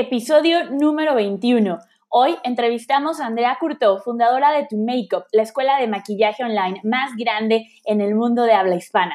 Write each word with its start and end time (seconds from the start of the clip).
Episodio 0.00 0.70
número 0.70 1.14
21. 1.14 1.78
Hoy 2.08 2.34
entrevistamos 2.42 3.20
a 3.20 3.26
Andrea 3.26 3.58
Curto, 3.60 3.98
fundadora 3.98 4.50
de 4.50 4.66
Tu 4.66 4.78
Makeup, 4.78 5.24
la 5.30 5.42
escuela 5.42 5.78
de 5.78 5.88
maquillaje 5.88 6.42
online 6.42 6.80
más 6.84 7.10
grande 7.18 7.66
en 7.84 8.00
el 8.00 8.14
mundo 8.14 8.44
de 8.44 8.54
habla 8.54 8.76
hispana. 8.76 9.14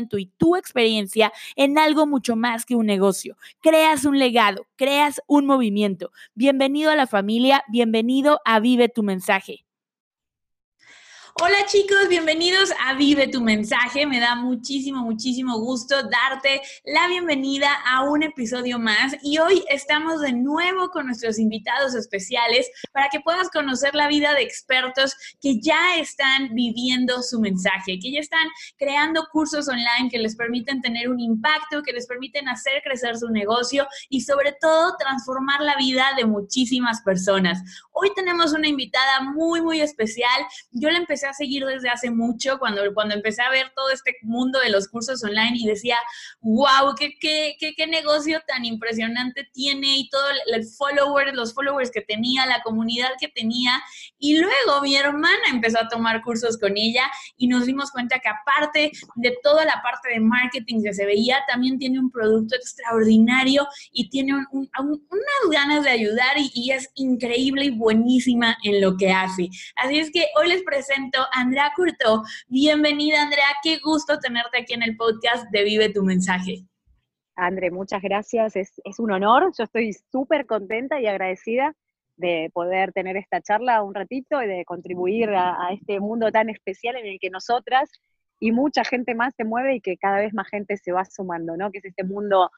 y 0.17 0.27
tu 0.37 0.55
experiencia 0.55 1.31
en 1.55 1.77
algo 1.77 2.07
mucho 2.07 2.35
más 2.35 2.65
que 2.65 2.75
un 2.75 2.85
negocio. 2.85 3.37
Creas 3.61 4.05
un 4.05 4.19
legado, 4.19 4.67
creas 4.75 5.21
un 5.27 5.45
movimiento. 5.45 6.11
Bienvenido 6.33 6.91
a 6.91 6.95
la 6.95 7.07
familia, 7.07 7.63
bienvenido 7.69 8.39
a 8.45 8.59
Vive 8.59 8.89
tu 8.89 9.03
mensaje. 9.03 9.65
Hola 11.39 11.65
chicos, 11.65 12.09
bienvenidos 12.09 12.71
a 12.85 12.93
Vive 12.93 13.27
tu 13.27 13.41
mensaje. 13.41 14.05
Me 14.05 14.19
da 14.19 14.35
muchísimo, 14.35 15.01
muchísimo 15.01 15.59
gusto 15.59 15.95
darte 16.03 16.61
la 16.83 17.07
bienvenida 17.07 17.69
a 17.87 18.03
un 18.03 18.21
episodio 18.23 18.77
más 18.77 19.15
y 19.23 19.37
hoy 19.37 19.63
estamos 19.69 20.19
de 20.21 20.33
nuevo 20.33 20.89
con 20.89 21.05
nuestros 21.05 21.39
invitados 21.39 21.95
especiales 21.95 22.69
para 22.91 23.07
que 23.09 23.21
puedas 23.21 23.49
conocer 23.49 23.95
la 23.95 24.09
vida 24.09 24.33
de 24.33 24.41
expertos 24.41 25.15
que 25.41 25.61
ya 25.61 25.97
están 25.97 26.53
viviendo 26.53 27.23
su 27.23 27.39
mensaje, 27.39 27.97
que 27.99 28.11
ya 28.11 28.19
están 28.19 28.47
creando 28.77 29.25
cursos 29.31 29.69
online 29.69 30.09
que 30.11 30.19
les 30.19 30.35
permiten 30.35 30.81
tener 30.81 31.09
un 31.09 31.19
impacto, 31.19 31.81
que 31.81 31.93
les 31.93 32.07
permiten 32.07 32.49
hacer 32.49 32.81
crecer 32.83 33.17
su 33.17 33.29
negocio 33.29 33.87
y 34.09 34.21
sobre 34.21 34.51
todo 34.59 34.97
transformar 34.97 35.61
la 35.61 35.75
vida 35.77 36.07
de 36.17 36.25
muchísimas 36.25 37.01
personas. 37.01 37.59
Hoy 37.93 38.11
tenemos 38.15 38.51
una 38.51 38.67
invitada 38.67 39.21
muy, 39.21 39.61
muy 39.61 39.79
especial. 39.81 40.45
Yo 40.71 40.89
la 40.89 40.97
empecé 40.97 41.21
seguir 41.33 41.65
desde 41.65 41.89
hace 41.89 42.11
mucho, 42.11 42.59
cuando, 42.59 42.81
cuando 42.93 43.15
empecé 43.15 43.41
a 43.41 43.49
ver 43.49 43.71
todo 43.75 43.89
este 43.91 44.15
mundo 44.21 44.59
de 44.59 44.69
los 44.69 44.87
cursos 44.87 45.23
online 45.23 45.53
y 45.55 45.67
decía, 45.67 45.97
wow, 46.41 46.95
qué, 46.97 47.15
qué, 47.19 47.55
qué, 47.59 47.87
negocio 47.87 48.41
tan 48.47 48.63
impresionante 48.63 49.47
tiene 49.51 49.97
y 49.97 50.09
todo 50.09 50.23
el, 50.53 50.65
follower, 50.65 51.33
los 51.35 51.53
followers 51.53 51.91
que 51.91 52.01
tenía, 52.01 52.45
la 52.45 52.61
comunidad 52.61 53.09
que 53.19 53.27
tenía. 53.27 53.71
Y 54.23 54.37
luego 54.37 54.81
mi 54.83 54.95
hermana 54.95 55.41
empezó 55.51 55.79
a 55.79 55.87
tomar 55.87 56.21
cursos 56.21 56.55
con 56.59 56.77
ella 56.77 57.01
y 57.37 57.47
nos 57.47 57.65
dimos 57.65 57.89
cuenta 57.89 58.19
que 58.19 58.29
aparte 58.29 58.91
de 59.15 59.37
toda 59.41 59.65
la 59.65 59.81
parte 59.81 60.09
de 60.09 60.19
marketing 60.19 60.83
que 60.83 60.93
se 60.93 61.07
veía, 61.07 61.39
también 61.47 61.79
tiene 61.79 61.99
un 61.99 62.11
producto 62.11 62.55
extraordinario 62.55 63.67
y 63.91 64.11
tiene 64.11 64.33
unas 64.53 65.51
ganas 65.51 65.83
de 65.83 65.89
ayudar 65.89 66.35
y, 66.37 66.71
es 66.71 66.91
increíble 66.93 67.65
y 67.65 67.71
buenísima 67.71 68.55
en 68.63 68.79
lo 68.79 68.95
que 68.95 69.11
hace. 69.11 69.49
Así 69.75 69.97
es 69.97 70.11
que 70.11 70.27
hoy 70.39 70.49
les 70.49 70.61
presento 70.61 71.25
Andrea 71.31 71.73
Curto. 71.75 72.21
Bienvenida, 72.47 73.23
Andrea. 73.23 73.47
Qué 73.63 73.79
gusto 73.79 74.19
tenerte 74.19 74.59
aquí 74.59 74.73
en 74.73 74.83
el 74.83 74.95
podcast 74.97 75.49
de 75.49 75.63
Vive 75.63 75.89
tu 75.89 76.03
mensaje. 76.03 76.63
André, 77.35 77.71
muchas 77.71 78.03
gracias. 78.03 78.55
Es, 78.55 78.99
un 78.99 79.11
honor. 79.11 79.51
Yo 79.57 79.63
estoy 79.63 79.93
súper 80.11 80.45
contenta 80.45 81.01
y 81.01 81.07
agradecida 81.07 81.75
de 82.21 82.49
poder 82.53 82.93
tener 82.93 83.17
esta 83.17 83.41
charla 83.41 83.83
un 83.83 83.93
ratito 83.93 84.41
y 84.41 84.47
de 84.47 84.63
contribuir 84.63 85.31
a, 85.31 85.67
a, 85.67 85.73
este 85.73 85.99
mundo 85.99 86.31
tan 86.31 86.49
especial 86.49 86.95
en 86.95 87.05
el 87.07 87.19
que 87.19 87.29
nosotras 87.29 87.91
y 88.39 88.51
mucha 88.51 88.85
gente 88.85 89.13
más 89.13 89.33
se 89.35 89.43
mueve 89.43 89.75
y 89.75 89.81
que 89.81 89.97
cada 89.97 90.19
vez 90.19 90.33
más 90.33 90.47
gente 90.47 90.77
se 90.77 90.93
va 90.93 91.03
sumando, 91.03 91.57
¿no? 91.57 91.71
Que 91.71 91.79
es 91.79 91.85
este 91.85 92.03
mundo 92.03 92.49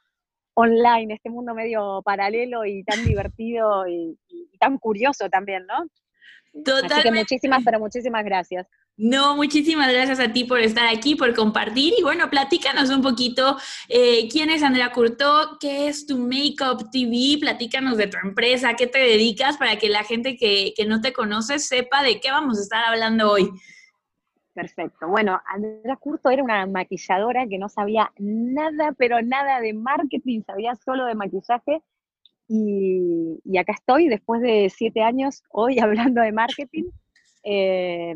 online, 0.54 1.16
este 1.16 1.30
mundo 1.30 1.56
medio 1.56 2.02
paralelo 2.04 2.66
y 2.66 2.84
tan 2.84 3.04
divertido 3.26 3.88
y, 3.88 4.18
y 4.28 4.58
tan 4.60 4.78
curioso 4.78 5.30
también, 5.30 5.66
¿no? 5.66 5.88
Totalmente. 6.64 6.94
Así 6.94 7.04
que 7.04 7.12
muchísimas, 7.12 7.64
pero 7.64 7.80
muchísimas 7.80 8.24
gracias. 8.24 8.68
No, 8.96 9.36
muchísimas 9.36 9.92
gracias 9.92 10.20
a 10.20 10.32
ti 10.32 10.44
por 10.44 10.60
estar 10.60 10.88
aquí, 10.88 11.16
por 11.16 11.34
compartir. 11.34 11.94
Y 11.98 12.04
bueno, 12.04 12.30
platícanos 12.30 12.92
un 12.92 13.02
poquito 13.02 13.58
eh, 13.90 14.30
quién 14.30 14.52
es 14.52 14.62
Andrea 14.62 14.92
Curto, 14.92 15.58
qué 15.60 15.88
es 15.88 16.06
tu 16.06 16.20
Makeup 16.20 16.92
TV, 16.92 17.40
platícanos 17.40 17.98
de 17.98 18.08
tu 18.08 18.18
empresa, 18.24 18.76
qué 18.76 18.86
te 18.86 19.00
dedicas 19.00 19.58
para 19.58 19.78
que 19.78 19.90
la 19.90 20.04
gente 20.04 20.38
que, 20.38 20.74
que 20.78 20.86
no 20.86 21.02
te 21.02 21.12
conoce 21.12 21.58
sepa 21.58 22.04
de 22.04 22.20
qué 22.20 22.30
vamos 22.30 22.60
a 22.60 22.62
estar 22.62 22.86
hablando 22.86 23.32
hoy. 23.32 23.50
Perfecto. 24.54 25.08
Bueno, 25.08 25.42
Andrea 25.48 25.96
Curto 25.96 26.30
era 26.30 26.44
una 26.44 26.68
maquilladora 26.68 27.48
que 27.48 27.58
no 27.58 27.70
sabía 27.70 28.12
nada, 28.20 28.94
pero 28.96 29.24
nada 29.24 29.60
de 29.60 29.74
marketing, 29.74 30.42
sabía 30.46 30.76
solo 30.76 31.06
de 31.06 31.16
maquillaje 31.16 31.82
y, 32.48 33.58
acá 33.58 33.74
estoy 33.74 34.08
después 34.08 34.42
de 34.42 34.72
siete 34.76 35.02
años 35.02 35.44
hoy 35.50 35.80
hablando 35.80 36.22
de 36.22 36.32
marketing. 36.32 36.84
Eh, 37.44 38.16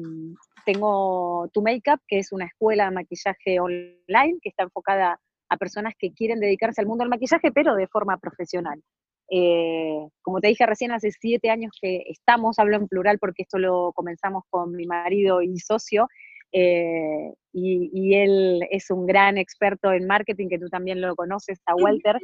tengo 0.67 1.49
Tu 1.53 1.61
Makeup, 1.61 2.01
que 2.07 2.19
es 2.19 2.33
una 2.33 2.45
escuela 2.45 2.85
de 2.85 2.91
maquillaje 2.91 3.59
online 3.61 4.39
que 4.41 4.49
está 4.49 4.63
enfocada 4.63 5.17
a 5.49 5.57
personas 5.57 5.93
que 5.97 6.11
quieren 6.11 6.41
dedicarse 6.41 6.81
al 6.81 6.87
mundo 6.87 7.03
del 7.03 7.09
maquillaje, 7.09 7.53
pero 7.53 7.73
de 7.75 7.87
forma 7.87 8.17
profesional. 8.17 8.83
Eh, 9.31 9.97
como 10.21 10.41
te 10.41 10.49
dije 10.49 10.65
recién, 10.65 10.91
hace 10.91 11.11
siete 11.11 11.49
años 11.49 11.71
que 11.81 12.03
estamos, 12.07 12.59
hablo 12.59 12.75
en 12.75 12.87
plural 12.89 13.17
porque 13.17 13.43
esto 13.43 13.57
lo 13.57 13.93
comenzamos 13.93 14.43
con 14.49 14.73
mi 14.73 14.85
marido 14.85 15.41
y 15.41 15.57
socio, 15.59 16.07
eh, 16.51 17.33
y, 17.53 18.13
él 18.13 18.61
es 18.69 18.89
un 18.91 19.05
gran 19.05 19.37
experto 19.37 19.91
en 19.93 20.05
marketing, 20.05 20.49
que 20.49 20.59
tú 20.59 20.67
también 20.69 20.99
lo 21.01 21.15
conoces, 21.15 21.59
a 21.65 21.75
Walter. 21.75 22.19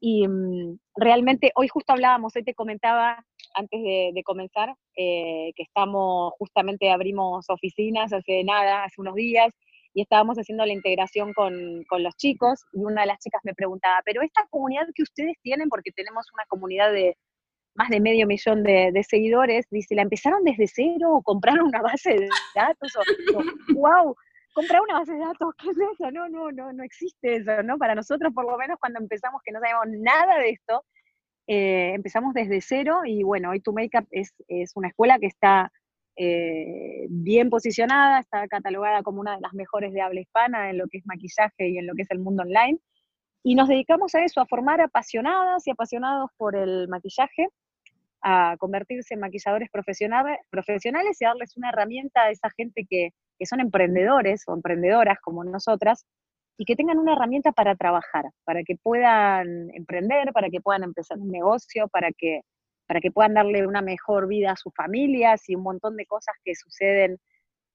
Y 0.00 0.26
mm, 0.26 0.78
realmente 0.96 1.52
hoy 1.54 1.68
justo 1.68 1.92
hablábamos, 1.92 2.34
hoy 2.34 2.44
te 2.44 2.54
comentaba 2.54 3.24
antes 3.54 3.82
de, 3.82 4.22
comenzar 4.24 4.74
eh, 4.96 5.52
que 5.56 5.62
estamos, 5.62 6.32
justamente 6.38 6.90
abrimos 6.90 7.48
oficinas 7.48 8.12
hace 8.12 8.44
nada, 8.44 8.84
hace 8.84 9.00
unos 9.00 9.14
días, 9.14 9.52
y 9.94 10.02
estábamos 10.02 10.36
haciendo 10.36 10.66
la 10.66 10.72
integración 10.72 11.32
con, 11.32 11.84
los 12.02 12.16
chicos 12.16 12.64
y 12.72 12.80
una 12.80 13.02
de 13.02 13.06
las 13.08 13.18
chicas 13.20 13.40
me 13.44 13.54
preguntaba, 13.54 14.00
pero 14.04 14.22
esta 14.22 14.44
comunidad 14.50 14.86
que 14.94 15.04
ustedes 15.04 15.36
tienen, 15.42 15.68
porque 15.68 15.92
tenemos 15.92 16.26
una 16.34 16.44
comunidad 16.48 16.92
de 16.92 17.16
más 17.76 17.88
de 17.88 18.00
medio 18.00 18.26
millón 18.26 18.62
de, 18.62 18.90
de 18.92 19.02
seguidores, 19.02 19.66
dice, 19.70 19.94
¿la 19.94 20.02
empezaron 20.02 20.44
desde 20.44 20.68
cero 20.68 21.10
o 21.12 21.22
compraron 21.22 21.66
una 21.66 21.82
base 21.82 22.14
de 22.14 22.28
datos? 22.54 22.92
O, 22.96 23.74
wow, 23.74 24.14
comprar 24.54 24.80
una 24.80 25.00
base 25.00 25.12
de 25.12 25.18
datos, 25.18 25.54
¿qué 25.58 25.70
es 25.70 25.76
eso? 25.76 26.10
No, 26.12 26.28
no, 26.28 26.50
no, 26.52 26.72
no 26.72 26.84
existe 26.84 27.36
eso, 27.36 27.62
¿no? 27.64 27.76
Para 27.76 27.94
nosotros, 27.94 28.32
por 28.32 28.44
lo 28.50 28.56
menos, 28.56 28.78
cuando 28.80 29.00
empezamos, 29.00 29.42
que 29.44 29.52
no 29.52 29.60
sabíamos 29.60 29.86
nada 29.88 30.38
de 30.38 30.50
esto, 30.50 30.84
eh, 31.46 31.92
empezamos 31.94 32.34
desde 32.34 32.60
cero 32.60 33.02
y 33.04 33.22
bueno, 33.22 33.50
hoy 33.50 33.60
Tu 33.60 33.72
Makeup 33.72 34.06
es, 34.10 34.34
es 34.48 34.72
una 34.74 34.88
escuela 34.88 35.18
que 35.18 35.26
está 35.26 35.70
eh, 36.16 37.06
bien 37.10 37.50
posicionada, 37.50 38.20
está 38.20 38.46
catalogada 38.48 39.02
como 39.02 39.20
una 39.20 39.34
de 39.34 39.40
las 39.40 39.52
mejores 39.52 39.92
de 39.92 40.00
habla 40.00 40.20
hispana 40.20 40.70
en 40.70 40.78
lo 40.78 40.86
que 40.88 40.98
es 40.98 41.06
maquillaje 41.06 41.68
y 41.68 41.78
en 41.78 41.86
lo 41.86 41.94
que 41.94 42.02
es 42.02 42.10
el 42.10 42.20
mundo 42.20 42.42
online. 42.42 42.78
Y 43.42 43.56
nos 43.56 43.68
dedicamos 43.68 44.14
a 44.14 44.24
eso, 44.24 44.40
a 44.40 44.46
formar 44.46 44.80
apasionadas 44.80 45.66
y 45.66 45.70
apasionados 45.72 46.30
por 46.36 46.56
el 46.56 46.88
maquillaje, 46.88 47.48
a 48.22 48.56
convertirse 48.58 49.14
en 49.14 49.20
maquilladores 49.20 49.68
profesionales, 49.70 50.40
y 51.20 51.24
darles 51.24 51.56
una 51.56 51.68
herramienta 51.68 52.22
a 52.22 52.30
esa 52.30 52.48
gente 52.56 52.86
que, 52.88 53.10
que 53.38 53.46
son 53.46 53.60
emprendedores 53.60 54.44
o 54.46 54.54
emprendedoras 54.54 55.18
como 55.20 55.44
nosotras 55.44 56.06
y 56.56 56.64
que 56.64 56.76
tengan 56.76 56.98
una 56.98 57.12
herramienta 57.14 57.52
para 57.52 57.74
trabajar, 57.74 58.26
para 58.44 58.62
que 58.62 58.76
puedan 58.76 59.70
emprender, 59.74 60.32
para 60.32 60.50
que 60.50 60.60
puedan 60.60 60.84
empezar 60.84 61.18
un 61.18 61.30
negocio, 61.30 61.88
para 61.88 62.10
que, 62.12 62.42
para 62.86 63.00
que 63.00 63.10
puedan 63.10 63.34
darle 63.34 63.66
una 63.66 63.82
mejor 63.82 64.28
vida 64.28 64.52
a 64.52 64.56
sus 64.56 64.72
familias 64.74 65.48
y 65.48 65.56
un 65.56 65.62
montón 65.62 65.96
de 65.96 66.06
cosas 66.06 66.34
que 66.44 66.54
suceden 66.54 67.18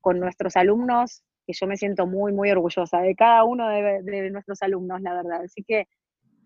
con 0.02 0.20
nuestros 0.20 0.56
alumnos, 0.56 1.24
que 1.46 1.54
yo 1.54 1.68
me 1.68 1.78
siento 1.78 2.08
muy, 2.08 2.32
muy 2.32 2.52
orgullosa 2.52 3.02
de 3.02 3.16
cada 3.16 3.44
uno 3.44 3.68
de, 3.70 4.30
nuestros 4.32 4.62
alumnos, 4.62 5.02
la 5.02 5.14
verdad. 5.14 5.42
Así 5.44 5.64
que 5.64 5.88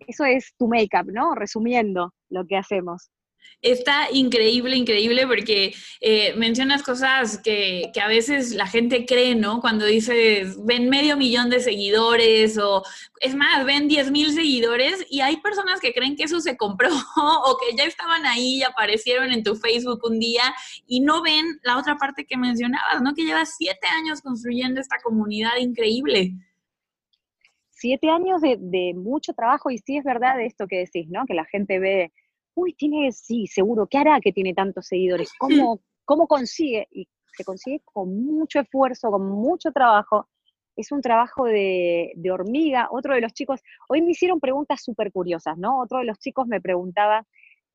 eso 0.07 0.25
es 0.25 0.55
tu 0.57 0.67
make-up, 0.67 1.11
¿no? 1.11 1.35
Resumiendo 1.35 2.13
lo 2.29 2.45
que 2.45 2.57
hacemos. 2.57 3.11
Está 3.61 4.09
increíble, 4.11 4.75
increíble, 4.75 5.25
porque 5.25 5.73
eh, 6.01 6.33
mencionas 6.35 6.83
cosas 6.83 7.37
que, 7.37 7.91
que, 7.93 8.01
a 8.01 8.09
veces 8.09 8.51
la 8.51 8.67
gente 8.67 9.05
cree, 9.05 9.35
¿no? 9.35 9.61
Cuando 9.61 9.85
dices, 9.85 10.57
ven 10.65 10.89
medio 10.89 11.15
millón 11.15 11.49
de 11.49 11.61
seguidores 11.61 12.57
o, 12.57 12.83
es 13.21 13.35
más, 13.35 13.65
ven 13.65 13.87
10 13.87 14.11
mil 14.11 14.33
seguidores 14.33 15.05
y 15.09 15.21
hay 15.21 15.37
personas 15.37 15.79
que 15.79 15.93
creen 15.93 16.17
que 16.17 16.23
eso 16.23 16.41
se 16.41 16.57
compró 16.57 16.89
o 17.15 17.57
que 17.57 17.73
ya 17.77 17.85
estaban 17.85 18.25
ahí 18.25 18.57
y 18.57 18.63
aparecieron 18.63 19.31
en 19.31 19.43
tu 19.43 19.55
Facebook 19.55 20.01
un 20.03 20.19
día 20.19 20.43
y 20.85 20.99
no 20.99 21.21
ven 21.21 21.45
la 21.63 21.77
otra 21.77 21.95
parte 21.95 22.25
que 22.25 22.35
mencionabas, 22.35 23.01
¿no? 23.01 23.13
Que 23.13 23.23
llevas 23.23 23.55
siete 23.57 23.87
años 23.87 24.19
construyendo 24.21 24.81
esta 24.81 24.97
comunidad 25.01 25.55
increíble 25.57 26.33
siete 27.69 28.09
años 28.09 28.39
de, 28.39 28.55
de, 28.61 28.93
mucho 28.93 29.33
trabajo 29.33 29.69
y 29.69 29.77
sí 29.77 29.97
es 29.97 30.05
verdad 30.05 30.39
esto 30.39 30.67
que 30.67 30.77
decís, 30.77 31.09
¿no? 31.09 31.25
Que 31.25 31.33
la 31.33 31.43
gente 31.43 31.79
ve 31.79 32.13
uy, 32.55 32.73
tiene, 32.73 33.11
sí, 33.11 33.47
seguro, 33.47 33.87
¿qué 33.87 33.97
hará 33.97 34.19
que 34.21 34.31
tiene 34.31 34.53
tantos 34.53 34.87
seguidores? 34.87 35.31
¿Cómo, 35.39 35.81
cómo 36.05 36.27
consigue? 36.27 36.87
Y 36.91 37.07
se 37.35 37.43
consigue 37.43 37.81
con 37.83 38.23
mucho 38.25 38.59
esfuerzo, 38.59 39.11
con 39.11 39.27
mucho 39.27 39.71
trabajo. 39.71 40.27
Es 40.75 40.91
un 40.91 41.01
trabajo 41.01 41.45
de, 41.45 42.13
hormiga. 42.31 42.87
Otro 42.91 43.13
de 43.13 43.21
los 43.21 43.33
chicos, 43.33 43.61
hoy 43.89 44.01
me 44.01 44.11
hicieron 44.11 44.39
preguntas 44.39 44.83
súper 44.83 45.11
curiosas, 45.11 45.57
¿no? 45.57 45.79
Otro 45.81 45.99
de 45.99 46.05
los 46.05 46.19
chicos 46.19 46.47
me 46.47 46.61
preguntaba, 46.61 47.25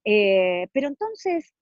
eh, 0.04 0.68
pero 0.72 0.88
entonces, 0.88 1.52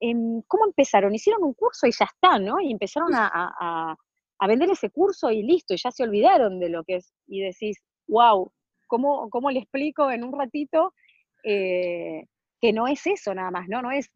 em, 0.00 0.42
¿cómo 0.46 0.66
empezaron? 0.66 1.14
Hicieron 1.14 1.44
un 1.44 1.54
curso 1.54 1.86
y 1.86 1.92
ya 1.92 2.06
está, 2.06 2.38
¿no? 2.38 2.60
Y 2.60 2.72
empezaron 2.72 3.10
a, 3.14 3.96
vender 4.48 4.70
ese 4.70 4.90
curso 4.90 5.30
y 5.30 5.42
listo, 5.42 5.74
y 5.74 5.78
ya 5.78 5.90
se 5.90 6.04
olvidaron 6.04 6.58
de 6.58 6.68
lo 6.68 6.84
que 6.84 6.96
es. 6.96 7.12
Y 7.26 7.40
decís, 7.40 7.78
wow, 8.06 8.52
¿cómo, 8.86 9.30
cómo 9.30 9.50
le 9.50 9.60
explico 9.60 10.10
en 10.10 10.24
un 10.24 10.38
ratito? 10.38 10.94
Eh, 11.42 12.26
que 12.66 12.72
no 12.72 12.88
es 12.88 13.06
eso 13.06 13.32
nada 13.32 13.52
más, 13.52 13.68
¿no? 13.68 13.80
No 13.80 13.92
es 13.92 14.10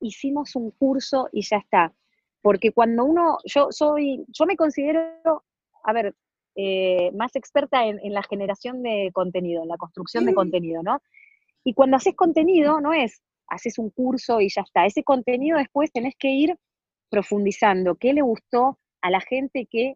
hicimos 0.00 0.54
un 0.54 0.70
curso 0.70 1.28
y 1.32 1.42
ya 1.42 1.56
está. 1.56 1.92
Porque 2.40 2.70
cuando 2.70 3.04
uno, 3.04 3.38
yo 3.44 3.66
soy, 3.70 4.24
yo 4.28 4.46
me 4.46 4.54
considero, 4.54 5.42
a 5.82 5.92
ver, 5.92 6.14
eh, 6.54 7.10
más 7.14 7.34
experta 7.34 7.84
en, 7.84 7.98
la 8.14 8.22
generación 8.22 8.84
de 8.84 9.10
contenido, 9.12 9.64
en 9.64 9.68
la 9.68 9.76
construcción 9.76 10.24
de 10.24 10.34
contenido, 10.34 10.84
¿no? 10.84 11.02
Y 11.64 11.74
cuando 11.74 11.96
haces 11.96 12.14
contenido, 12.14 12.80
no 12.80 12.92
es, 12.92 13.22
haces 13.48 13.76
un 13.76 13.90
curso 13.90 14.40
y 14.40 14.50
ya 14.50 14.62
está. 14.62 14.86
Ese 14.86 15.02
contenido 15.02 15.58
después 15.58 15.90
tenés 15.90 16.14
que 16.16 16.28
ir 16.28 16.56
profundizando. 17.10 17.96
¿Qué 17.96 18.14
le 18.14 18.22
gustó 18.22 18.78
a 19.00 19.10
la 19.10 19.20
gente 19.20 19.66
que 19.68 19.94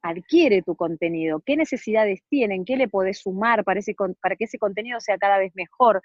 adquiere 0.00 0.62
tu 0.62 0.76
contenido? 0.76 1.42
¿Qué 1.44 1.56
necesidades 1.56 2.20
tienen? 2.28 2.64
¿Qué 2.64 2.76
le 2.76 2.86
podés 2.86 3.18
sumar 3.18 3.64
para, 3.64 3.80
para 4.20 4.36
que 4.36 4.44
ese 4.44 4.58
contenido 4.58 5.00
sea 5.00 5.18
cada 5.18 5.38
vez 5.38 5.52
mejor? 5.56 6.02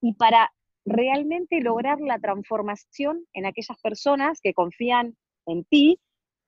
Y 0.00 0.14
para 0.14 0.52
realmente 0.88 1.60
lograr 1.60 2.00
la 2.00 2.18
transformación 2.18 3.24
en 3.32 3.46
aquellas 3.46 3.78
personas 3.80 4.40
que 4.40 4.54
confían 4.54 5.16
en 5.46 5.64
ti 5.64 6.00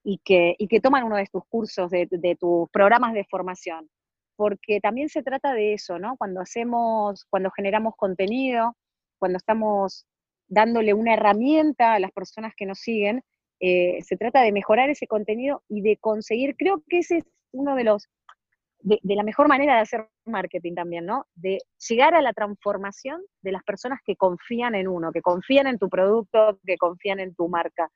y 0.03 0.19
que, 0.25 0.57
que 0.69 0.81
toman 0.81 1.05
uno 1.05 1.17
de 1.17 1.27
tus 1.31 1.45
cursos, 1.49 1.91
de, 1.91 2.37
tus 2.39 2.69
programas 2.71 3.13
de 3.13 3.25
formación. 3.25 3.89
Porque 4.37 4.81
también 4.81 5.09
se 5.09 5.23
trata 5.23 5.53
de 5.53 5.75
eso, 5.75 5.99
¿no? 5.99 6.17
Cuando 6.17 6.41
hacemos, 6.41 7.27
cuando 7.29 7.51
generamos 7.51 7.95
contenido, 7.97 8.75
cuando 9.19 9.37
estamos 9.37 10.07
dándole 10.49 10.95
una 10.95 11.15
herramienta 11.15 11.95
a 11.95 12.01
las 12.01 12.11
personas 12.13 12.55
que 12.57 12.67
nos 12.67 12.79
siguen, 12.79 13.23
eh, 13.61 13.99
se 14.03 14.17
trata 14.17 14.41
de 14.41 14.53
mejorar 14.53 14.89
ese 14.89 15.07
contenido 15.07 15.63
y 15.69 15.83
de 15.83 15.99
conseguir, 15.99 16.57
creo 16.57 16.83
que 16.89 16.99
ese 16.99 17.19
es 17.19 17.25
uno 17.53 17.75
de 17.75 17.85
los 17.85 18.09
de, 18.83 18.99
la 19.03 19.23
mejor 19.23 19.49
manera 19.49 19.75
de 19.75 19.81
hacer 19.81 20.09
marketing 20.25 20.75
también, 20.75 21.07
¿no? 21.07 21.27
De 21.35 21.59
llegar 21.89 22.15
a 22.15 22.23
la 22.23 22.33
transformación 22.33 23.23
de 23.43 23.53
las 23.53 23.63
personas 23.63 24.01
que 24.05 24.17
confían 24.17 24.75
en 24.75 24.89
uno, 24.89 25.13
que 25.13 25.23
confían 25.23 25.67
en 25.67 25.79
tu 25.79 25.89
producto, 25.89 26.59
que 26.65 26.77
confían 26.77 27.21
en 27.21 27.35
tu 27.35 27.49
marca. 27.49 27.91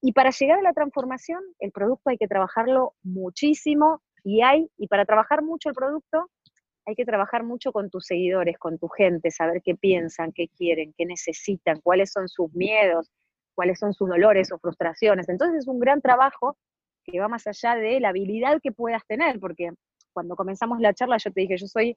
Y 0.00 0.12
para 0.12 0.30
llegar 0.30 0.58
a 0.58 0.62
la 0.62 0.72
transformación, 0.72 1.40
el 1.58 1.72
producto 1.72 2.10
hay 2.10 2.18
que 2.18 2.28
trabajarlo 2.28 2.94
muchísimo 3.02 4.02
y 4.22 4.42
hay, 4.42 4.68
y 4.76 4.86
para 4.88 5.04
trabajar 5.04 5.42
mucho 5.42 5.68
el 5.68 5.74
producto, 5.74 6.30
hay 6.86 6.94
que 6.94 7.04
trabajar 7.04 7.44
mucho 7.44 7.72
con 7.72 7.88
tus 7.90 8.06
seguidores, 8.06 8.58
con 8.58 8.78
tu 8.78 8.88
gente, 8.88 9.30
saber 9.30 9.62
qué 9.62 9.74
piensan, 9.74 10.32
qué 10.32 10.48
quieren, 10.48 10.94
qué 10.96 11.06
necesitan, 11.06 11.80
cuáles 11.82 12.12
son 12.12 12.28
sus 12.28 12.52
miedos, 12.52 13.10
cuáles 13.54 13.78
son 13.78 13.94
sus 13.94 14.08
dolores 14.08 14.52
o 14.52 14.58
frustraciones. 14.58 15.28
Entonces 15.28 15.60
es 15.60 15.68
un 15.68 15.78
gran 15.78 16.02
trabajo 16.02 16.56
que 17.04 17.20
va 17.20 17.28
más 17.28 17.46
allá 17.46 17.76
de 17.76 18.00
la 18.00 18.10
habilidad 18.10 18.60
que 18.62 18.72
puedas 18.72 19.02
tener, 19.06 19.38
porque 19.40 19.70
cuando 20.14 20.36
comenzamos 20.36 20.80
la 20.80 20.94
charla 20.94 21.18
yo 21.18 21.30
te 21.30 21.42
dije, 21.42 21.58
yo 21.58 21.66
soy 21.66 21.96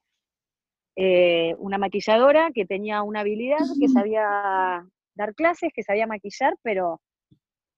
eh, 0.96 1.54
una 1.58 1.78
maquilladora 1.78 2.50
que 2.52 2.66
tenía 2.66 3.02
una 3.02 3.20
habilidad, 3.20 3.58
que 3.80 3.88
sabía 3.88 4.84
dar 5.14 5.34
clases, 5.34 5.70
que 5.72 5.82
sabía 5.82 6.06
maquillar, 6.06 6.54
pero 6.62 7.00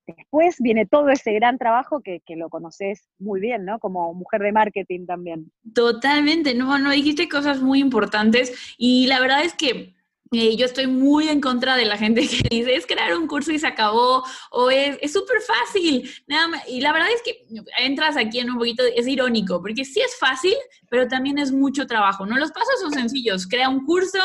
después 0.06 0.56
viene 0.58 0.86
todo 0.86 1.10
ese 1.10 1.32
gran 1.34 1.58
trabajo 1.58 2.00
que, 2.00 2.20
que, 2.24 2.34
lo 2.34 2.48
conoces 2.48 3.08
muy 3.18 3.40
bien, 3.40 3.64
¿no? 3.64 3.78
Como 3.78 4.12
mujer 4.14 4.40
de 4.40 4.52
marketing 4.52 5.06
también. 5.06 5.52
Totalmente, 5.74 6.54
no, 6.54 6.78
no, 6.78 6.90
dijiste 6.90 7.28
cosas 7.28 7.60
muy 7.60 7.80
importantes 7.80 8.74
y 8.78 9.06
la 9.06 9.20
verdad 9.20 9.44
es 9.44 9.54
que 9.54 9.94
eh, 10.32 10.56
yo 10.56 10.64
estoy 10.64 10.86
muy 10.86 11.28
en 11.28 11.40
contra 11.40 11.74
de 11.74 11.84
la 11.84 11.96
gente 11.96 12.20
que 12.20 12.48
dice, 12.50 12.76
es 12.76 12.86
crear 12.86 13.16
un 13.16 13.26
curso 13.26 13.50
y 13.50 13.58
se 13.58 13.66
acabó, 13.66 14.22
o 14.52 14.70
es 14.70 15.12
súper 15.12 15.38
fácil. 15.40 16.08
Nada 16.28 16.62
y 16.68 16.80
la 16.80 16.92
verdad 16.92 17.08
es 17.12 17.22
que 17.22 17.44
entras 17.78 18.16
aquí 18.16 18.38
en 18.38 18.50
un 18.50 18.58
poquito, 18.58 18.84
es 18.94 19.08
irónico, 19.08 19.60
porque 19.60 19.84
sí 19.84 20.00
es 20.00 20.16
fácil, 20.20 20.54
pero 20.88 21.08
también 21.08 21.38
es 21.38 21.50
mucho 21.50 21.86
trabajo, 21.86 22.26
¿no? 22.26 22.36
Los 22.36 22.52
pasos 22.52 22.80
son 22.80 22.92
sencillos, 22.92 23.46
crea 23.46 23.68
un 23.68 23.84
curso, 23.84 24.20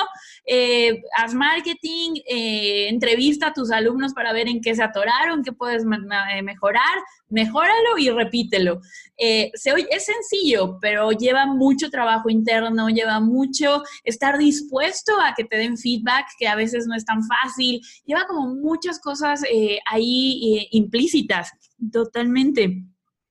eh, 0.45 1.01
haz 1.17 1.33
marketing, 1.33 2.21
eh, 2.27 2.87
entrevista 2.89 3.47
a 3.47 3.53
tus 3.53 3.71
alumnos 3.71 4.13
para 4.13 4.31
ver 4.31 4.47
en 4.47 4.61
qué 4.61 4.75
se 4.75 4.83
atoraron, 4.83 5.43
qué 5.43 5.53
puedes 5.53 5.85
mejorar, 5.85 6.99
mejóralo 7.29 7.97
y 7.97 8.11
repítelo. 8.11 8.79
se 9.17 9.73
es 9.89 10.05
sencillo, 10.05 10.77
pero 10.79 11.11
lleva 11.11 11.47
mucho 11.47 11.89
trabajo 11.89 12.29
interno, 12.29 12.89
lleva 12.89 13.19
mucho 13.19 13.81
estar 14.03 14.37
dispuesto 14.37 15.19
a 15.19 15.33
que 15.33 15.43
te 15.43 15.57
den 15.57 15.77
feedback 15.77 15.94
feedback 15.95 16.27
que 16.37 16.47
a 16.47 16.55
veces 16.55 16.87
no 16.87 16.95
es 16.95 17.05
tan 17.05 17.21
fácil, 17.23 17.81
lleva 18.05 18.25
como 18.27 18.55
muchas 18.55 18.99
cosas 18.99 19.43
eh, 19.51 19.79
ahí 19.89 20.57
eh, 20.57 20.67
implícitas, 20.71 21.51
totalmente. 21.91 22.83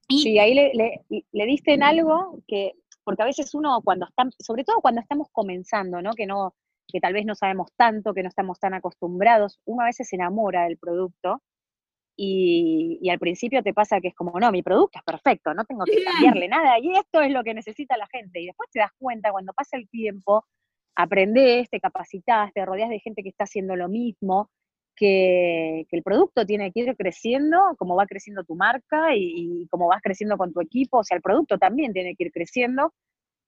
Y, 0.08 0.22
sí, 0.22 0.38
ahí 0.38 0.54
le, 0.54 0.72
le, 0.74 1.46
diste 1.46 1.72
en 1.72 1.82
algo 1.82 2.42
que, 2.46 2.72
porque 3.04 3.22
a 3.22 3.26
veces 3.26 3.54
uno 3.54 3.80
cuando 3.82 4.06
está, 4.06 4.24
sobre 4.38 4.64
todo 4.64 4.80
cuando 4.80 5.00
estamos 5.00 5.28
comenzando, 5.32 6.02
¿no? 6.02 6.12
Que 6.12 6.26
no, 6.26 6.54
que 6.88 7.00
tal 7.00 7.14
vez 7.14 7.24
no 7.24 7.34
sabemos 7.34 7.68
tanto, 7.76 8.12
que 8.12 8.22
no 8.22 8.28
estamos 8.28 8.58
tan 8.58 8.74
acostumbrados, 8.74 9.60
uno 9.64 9.82
a 9.82 9.86
veces 9.86 10.08
se 10.08 10.16
enamora 10.16 10.64
del 10.64 10.76
producto 10.76 11.42
y, 12.16 12.98
y, 13.02 13.10
al 13.10 13.18
principio 13.18 13.62
te 13.62 13.74
pasa 13.74 14.00
que 14.00 14.08
es 14.08 14.14
como, 14.14 14.38
no, 14.38 14.52
mi 14.52 14.62
producto 14.62 14.98
es 14.98 15.04
perfecto, 15.04 15.52
no 15.52 15.64
tengo 15.64 15.84
que 15.84 16.04
cambiarle 16.04 16.48
nada 16.48 16.78
y 16.78 16.96
esto 16.96 17.20
es 17.22 17.32
lo 17.32 17.42
que 17.42 17.54
necesita 17.54 17.96
la 17.96 18.06
gente. 18.06 18.40
Y 18.40 18.46
después 18.46 18.70
te 18.70 18.78
das 18.78 18.92
cuenta 18.98 19.32
cuando 19.32 19.52
pasa 19.52 19.76
el 19.76 19.88
tiempo 19.88 20.44
aprendés, 20.96 21.68
te 21.70 21.80
capacitas, 21.80 22.52
te 22.52 22.64
rodeas 22.64 22.90
de 22.90 23.00
gente 23.00 23.22
que 23.22 23.28
está 23.30 23.44
haciendo 23.44 23.76
lo 23.76 23.88
mismo, 23.88 24.50
que, 24.96 25.86
el 25.90 26.02
producto 26.02 26.46
tiene 26.46 26.72
que 26.72 26.80
ir 26.80 26.96
creciendo, 26.96 27.58
como 27.78 27.96
va 27.96 28.06
creciendo 28.06 28.44
tu 28.44 28.54
marca 28.54 29.14
y, 29.14 29.62
y 29.62 29.68
como 29.68 29.88
vas 29.88 30.02
creciendo 30.02 30.36
con 30.36 30.52
tu 30.52 30.60
equipo, 30.60 30.98
o 30.98 31.04
sea, 31.04 31.16
el 31.16 31.22
producto 31.22 31.58
también 31.58 31.92
tiene 31.92 32.14
que 32.16 32.24
ir 32.24 32.32
creciendo, 32.32 32.92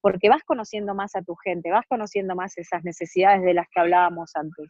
porque 0.01 0.29
vas 0.29 0.43
conociendo 0.45 0.95
más 0.95 1.17
a 1.17 1.23
tu 1.23 1.35
gente, 1.37 1.71
vas 1.71 1.87
conociendo 1.89 2.35
más 2.35 2.57
esas 2.59 2.85
necesidades 2.85 3.43
de 3.43 3.55
las 3.55 3.67
que 3.69 3.81
hablábamos 3.81 4.31
antes. 4.37 4.69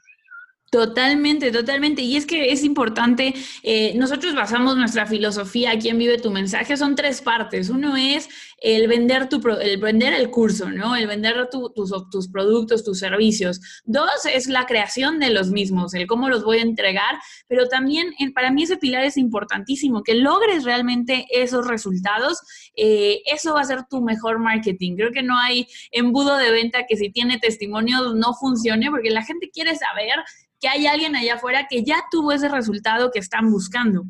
Totalmente, 0.70 1.52
totalmente. 1.52 2.02
Y 2.02 2.16
es 2.16 2.26
que 2.26 2.50
es 2.50 2.64
importante, 2.64 3.34
eh, 3.62 3.94
nosotros 3.94 4.34
basamos 4.34 4.76
nuestra 4.76 5.06
filosofía 5.06 5.70
aquí 5.70 5.92
Vive 5.92 6.18
tu 6.18 6.30
Mensaje, 6.32 6.76
son 6.76 6.96
tres 6.96 7.22
partes. 7.22 7.70
Uno 7.70 7.96
es 7.96 8.28
el 8.60 8.88
vender, 8.88 9.28
tu, 9.28 9.40
el, 9.60 9.78
vender 9.78 10.12
el 10.12 10.28
curso, 10.28 10.70
¿no? 10.70 10.96
El 10.96 11.06
vender 11.06 11.48
tus, 11.50 11.72
tus, 12.10 12.28
productos, 12.28 12.82
tus 12.84 12.98
servicios. 12.98 13.60
Dos 13.84 14.10
es 14.32 14.48
la 14.48 14.66
creación 14.66 15.20
de 15.20 15.30
los 15.30 15.50
mismos, 15.50 15.94
el 15.94 16.08
cómo 16.08 16.28
los 16.28 16.42
voy 16.42 16.58
a 16.58 16.62
entregar, 16.62 17.16
pero 17.46 17.68
también 17.68 18.12
para 18.34 18.50
mí 18.50 18.64
ese 18.64 18.76
pilar 18.76 19.04
es 19.04 19.16
importantísimo, 19.16 20.02
que 20.02 20.14
logres 20.14 20.64
realmente 20.64 21.26
esos 21.30 21.66
resultados. 21.66 22.40
Eh, 22.76 23.22
eso 23.26 23.54
va 23.54 23.60
a 23.60 23.64
ser 23.64 23.84
tu 23.88 24.02
mejor 24.02 24.40
marketing. 24.40 24.96
Creo 24.96 25.12
que 25.12 25.22
no 25.22 25.38
hay 25.38 25.68
embudo 25.92 26.36
de 26.36 26.50
venta 26.50 26.86
que 26.88 26.96
si 26.96 27.10
tiene 27.10 27.38
testimonios 27.38 28.14
no 28.16 28.34
funcione, 28.34 28.90
porque 28.90 29.10
la 29.10 29.22
gente 29.22 29.48
quiere 29.50 29.76
saber 29.76 30.24
que 30.60 30.68
hay 30.68 30.86
alguien 30.86 31.14
allá 31.16 31.34
afuera 31.34 31.66
que 31.68 31.82
ya 31.82 32.04
tuvo 32.10 32.32
ese 32.32 32.48
resultado 32.48 33.10
que 33.10 33.18
están 33.18 33.50
buscando. 33.50 34.04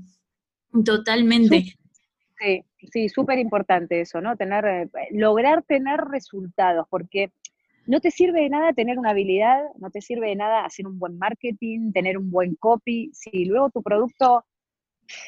Totalmente. 0.84 1.76
Sí, 2.38 2.64
sí, 2.92 3.08
súper 3.08 3.38
importante 3.38 4.00
eso, 4.00 4.20
¿no? 4.20 4.36
Tener, 4.36 4.64
eh, 4.66 4.90
lograr 5.12 5.62
tener 5.62 6.00
resultados, 6.00 6.86
porque 6.90 7.32
no 7.86 8.00
te 8.00 8.10
sirve 8.10 8.42
de 8.42 8.50
nada 8.50 8.72
tener 8.72 8.98
una 8.98 9.10
habilidad, 9.10 9.62
no 9.78 9.90
te 9.90 10.00
sirve 10.00 10.28
de 10.28 10.36
nada 10.36 10.64
hacer 10.64 10.86
un 10.86 10.98
buen 10.98 11.18
marketing, 11.18 11.92
tener 11.92 12.18
un 12.18 12.30
buen 12.30 12.56
copy, 12.56 13.10
si 13.14 13.46
luego 13.46 13.70
tu 13.70 13.82
producto 13.82 14.44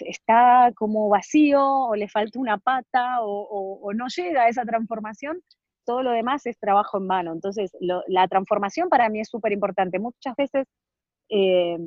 está 0.00 0.72
como 0.74 1.08
vacío 1.08 1.62
o 1.62 1.94
le 1.94 2.08
falta 2.08 2.38
una 2.38 2.58
pata 2.58 3.22
o, 3.22 3.78
o 3.80 3.94
no 3.94 4.06
llega 4.08 4.42
a 4.42 4.48
esa 4.48 4.64
transformación, 4.64 5.40
todo 5.88 6.02
lo 6.02 6.10
demás 6.10 6.44
es 6.44 6.58
trabajo 6.58 6.98
en 6.98 7.06
mano. 7.06 7.32
Entonces, 7.32 7.70
la 7.80 8.28
transformación 8.28 8.90
para 8.90 9.08
mí 9.08 9.20
es 9.20 9.28
súper 9.30 9.52
importante. 9.52 9.98
Muchas 9.98 10.36
veces 10.36 10.66
eh, 11.28 11.78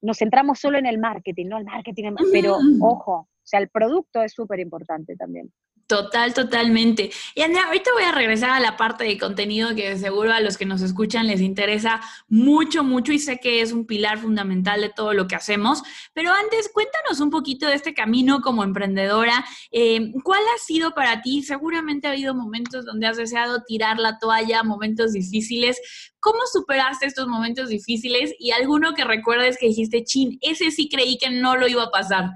nos 0.00 0.18
centramos 0.18 0.58
solo 0.58 0.78
en 0.78 0.86
el 0.86 0.98
marketing, 0.98 1.46
¿no? 1.46 1.58
El 1.58 1.64
marketing, 1.64 2.14
pero 2.32 2.56
ojo, 2.80 3.12
o 3.12 3.28
sea, 3.44 3.60
el 3.60 3.68
producto 3.68 4.22
es 4.22 4.32
súper 4.32 4.60
importante 4.60 5.16
también. 5.16 5.52
Total, 5.86 6.32
totalmente. 6.32 7.10
Y 7.34 7.42
Andrea, 7.42 7.66
ahorita 7.66 7.90
voy 7.92 8.04
a 8.04 8.12
regresar 8.12 8.50
a 8.50 8.60
la 8.60 8.76
parte 8.76 9.04
de 9.04 9.18
contenido 9.18 9.74
que 9.74 9.98
seguro 9.98 10.32
a 10.32 10.40
los 10.40 10.56
que 10.56 10.64
nos 10.64 10.80
escuchan 10.80 11.26
les 11.26 11.40
interesa 11.40 12.00
mucho, 12.28 12.82
mucho 12.82 13.12
y 13.12 13.18
sé 13.18 13.38
que 13.38 13.60
es 13.60 13.72
un 13.72 13.86
pilar 13.86 14.18
fundamental 14.18 14.80
de 14.80 14.88
todo 14.88 15.12
lo 15.12 15.26
que 15.26 15.34
hacemos. 15.34 15.82
Pero 16.14 16.32
antes, 16.32 16.70
cuéntanos 16.72 17.20
un 17.20 17.30
poquito 17.30 17.66
de 17.66 17.74
este 17.74 17.94
camino 17.94 18.40
como 18.40 18.64
emprendedora. 18.64 19.44
Eh, 19.70 20.12
¿Cuál 20.24 20.40
ha 20.54 20.58
sido 20.58 20.94
para 20.94 21.20
ti? 21.20 21.42
Seguramente 21.42 22.06
ha 22.06 22.12
habido 22.12 22.34
momentos 22.34 22.86
donde 22.86 23.06
has 23.06 23.18
deseado 23.18 23.62
tirar 23.66 23.98
la 23.98 24.18
toalla, 24.18 24.62
momentos 24.62 25.12
difíciles. 25.12 25.78
¿Cómo 26.20 26.38
superaste 26.50 27.06
estos 27.06 27.26
momentos 27.26 27.68
difíciles 27.68 28.32
y 28.38 28.52
alguno 28.52 28.94
que 28.94 29.04
recuerdes 29.04 29.58
que 29.58 29.66
dijiste, 29.66 30.04
chin, 30.04 30.38
ese 30.40 30.70
sí 30.70 30.88
creí 30.88 31.18
que 31.18 31.30
no 31.30 31.56
lo 31.56 31.68
iba 31.68 31.82
a 31.82 31.90
pasar? 31.90 32.30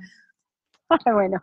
bueno, 1.13 1.43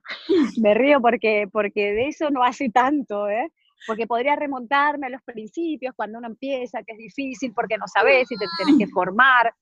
me 0.61 0.73
río 0.73 1.01
porque, 1.01 1.47
porque 1.51 1.93
de 1.93 2.07
eso 2.07 2.29
no 2.29 2.43
hace 2.43 2.69
tanto, 2.69 3.27
¿eh? 3.27 3.51
Porque 3.85 4.07
podría 4.07 4.35
remontarme 4.35 5.07
a 5.07 5.09
los 5.09 5.21
principios 5.23 5.93
cuando 5.95 6.19
uno 6.19 6.27
empieza, 6.27 6.83
que 6.83 6.93
es 6.93 6.97
difícil 6.97 7.53
porque 7.53 7.77
no 7.77 7.85
sabes 7.87 8.31
y 8.31 8.37
te 8.37 8.45
tenés 8.57 8.77
que 8.77 8.87
formar, 8.87 9.53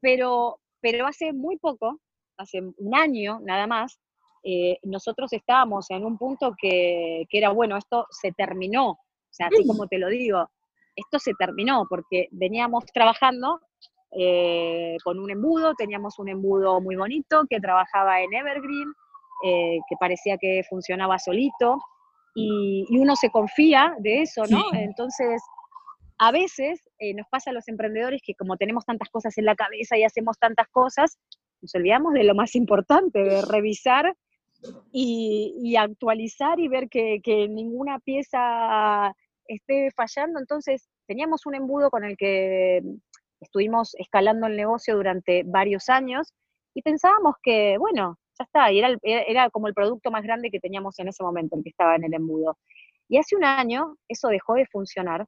pero, 0.00 0.60
pero 0.80 1.06
hace 1.06 1.32
muy 1.32 1.58
poco, 1.58 2.00
hace 2.36 2.60
un 2.60 2.94
año 2.94 3.40
nada 3.42 3.66
más, 3.66 3.98
eh, 4.44 4.78
nosotros 4.82 5.32
estábamos 5.32 5.90
en 5.90 6.04
un 6.04 6.18
punto 6.18 6.54
que, 6.56 7.24
que, 7.28 7.38
era, 7.38 7.50
bueno, 7.50 7.76
esto 7.76 8.06
se 8.10 8.30
terminó, 8.32 8.90
o 8.90 8.98
sea, 9.30 9.48
así 9.48 9.66
como 9.66 9.88
te 9.88 9.98
lo 9.98 10.08
digo, 10.08 10.48
esto 10.94 11.18
se 11.18 11.32
terminó 11.34 11.86
porque 11.88 12.28
veníamos 12.30 12.84
trabajando 12.92 13.60
eh, 14.16 14.96
con 15.02 15.18
un 15.18 15.30
embudo, 15.30 15.74
teníamos 15.74 16.18
un 16.18 16.28
embudo 16.28 16.80
muy 16.80 16.94
bonito 16.94 17.44
que 17.50 17.60
trabajaba 17.60 18.20
en 18.20 18.32
Evergreen, 18.32 18.92
eh, 19.44 19.78
que 19.88 19.96
parecía 20.00 20.38
que 20.38 20.62
funcionaba 20.68 21.18
solito, 21.18 21.78
y, 22.34 22.84
uno 22.98 23.14
se 23.14 23.30
confía 23.30 23.94
de 23.98 24.22
eso, 24.22 24.42
¿no? 24.48 24.62
Entonces, 24.72 25.42
a 26.18 26.32
veces 26.32 26.80
eh, 26.98 27.14
nos 27.14 27.26
pasa 27.28 27.50
a 27.50 27.52
los 27.52 27.68
emprendedores 27.68 28.22
que 28.24 28.34
como 28.34 28.56
tenemos 28.56 28.84
tantas 28.84 29.08
cosas 29.10 29.36
en 29.38 29.44
la 29.44 29.54
cabeza 29.54 29.96
y 29.96 30.04
hacemos 30.04 30.38
tantas 30.38 30.68
cosas, 30.68 31.18
nos 31.60 31.74
olvidamos 31.74 32.12
de 32.12 32.24
lo 32.24 32.34
más 32.34 32.54
importante, 32.54 33.22
de 33.22 33.42
revisar 33.42 34.14
y, 34.92 35.76
actualizar 35.76 36.58
y 36.58 36.68
ver 36.68 36.88
que, 36.88 37.20
que, 37.22 37.48
ninguna 37.48 37.98
pieza 38.00 39.14
esté 39.46 39.90
fallando. 39.94 40.40
Entonces, 40.40 40.88
teníamos 41.06 41.46
un 41.46 41.54
embudo 41.54 41.90
con 41.90 42.04
el 42.04 42.16
que 42.16 42.82
estuvimos 43.40 43.94
escalando 43.98 44.46
el 44.46 44.56
negocio 44.56 44.96
durante 44.96 45.42
varios 45.44 45.88
años 45.88 46.32
y 46.74 46.82
pensábamos 46.82 47.34
que, 47.42 47.76
bueno, 47.78 48.18
ya 48.38 48.44
está, 48.44 48.72
y 48.72 48.78
era, 48.78 48.96
era 49.02 49.50
como 49.50 49.68
el 49.68 49.74
producto 49.74 50.10
más 50.10 50.22
grande 50.22 50.50
que 50.50 50.60
teníamos 50.60 50.98
en 50.98 51.08
ese 51.08 51.22
momento, 51.22 51.56
el 51.56 51.62
que 51.62 51.70
estaba 51.70 51.96
en 51.96 52.04
el 52.04 52.14
embudo. 52.14 52.58
Y 53.08 53.18
hace 53.18 53.36
un 53.36 53.44
año 53.44 53.96
eso 54.08 54.28
dejó 54.28 54.54
de 54.54 54.66
funcionar, 54.66 55.26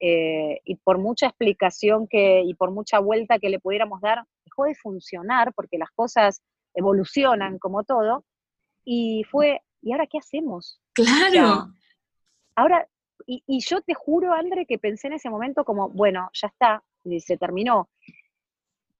eh, 0.00 0.60
y 0.64 0.76
por 0.76 0.98
mucha 0.98 1.26
explicación 1.26 2.06
que, 2.06 2.42
y 2.44 2.54
por 2.54 2.70
mucha 2.70 2.98
vuelta 2.98 3.38
que 3.38 3.48
le 3.48 3.60
pudiéramos 3.60 4.00
dar, 4.00 4.24
dejó 4.44 4.64
de 4.64 4.74
funcionar 4.74 5.54
porque 5.54 5.78
las 5.78 5.90
cosas 5.90 6.42
evolucionan 6.74 7.58
como 7.58 7.84
todo, 7.84 8.24
y 8.84 9.24
fue, 9.30 9.62
¿y 9.82 9.92
ahora 9.92 10.06
qué 10.06 10.18
hacemos? 10.18 10.80
Claro. 10.94 11.72
ahora, 12.54 12.86
y, 13.26 13.42
y, 13.46 13.60
yo 13.60 13.80
te 13.80 13.94
juro, 13.94 14.32
André, 14.32 14.66
que 14.66 14.78
pensé 14.78 15.08
en 15.08 15.14
ese 15.14 15.30
momento 15.30 15.64
como, 15.64 15.88
bueno, 15.88 16.30
ya 16.32 16.48
está, 16.48 16.84
y 17.02 17.20
se 17.20 17.36
terminó. 17.36 17.88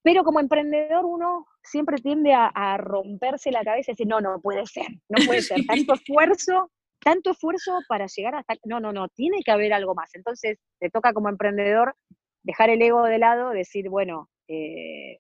Pero 0.03 0.25
como 0.25 0.41
emprendedor 0.41 1.05
uno 1.05 1.47
siempre 1.67 1.99
tiende 1.99 2.33
a, 2.35 2.77
romperse 2.79 3.51
la 3.51 3.65
cabeza 3.65 3.91
y 3.91 3.95
decir, 3.95 4.07
no, 4.07 4.21
no 4.21 4.41
puede 4.41 4.67
ser, 4.67 4.87
no 5.09 5.25
puede 5.27 5.43
ser, 5.43 5.59
tanto 5.67 5.95
esfuerzo, 5.95 6.71
tanto 7.01 7.31
esfuerzo 7.31 7.79
para 7.89 8.07
llegar 8.07 8.37
hasta, 8.37 8.55
no, 8.65 8.81
no, 8.81 8.93
no, 8.93 9.09
tiene 9.09 9.39
que 9.45 9.51
haber 9.51 9.73
algo 9.73 9.95
más. 9.95 10.15
Entonces 10.15 10.59
te 10.79 10.91
toca 10.91 11.13
como 11.13 11.29
emprendedor 11.29 11.95
dejar 12.43 12.71
el 12.71 12.83
ego 12.83 13.05
de 13.05 13.19
lado, 13.19 13.51
decir, 13.51 13.89
bueno, 13.89 14.31
eh, 14.49 15.19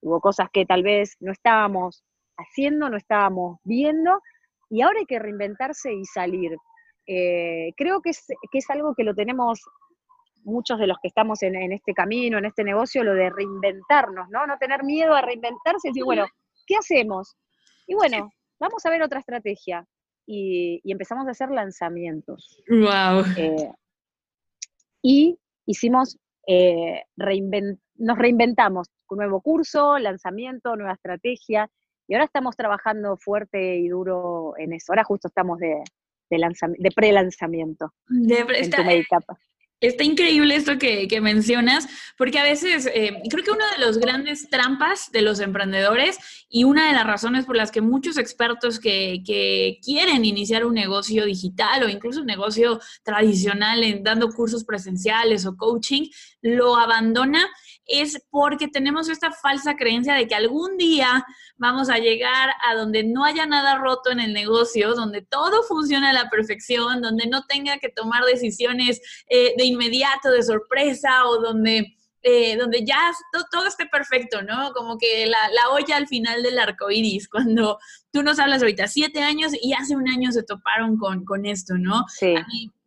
hubo 0.00 0.20
cosas 0.20 0.48
que 0.52 0.64
tal 0.64 0.82
vez 0.82 1.16
no 1.20 1.32
estábamos 1.32 2.04
haciendo, 2.36 2.88
no 2.88 2.96
estábamos 2.96 3.58
viendo, 3.64 4.20
y 4.70 4.82
ahora 4.82 5.00
hay 5.00 5.06
que 5.06 5.18
reinventarse 5.18 5.92
y 5.92 6.04
salir. 6.04 6.56
Eh, 7.06 7.72
creo 7.76 8.00
que 8.00 8.10
es, 8.10 8.26
que 8.50 8.58
es 8.58 8.70
algo 8.70 8.94
que 8.94 9.04
lo 9.04 9.14
tenemos 9.14 9.62
muchos 10.48 10.78
de 10.78 10.86
los 10.86 10.98
que 11.00 11.08
estamos 11.08 11.42
en, 11.42 11.72
este 11.72 11.94
camino, 11.94 12.38
en 12.38 12.44
este 12.44 12.64
negocio, 12.64 13.04
lo 13.04 13.14
de 13.14 13.30
reinventarnos, 13.30 14.28
¿no? 14.30 14.46
No 14.46 14.58
tener 14.58 14.84
miedo 14.84 15.14
a 15.14 15.22
reinventarse 15.22 15.88
y 15.88 15.90
decir, 15.90 16.04
bueno, 16.04 16.26
¿qué 16.66 16.76
hacemos? 16.76 17.36
Y 17.86 17.94
bueno, 17.94 18.30
vamos 18.58 18.84
a 18.84 18.90
ver 18.90 19.02
otra 19.02 19.20
estrategia. 19.20 19.86
Y, 20.26 20.80
empezamos 20.84 21.26
a 21.26 21.30
hacer 21.30 21.50
lanzamientos. 21.50 22.62
Wow. 22.68 23.24
Eh, 23.36 23.72
y 25.02 25.38
hicimos, 25.64 26.18
eh, 26.46 27.02
nos 27.96 28.18
reinventamos, 28.18 28.88
un 29.08 29.18
nuevo 29.18 29.40
curso, 29.40 29.98
lanzamiento, 29.98 30.76
nueva 30.76 30.94
estrategia, 30.94 31.70
y 32.06 32.14
ahora 32.14 32.24
estamos 32.24 32.56
trabajando 32.56 33.16
fuerte 33.16 33.76
y 33.76 33.88
duro 33.88 34.54
en 34.56 34.72
eso. 34.72 34.92
Ahora 34.92 35.04
justo 35.04 35.28
estamos 35.28 35.58
de, 35.58 35.82
de, 36.30 36.54
de 36.78 36.90
pre-lanzamiento. 36.90 37.92
De, 38.08 38.38
en 38.40 38.70
tu 38.70 38.82
Está 39.80 40.02
increíble 40.02 40.56
esto 40.56 40.76
que, 40.76 41.20
mencionas, 41.20 41.86
porque 42.16 42.40
a 42.40 42.42
veces 42.42 42.86
eh, 42.92 43.22
creo 43.30 43.44
que 43.44 43.52
una 43.52 43.70
de 43.76 43.78
las 43.78 43.98
grandes 43.98 44.50
trampas 44.50 45.12
de 45.12 45.22
los 45.22 45.38
emprendedores 45.38 46.18
y 46.48 46.64
una 46.64 46.88
de 46.88 46.94
las 46.94 47.06
razones 47.06 47.44
por 47.46 47.54
las 47.54 47.70
que 47.70 47.80
muchos 47.80 48.18
expertos 48.18 48.80
que, 48.80 49.22
que 49.24 49.78
quieren 49.80 50.24
iniciar 50.24 50.64
un 50.64 50.74
negocio 50.74 51.24
digital 51.26 51.84
o 51.84 51.88
incluso 51.88 52.22
un 52.22 52.26
negocio 52.26 52.80
tradicional 53.04 53.84
en 53.84 54.02
dando 54.02 54.30
cursos 54.30 54.64
presenciales 54.64 55.46
o 55.46 55.56
coaching, 55.56 56.08
lo 56.42 56.76
abandona 56.76 57.48
es 57.88 58.22
porque 58.30 58.68
tenemos 58.68 59.08
esta 59.08 59.32
falsa 59.32 59.74
creencia 59.74 60.14
de 60.14 60.28
que 60.28 60.34
algún 60.34 60.76
día 60.76 61.24
vamos 61.56 61.88
a 61.88 61.98
llegar 61.98 62.50
a 62.64 62.74
donde 62.74 63.02
no 63.02 63.24
haya 63.24 63.46
nada 63.46 63.78
roto 63.78 64.10
en 64.10 64.20
el 64.20 64.34
negocio, 64.34 64.94
donde 64.94 65.22
todo 65.22 65.62
funcione 65.62 66.08
a 66.08 66.12
la 66.12 66.28
perfección, 66.28 67.00
donde 67.00 67.26
no 67.26 67.44
tenga 67.46 67.78
que 67.78 67.88
tomar 67.88 68.24
decisiones 68.24 69.00
eh, 69.28 69.54
de 69.56 69.64
inmediato, 69.64 70.30
de 70.30 70.42
sorpresa, 70.42 71.26
o 71.26 71.40
donde, 71.40 71.96
eh, 72.22 72.56
donde 72.56 72.84
ya 72.84 73.10
todo, 73.50 73.66
esté 73.66 73.86
perfecto, 73.86 74.42
¿no? 74.42 74.72
Como 74.72 74.98
que 74.98 75.26
la, 75.26 75.70
olla 75.70 75.96
al 75.96 76.06
final 76.06 76.42
del 76.42 76.58
arco 76.58 76.90
iris, 76.90 77.28
cuando 77.30 77.78
tú 78.12 78.22
nos 78.22 78.38
hablas 78.38 78.60
ahorita, 78.60 78.86
siete 78.86 79.22
años 79.22 79.52
y 79.60 79.72
hace 79.72 79.96
un 79.96 80.08
año 80.08 80.30
se 80.30 80.42
toparon 80.42 80.98
con, 80.98 81.24
con 81.24 81.46
esto, 81.46 81.74
¿no? 81.78 82.04
Sí 82.08 82.34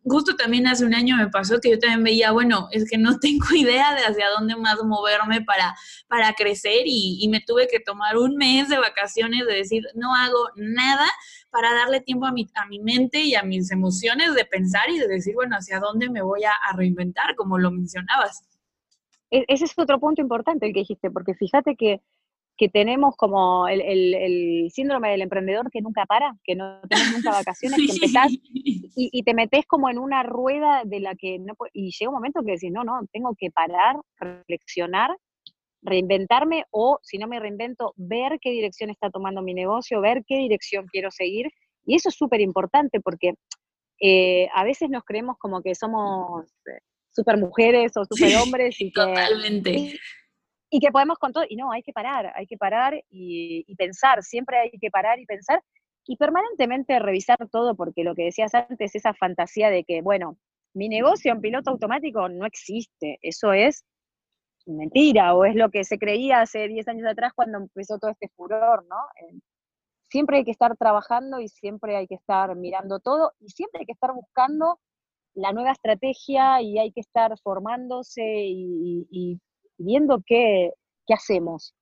justo 0.04 0.34
también 0.36 0.66
hace 0.66 0.84
un 0.84 0.94
año 0.94 1.16
me 1.16 1.28
pasó 1.28 1.60
que 1.60 1.70
yo 1.70 1.78
también 1.78 2.02
veía, 2.02 2.32
bueno, 2.32 2.68
es 2.70 2.88
que 2.88 2.98
no 2.98 3.18
tengo 3.20 3.46
idea 3.54 3.94
de 3.94 4.02
hacia 4.02 4.28
dónde 4.30 4.56
más 4.56 4.82
moverme 4.84 5.42
para, 5.42 5.74
para 6.08 6.32
crecer 6.34 6.82
y, 6.86 7.28
me 7.32 7.40
tuve 7.40 7.66
que 7.66 7.80
tomar 7.80 8.18
un 8.18 8.36
mes 8.36 8.68
de 8.68 8.78
vacaciones 8.78 9.46
de 9.46 9.54
decir, 9.54 9.84
no 9.94 10.14
hago 10.14 10.48
nada 10.56 11.06
para 11.50 11.72
darle 11.72 12.00
tiempo 12.00 12.26
a 12.26 12.32
mi, 12.32 12.46
a 12.54 12.66
mi 12.66 12.78
mente 12.78 13.22
y 13.22 13.34
a 13.34 13.42
mis 13.42 13.70
emociones 13.70 14.34
de 14.34 14.44
pensar 14.44 14.90
y 14.90 14.98
de 14.98 15.08
decir, 15.08 15.34
bueno, 15.34 15.56
hacia 15.56 15.78
dónde 15.80 16.10
me 16.10 16.20
voy 16.20 16.44
a, 16.44 16.52
reinventar, 16.76 17.34
como 17.36 17.58
lo 17.58 17.70
mencionabas. 17.70 18.42
E, 19.30 19.44
ese 19.48 19.64
es 19.64 19.72
otro 19.78 19.98
punto 19.98 20.20
importante 20.20 20.66
el 20.66 20.74
que 20.74 20.80
dijiste, 20.80 21.10
porque 21.10 21.34
fíjate 21.34 21.74
que 21.74 22.02
que 22.56 22.68
tenemos 22.68 23.16
como 23.16 23.66
el, 23.68 24.68
síndrome 24.70 25.10
del 25.10 25.22
emprendedor 25.22 25.70
que 25.70 25.80
nunca 25.80 26.06
para, 26.06 26.36
que 26.44 26.54
no 26.54 26.80
tenés 26.88 27.12
nunca 27.12 27.30
vacaciones, 27.44 27.78
que 27.78 27.92
empezás 27.92 28.28
y, 28.54 29.22
te 29.22 29.34
metes 29.34 29.66
como 29.66 29.88
en 29.88 29.98
una 29.98 30.22
rueda 30.22 30.82
de 30.84 31.00
la 31.00 31.14
que 31.14 31.38
no 31.38 31.54
y 31.72 31.90
llega 31.90 32.10
un 32.10 32.16
momento 32.16 32.42
que 32.44 32.52
decís, 32.52 32.70
no, 32.72 32.84
no, 32.84 33.00
tengo 33.12 33.34
que 33.38 33.50
parar, 33.50 33.96
reflexionar, 34.18 35.10
reinventarme 35.82 36.64
o 36.70 36.98
si 37.02 37.18
no 37.18 37.26
me 37.26 37.40
reinvento, 37.40 37.94
ver 37.96 38.38
qué 38.40 38.50
dirección 38.50 38.90
está 38.90 39.10
tomando 39.10 39.42
mi 39.42 39.54
negocio, 39.54 40.00
ver 40.00 40.22
qué 40.26 40.36
dirección 40.36 40.86
quiero 40.90 41.10
seguir. 41.10 41.48
Y 41.84 41.96
eso 41.96 42.10
es 42.10 42.14
súper 42.14 42.40
importante 42.40 43.00
porque 43.00 43.34
eh, 44.00 44.48
a 44.54 44.62
veces 44.62 44.90
nos 44.90 45.02
creemos 45.04 45.36
como 45.38 45.62
que 45.62 45.74
somos 45.74 46.44
eh, 46.66 46.78
super 47.10 47.38
mujeres 47.38 47.92
o 47.96 48.04
super 48.04 48.36
hombres 48.36 48.80
y 48.80 48.92
que, 48.92 49.00
Totalmente 49.00 49.70
y 49.70 49.98
que 50.80 50.90
podemos 50.90 51.18
con 51.18 51.32
todo, 51.32 51.44
y 51.48 51.56
no, 51.56 51.72
hay 51.72 51.82
que 51.82 51.92
parar, 51.92 52.32
hay 52.34 52.46
que 52.46 52.56
parar 52.56 52.94
y, 53.10 53.74
pensar, 53.76 54.22
siempre 54.22 54.58
hay 54.58 54.70
que 54.70 54.90
parar 54.90 55.18
y 55.20 55.26
pensar 55.26 55.62
y 56.06 56.16
permanentemente 56.16 56.98
revisar 56.98 57.38
todo, 57.50 57.76
porque 57.76 58.04
lo 58.04 58.14
que 58.14 58.24
decías 58.24 58.54
antes, 58.54 58.94
esa 58.94 59.14
fantasía 59.14 59.70
de 59.70 59.84
que, 59.84 60.02
bueno, 60.02 60.38
mi 60.74 60.88
negocio 60.88 61.32
en 61.32 61.40
piloto 61.40 61.70
automático 61.70 62.28
no 62.28 62.46
existe, 62.46 63.18
eso 63.22 63.52
es 63.52 63.84
mentira, 64.66 65.34
o 65.34 65.44
es 65.44 65.54
lo 65.54 65.70
que 65.70 65.84
se 65.84 65.98
creía 65.98 66.40
hace 66.40 66.68
10 66.68 66.88
años 66.88 67.06
atrás 67.08 67.32
cuando 67.34 67.58
empezó 67.58 67.98
todo 67.98 68.10
este 68.10 68.28
furor, 68.36 68.84
¿no? 68.88 68.96
siempre 70.12 70.36
hay 70.36 70.44
que 70.44 70.50
estar 70.50 70.76
trabajando 70.76 71.40
y 71.40 71.48
siempre 71.48 71.96
hay 71.96 72.06
que 72.06 72.16
estar 72.16 72.54
mirando 72.54 73.00
todo 73.00 73.32
y 73.40 73.48
siempre 73.48 73.80
hay 73.80 73.86
que 73.86 73.92
estar 73.92 74.12
buscando 74.12 74.78
la 75.34 75.52
nueva 75.52 75.72
estrategia 75.72 76.60
y 76.60 76.78
hay 76.78 76.92
que 76.92 77.00
estar 77.00 77.34
formándose 77.42 78.22
y, 78.22 79.40
viendo 79.78 80.22
qué, 80.26 80.70
qué 81.06 81.14
hacemos. 81.14 81.74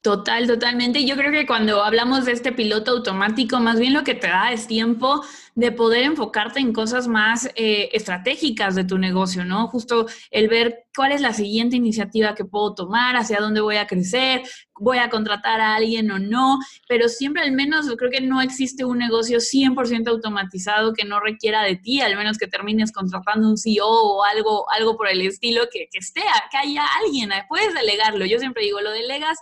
Total, 0.00 0.46
totalmente. 0.46 1.04
Yo 1.04 1.16
creo 1.16 1.32
que 1.32 1.44
cuando 1.44 1.82
hablamos 1.82 2.24
de 2.24 2.30
este 2.30 2.52
piloto 2.52 2.92
automático, 2.92 3.58
más 3.58 3.80
bien 3.80 3.94
lo 3.94 4.04
que 4.04 4.14
te 4.14 4.28
da 4.28 4.52
es 4.52 4.68
tiempo 4.68 5.24
de 5.56 5.72
poder 5.72 6.04
enfocarte 6.04 6.60
en 6.60 6.72
cosas 6.72 7.08
más 7.08 7.50
eh, 7.56 7.88
estratégicas 7.92 8.76
de 8.76 8.84
tu 8.84 8.96
negocio, 8.96 9.44
¿no? 9.44 9.66
Justo 9.66 10.06
el 10.30 10.46
ver 10.46 10.84
cuál 10.94 11.10
es 11.10 11.20
la 11.20 11.32
siguiente 11.32 11.74
iniciativa 11.76 12.36
que 12.36 12.44
puedo 12.44 12.74
tomar, 12.74 13.16
hacia 13.16 13.40
dónde 13.40 13.60
voy 13.60 13.76
a 13.76 13.88
crecer, 13.88 14.42
voy 14.78 14.98
a 14.98 15.10
contratar 15.10 15.60
a 15.60 15.74
alguien 15.74 16.10
o 16.12 16.20
no, 16.20 16.58
pero 16.88 17.08
siempre 17.08 17.42
al 17.42 17.50
menos 17.50 17.88
yo 17.88 17.96
creo 17.96 18.10
que 18.10 18.20
no 18.20 18.40
existe 18.40 18.84
un 18.84 18.98
negocio 18.98 19.38
100% 19.38 20.08
automatizado 20.08 20.92
que 20.92 21.04
no 21.04 21.18
requiera 21.18 21.64
de 21.64 21.74
ti, 21.74 22.00
al 22.00 22.16
menos 22.16 22.38
que 22.38 22.46
termines 22.46 22.92
contratando 22.92 23.48
un 23.48 23.58
CEO 23.58 23.88
o 23.88 24.22
algo, 24.24 24.70
algo 24.70 24.96
por 24.96 25.08
el 25.08 25.22
estilo 25.22 25.62
que, 25.72 25.88
que 25.90 25.98
esté, 25.98 26.22
que 26.52 26.56
haya 26.56 26.84
alguien, 27.04 27.30
puedes 27.48 27.74
delegarlo. 27.74 28.24
Yo 28.26 28.38
siempre 28.38 28.62
digo, 28.62 28.80
lo 28.80 28.92
delegas 28.92 29.38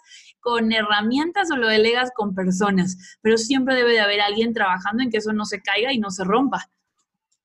con 0.47 0.71
herramientas 0.71 1.51
o 1.51 1.57
lo 1.57 1.67
delegas 1.67 2.13
con 2.15 2.33
personas, 2.33 3.19
pero 3.21 3.37
siempre 3.37 3.75
debe 3.75 3.95
de 3.95 3.99
haber 3.99 4.21
alguien 4.21 4.55
trabajando 4.55 5.03
en 5.03 5.11
que 5.11 5.17
eso 5.17 5.33
no 5.33 5.45
se 5.45 5.61
caiga 5.61 5.93
y 5.93 5.99
no 5.99 6.13
se 6.13 6.23
rompa. 6.23 6.71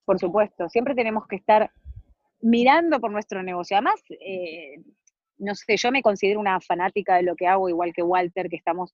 Por 0.05 0.19
supuesto, 0.19 0.69
siempre 0.69 0.93
tenemos 0.93 1.25
que 1.25 1.37
estar 1.37 1.71
mirando 2.41 2.99
por 2.99 3.11
nuestro 3.11 3.41
negocio. 3.41 3.75
Además, 3.75 3.95
eh, 4.09 4.83
no 5.39 5.55
sé, 5.55 5.77
yo 5.77 5.91
me 5.91 6.03
considero 6.03 6.39
una 6.39 6.61
fanática 6.61 7.15
de 7.15 7.23
lo 7.23 7.35
que 7.35 7.47
hago, 7.47 7.69
igual 7.69 7.91
que 7.91 8.03
Walter, 8.03 8.49
que 8.49 8.57
estamos 8.57 8.93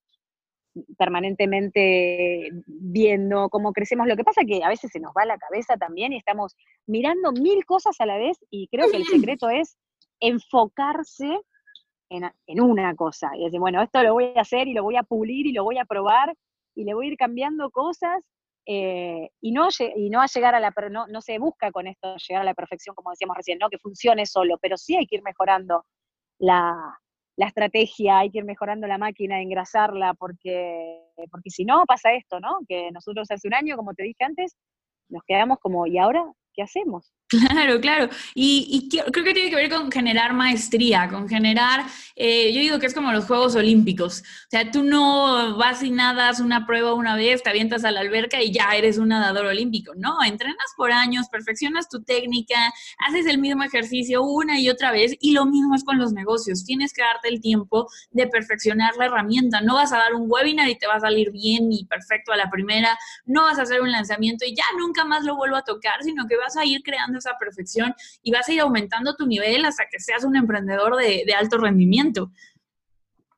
permanentemente 0.96 2.48
viendo 2.64 3.50
cómo 3.50 3.74
crecemos. 3.74 4.06
Lo 4.06 4.16
que 4.16 4.24
pasa 4.24 4.40
es 4.40 4.46
que 4.46 4.64
a 4.64 4.70
veces 4.70 4.90
se 4.90 5.00
nos 5.00 5.12
va 5.12 5.26
la 5.26 5.36
cabeza 5.36 5.76
también 5.76 6.14
y 6.14 6.16
estamos 6.16 6.56
mirando 6.86 7.30
mil 7.32 7.66
cosas 7.66 8.00
a 8.00 8.06
la 8.06 8.16
vez 8.16 8.38
y 8.48 8.68
creo 8.68 8.90
que 8.90 8.96
el 8.96 9.04
secreto 9.04 9.50
es 9.50 9.76
enfocarse 10.18 11.42
en, 12.10 12.60
una 12.60 12.94
cosa. 12.94 13.30
Y 13.36 13.44
decir, 13.44 13.60
bueno, 13.60 13.82
esto 13.82 14.02
lo 14.02 14.14
voy 14.14 14.32
a 14.36 14.40
hacer 14.40 14.68
y 14.68 14.74
lo 14.74 14.82
voy 14.82 14.96
a 14.96 15.02
pulir 15.02 15.46
y 15.46 15.52
lo 15.52 15.64
voy 15.64 15.78
a 15.78 15.84
probar 15.84 16.34
y 16.74 16.84
le 16.84 16.94
voy 16.94 17.06
a 17.06 17.10
ir 17.10 17.16
cambiando 17.16 17.70
cosas 17.70 18.22
eh, 18.66 19.30
y, 19.40 19.52
no, 19.52 19.68
y 19.96 20.10
no 20.10 20.20
a 20.20 20.26
llegar 20.26 20.54
a 20.54 20.60
la, 20.60 20.74
no, 20.90 21.06
no 21.06 21.20
se 21.22 21.38
busca 21.38 21.72
con 21.72 21.86
esto 21.86 22.16
llegar 22.16 22.42
a 22.42 22.44
la 22.44 22.54
perfección, 22.54 22.94
como 22.94 23.10
decíamos 23.10 23.36
recién, 23.36 23.58
no 23.58 23.70
que 23.70 23.78
funcione 23.78 24.26
solo, 24.26 24.58
pero 24.60 24.76
sí 24.76 24.94
hay 24.96 25.06
que 25.06 25.16
ir 25.16 25.22
mejorando 25.22 25.84
la, 26.38 26.76
la 27.36 27.46
estrategia, 27.46 28.18
hay 28.18 28.30
que 28.30 28.38
ir 28.38 28.44
mejorando 28.44 28.86
la 28.86 28.98
máquina, 28.98 29.40
engrasarla, 29.40 30.14
porque, 30.14 31.00
porque 31.30 31.50
si 31.50 31.64
no 31.64 31.84
pasa 31.86 32.12
esto, 32.12 32.40
¿no? 32.40 32.58
Que 32.68 32.90
nosotros 32.90 33.30
hace 33.30 33.48
un 33.48 33.54
año, 33.54 33.76
como 33.76 33.94
te 33.94 34.02
dije 34.02 34.24
antes, 34.24 34.56
nos 35.08 35.22
quedamos 35.24 35.58
como, 35.60 35.86
¿y 35.86 35.98
ahora 35.98 36.24
qué 36.52 36.62
hacemos? 36.62 37.12
Claro, 37.28 37.78
claro. 37.82 38.08
Y, 38.34 38.88
creo 38.90 39.24
que 39.24 39.34
tiene 39.34 39.50
que 39.50 39.56
ver 39.56 39.68
con 39.70 39.92
generar 39.92 40.32
maestría, 40.32 41.10
con 41.10 41.28
generar, 41.28 41.84
eh, 42.16 42.54
yo 42.54 42.60
digo 42.60 42.78
que 42.78 42.86
es 42.86 42.94
como 42.94 43.12
los 43.12 43.26
Juegos 43.26 43.54
Olímpicos. 43.54 44.22
O 44.22 44.50
sea, 44.50 44.70
tú 44.70 44.82
no 44.82 45.58
vas 45.58 45.82
y 45.82 45.90
nadas 45.90 46.40
una 46.40 46.66
prueba 46.66 46.94
una 46.94 47.16
vez, 47.16 47.42
te 47.42 47.50
avientas 47.50 47.84
a 47.84 47.90
la 47.90 48.00
alberca 48.00 48.40
y 48.42 48.50
ya 48.50 48.70
eres 48.74 48.96
un 48.96 49.08
nadador 49.08 49.44
olímpico. 49.44 49.92
No, 49.94 50.22
entrenas 50.24 50.56
por 50.74 50.90
años, 50.90 51.28
perfeccionas 51.28 51.90
tu 51.90 52.02
técnica, 52.02 52.56
haces 53.06 53.26
el 53.26 53.36
mismo 53.36 53.62
ejercicio 53.62 54.22
una 54.22 54.58
y 54.58 54.70
otra 54.70 54.90
vez 54.90 55.14
y 55.20 55.32
lo 55.32 55.44
mismo 55.44 55.74
es 55.74 55.84
con 55.84 55.98
los 55.98 56.14
negocios. 56.14 56.64
Tienes 56.64 56.94
que 56.94 57.02
darte 57.02 57.28
el 57.28 57.42
tiempo 57.42 57.90
de 58.10 58.26
perfeccionar 58.26 58.96
la 58.96 59.04
herramienta. 59.04 59.60
No 59.60 59.74
vas 59.74 59.92
a 59.92 59.98
dar 59.98 60.14
un 60.14 60.30
webinar 60.30 60.70
y 60.70 60.78
te 60.78 60.86
va 60.86 60.94
a 60.94 61.00
salir 61.00 61.30
bien 61.30 61.70
y 61.72 61.84
perfecto 61.84 62.32
a 62.32 62.38
la 62.38 62.48
primera. 62.48 62.98
No 63.26 63.42
vas 63.42 63.58
a 63.58 63.62
hacer 63.62 63.82
un 63.82 63.92
lanzamiento 63.92 64.46
y 64.46 64.54
ya 64.54 64.64
nunca 64.78 65.04
más 65.04 65.24
lo 65.24 65.36
vuelvo 65.36 65.56
a 65.56 65.62
tocar, 65.62 66.02
sino 66.02 66.26
que 66.26 66.36
vas 66.38 66.56
a 66.56 66.64
ir 66.64 66.82
creando 66.82 67.17
esa 67.18 67.36
perfección 67.38 67.94
y 68.22 68.30
vas 68.30 68.48
a 68.48 68.52
ir 68.52 68.60
aumentando 68.60 69.14
tu 69.14 69.26
nivel 69.26 69.64
hasta 69.64 69.84
que 69.90 69.98
seas 70.00 70.24
un 70.24 70.36
emprendedor 70.36 70.96
de, 70.96 71.24
alto 71.36 71.58
rendimiento. 71.58 72.30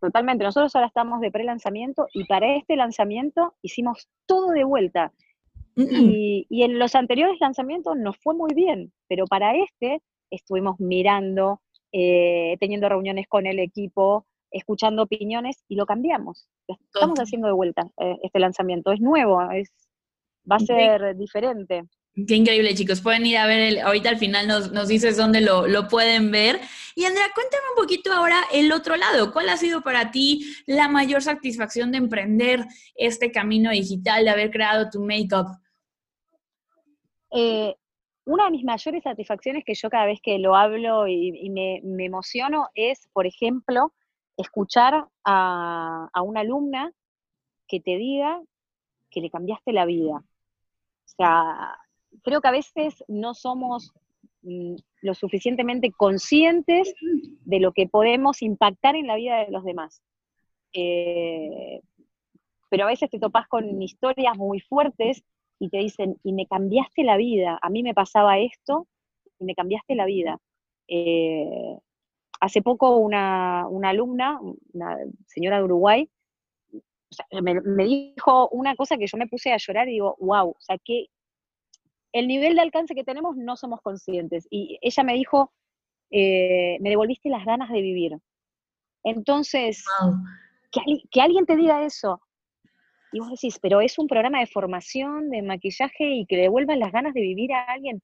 Totalmente. 0.00 0.44
Nosotros 0.44 0.74
ahora 0.74 0.88
estamos 0.88 1.20
de 1.20 1.30
pre-lanzamiento 1.30 2.06
y 2.14 2.24
para 2.24 2.56
este 2.56 2.76
lanzamiento 2.76 3.54
hicimos 3.62 4.08
todo 4.26 4.50
de 4.50 4.64
vuelta. 4.64 5.12
Y, 5.76 6.46
en 6.50 6.78
los 6.78 6.94
anteriores 6.94 7.38
lanzamientos 7.40 7.96
nos 7.96 8.18
fue 8.18 8.34
muy 8.34 8.52
bien, 8.54 8.92
pero 9.08 9.24
para 9.26 9.54
este 9.56 10.02
estuvimos 10.30 10.78
mirando, 10.78 11.62
eh, 11.92 12.56
teniendo 12.60 12.88
reuniones 12.88 13.26
con 13.28 13.46
el 13.46 13.58
equipo, 13.58 14.26
escuchando 14.50 15.02
opiniones 15.02 15.64
y 15.68 15.76
lo 15.76 15.86
cambiamos. 15.86 16.48
estamos 16.66 17.18
haciendo 17.18 17.46
de 17.48 17.54
vuelta 17.54 17.88
eh, 17.98 18.18
este 18.22 18.38
lanzamiento. 18.40 18.92
Es 18.92 19.00
nuevo, 19.00 19.40
es, 19.52 19.70
va 20.50 20.56
a 20.56 20.60
ser 20.60 21.16
diferente. 21.16 21.84
Qué 22.26 22.34
increíble, 22.34 22.74
chicos. 22.74 23.00
Pueden 23.00 23.26
ir 23.26 23.38
a 23.38 23.46
ver, 23.46 23.60
el, 23.60 23.78
ahorita 23.78 24.08
al 24.08 24.18
final 24.18 24.48
nos, 24.48 24.72
nos 24.72 24.88
dices 24.88 25.16
dónde 25.16 25.40
lo, 25.40 25.66
lo, 25.66 25.88
pueden 25.88 26.30
ver. 26.30 26.60
Y 26.94 27.04
Andrea, 27.04 27.26
cuéntame 27.34 27.62
un 27.70 27.82
poquito 27.82 28.12
ahora 28.12 28.40
el 28.52 28.72
otro 28.72 28.96
lado. 28.96 29.32
¿Cuál 29.32 29.48
ha 29.48 29.56
sido 29.56 29.82
para 29.82 30.10
ti 30.10 30.44
la 30.66 30.88
mayor 30.88 31.22
satisfacción 31.22 31.92
de 31.92 31.98
emprender 31.98 32.64
este 32.94 33.30
camino 33.30 33.70
digital, 33.70 34.24
de 34.24 34.30
haber 34.30 34.50
creado 34.50 34.90
tu 34.90 35.00
Makeup? 35.00 35.46
Eh, 37.30 37.74
una 38.24 38.44
de 38.46 38.50
mis 38.50 38.64
mayores 38.64 39.02
satisfacciones 39.02 39.64
que 39.64 39.74
yo 39.74 39.88
cada 39.88 40.06
vez 40.06 40.20
que 40.22 40.38
lo 40.38 40.56
hablo 40.56 41.06
y, 41.06 41.48
me, 41.50 41.80
me, 41.84 42.06
emociono 42.06 42.68
es, 42.74 43.08
por 43.12 43.26
ejemplo, 43.26 43.92
escuchar 44.36 45.06
a, 45.24 46.08
a 46.12 46.22
una 46.22 46.40
alumna 46.40 46.92
que 47.68 47.80
te 47.80 47.96
diga 47.96 48.40
que 49.10 49.20
le 49.20 49.30
cambiaste 49.30 49.72
la 49.72 49.84
vida. 49.84 50.16
O 50.16 51.12
sea, 51.16 51.78
creo 52.22 52.40
que 52.40 52.48
a 52.48 52.52
veces 52.52 53.04
no 53.08 53.34
somos 53.34 53.92
mm, 54.42 54.76
lo 55.02 55.14
suficientemente 55.14 55.92
conscientes 55.92 56.94
de 57.44 57.60
lo 57.60 57.72
que 57.72 57.86
podemos 57.86 58.42
impactar 58.42 58.96
en 58.96 59.06
la 59.06 59.16
vida 59.16 59.44
de 59.44 59.50
los 59.50 59.64
demás. 59.64 60.02
Eh, 60.72 61.80
pero 62.68 62.84
a 62.84 62.88
veces 62.88 63.10
te 63.10 63.18
topas 63.18 63.48
con 63.48 63.82
historias 63.82 64.36
muy 64.36 64.60
fuertes 64.60 65.24
y 65.58 65.68
te 65.68 65.78
dicen, 65.78 66.16
y 66.22 66.32
me 66.32 66.46
cambiaste 66.46 67.02
la 67.02 67.16
vida, 67.16 67.58
a 67.60 67.68
mí 67.68 67.82
me 67.82 67.94
pasaba 67.94 68.38
esto 68.38 68.86
y 69.38 69.44
me 69.44 69.54
cambiaste 69.54 69.94
la 69.94 70.06
vida. 70.06 70.38
Eh, 70.88 71.76
hace 72.40 72.62
poco 72.62 72.96
una, 72.96 73.66
alumna, 73.84 74.40
una 74.72 74.96
señora 75.26 75.58
de 75.58 75.64
Uruguay, 75.64 76.08
me, 77.42 77.60
me, 77.60 77.84
dijo 77.84 78.48
una 78.50 78.76
cosa 78.76 78.96
que 78.96 79.06
yo 79.06 79.18
me 79.18 79.26
puse 79.26 79.52
a 79.52 79.58
llorar 79.58 79.88
y 79.88 79.92
digo, 79.92 80.16
wow, 80.20 80.50
o 80.50 80.60
sea, 80.60 80.78
qué, 80.78 81.08
el 82.12 82.26
nivel 82.26 82.56
de 82.56 82.62
alcance 82.62 82.94
que 82.94 83.04
tenemos 83.04 83.36
no 83.36 83.56
somos 83.56 83.80
conscientes. 83.82 84.46
Y 84.50 84.78
ella 84.82 85.02
me 85.02 85.14
dijo, 85.14 85.52
eh, 86.10 86.78
me 86.80 86.90
devolviste 86.90 87.28
las 87.28 87.44
ganas 87.44 87.70
de 87.70 87.80
vivir. 87.80 88.16
Entonces, 89.04 89.84
que, 91.10 91.20
alguien 91.20 91.46
te 91.46 91.56
diga 91.56 91.84
eso, 91.84 92.20
y 93.12 93.20
vos 93.20 93.30
decís, 93.30 93.58
pero 93.60 93.80
es 93.80 93.98
un 93.98 94.06
programa 94.06 94.40
de 94.40 94.46
formación, 94.46 95.30
de 95.30 95.42
maquillaje 95.42 96.04
y 96.04 96.26
que 96.26 96.36
devuelvan 96.36 96.78
las 96.78 96.92
ganas 96.92 97.14
de 97.14 97.22
vivir 97.22 97.52
a 97.52 97.64
alguien, 97.64 98.02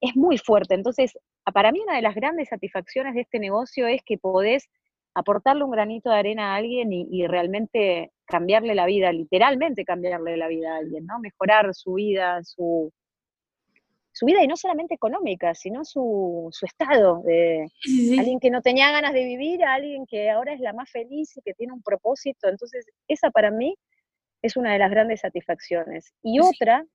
es 0.00 0.14
muy 0.16 0.38
fuerte. 0.38 0.74
Entonces, 0.74 1.18
para 1.52 1.72
mí 1.72 1.80
una 1.80 1.96
de 1.96 2.02
las 2.02 2.14
grandes 2.14 2.48
satisfacciones 2.48 3.14
de 3.14 3.22
este 3.22 3.38
negocio 3.38 3.86
es 3.86 4.02
que 4.04 4.18
podés 4.18 4.68
aportarle 5.14 5.64
un 5.64 5.70
granito 5.70 6.10
de 6.10 6.16
arena 6.16 6.52
a 6.52 6.56
alguien 6.56 6.92
y, 6.92 7.08
y, 7.10 7.26
realmente 7.26 8.12
cambiarle 8.26 8.74
la 8.74 8.84
vida, 8.84 9.10
literalmente 9.12 9.84
cambiarle 9.84 10.36
la 10.36 10.48
vida 10.48 10.74
a 10.74 10.78
alguien, 10.78 11.06
¿no? 11.06 11.18
Mejorar 11.20 11.74
su 11.74 11.94
vida, 11.94 12.42
su, 12.44 12.92
su 14.16 14.24
vida, 14.24 14.42
y 14.42 14.46
no 14.46 14.56
solamente 14.56 14.94
económica, 14.94 15.54
sino 15.54 15.84
su, 15.84 16.50
estado, 16.62 17.20
de 17.22 17.70
alguien 18.18 18.40
que 18.40 18.48
no 18.48 18.62
tenía 18.62 18.90
ganas 18.90 19.12
de 19.12 19.22
vivir, 19.22 19.62
a 19.62 19.74
alguien 19.74 20.06
que 20.06 20.30
ahora 20.30 20.54
es 20.54 20.60
la 20.60 20.72
más 20.72 20.90
feliz 20.90 21.36
y 21.36 21.42
que 21.42 21.52
tiene 21.52 21.74
un 21.74 21.82
propósito. 21.82 22.48
Entonces, 22.48 22.86
esa 23.08 23.30
para 23.30 23.50
mí 23.50 23.76
es 24.40 24.56
una 24.56 24.72
de 24.72 24.78
las 24.78 24.90
grandes 24.90 25.20
satisfacciones. 25.20 26.14
Y 26.22 26.40
otra 26.40 26.86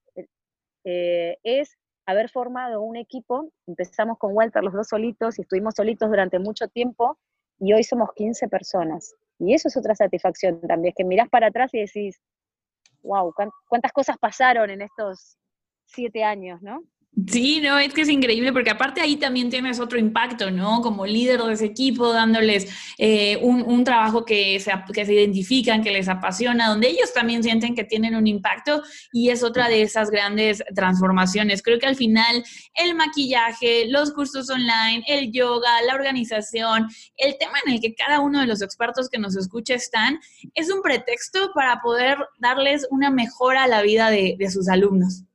eh, 0.84 1.38
es 1.44 1.78
haber 2.08 2.28
formado 2.28 2.82
un 2.82 2.96
equipo, 2.96 3.52
empezamos 3.68 4.18
con 4.18 4.34
Walter 4.34 4.64
los 4.64 4.74
dos 4.74 4.88
solitos 4.88 5.38
y 5.38 5.44
estuvimos 5.44 5.76
solitos 5.76 6.10
durante 6.10 6.40
mucho 6.40 6.70
tiempo 6.70 7.20
y 7.60 7.72
hoy 7.74 7.84
somos 7.84 8.10
15 8.16 8.48
personas. 8.48 9.14
Y 9.38 9.54
eso 9.54 9.68
es 9.68 9.78
otra 9.78 9.94
satisfacción 9.94 10.60
también, 10.62 10.96
que 10.98 11.06
mirás 11.06 11.30
para 11.30 11.48
atrás 11.48 11.72
y 11.76 11.82
decís, 11.82 12.20
wow, 13.04 13.32
cuántas 13.68 13.92
cosas 13.92 14.18
pasaron 14.18 14.72
en 14.72 14.82
estos 14.82 15.38
siete 15.86 16.24
años, 16.24 16.64
¿no? 16.64 16.84
Sí, 17.28 17.60
no, 17.60 17.78
es 17.78 17.94
que 17.94 18.02
es 18.02 18.10
increíble 18.10 18.54
porque 18.54 18.70
aparte 18.70 19.02
ahí 19.02 19.18
también 19.18 19.50
tienes 19.50 19.82
otro 19.82 20.00
impacto, 20.00 20.50
¿no? 20.50 20.82
Como 20.82 21.06
líder 21.06 21.42
de 21.42 21.54
ese 21.54 21.66
equipo, 21.66 22.14
dándoles 22.14 22.70
eh, 22.98 23.38
un, 23.42 23.84
trabajo 23.84 24.24
que 24.24 24.58
se, 24.62 24.72
que 24.94 25.06
se 25.06 25.14
identifican, 25.14 25.84
que 25.84 25.92
les 25.92 26.08
apasiona, 26.08 26.70
donde 26.70 26.88
ellos 26.88 27.14
también 27.14 27.44
sienten 27.44 27.76
que 27.76 27.84
tienen 27.84 28.16
un 28.16 28.28
impacto 28.28 28.82
y 29.12 29.30
es 29.30 29.44
otra 29.44 29.68
de 29.68 29.82
esas 29.82 30.10
grandes 30.10 30.64
transformaciones. 30.74 31.62
Creo 31.62 31.80
que 31.80 31.88
al 31.88 31.98
final 31.98 32.46
el 32.76 32.96
maquillaje, 32.96 33.88
los 33.90 34.14
cursos 34.14 34.50
online, 34.50 35.04
el 35.06 35.34
yoga, 35.34 35.82
la 35.86 35.96
organización, 35.96 36.88
el 37.18 37.38
tema 37.38 37.58
en 37.66 37.74
el 37.74 37.82
que 37.82 37.94
cada 37.94 38.22
uno 38.22 38.40
de 38.40 38.48
los 38.48 38.62
expertos 38.62 39.10
que 39.10 39.20
nos 39.20 39.36
escucha 39.36 39.76
están, 39.76 40.18
es 40.54 40.72
un 40.72 40.82
pretexto 40.82 41.52
para 41.54 41.82
poder 41.82 42.18
darles 42.40 42.88
una 42.90 43.12
mejora 43.12 43.64
a 43.64 43.68
la 43.68 43.82
vida 43.82 44.10
de 44.10 44.50
sus 44.50 44.70
alumnos. 44.70 45.26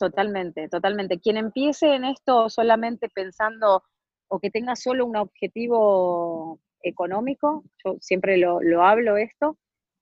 Totalmente, 0.00 0.68
totalmente. 0.68 1.20
Quien 1.20 1.36
empiece 1.36 1.94
en 1.94 2.04
esto 2.04 2.48
solamente 2.48 3.10
pensando 3.10 3.84
o 4.28 4.40
que 4.40 4.50
tenga 4.50 4.74
solo 4.74 5.04
un 5.04 5.16
objetivo 5.16 6.58
económico, 6.82 7.64
yo 7.84 7.96
siempre 8.00 8.38
lo, 8.38 8.60
hablo 8.82 9.18
esto, 9.18 9.58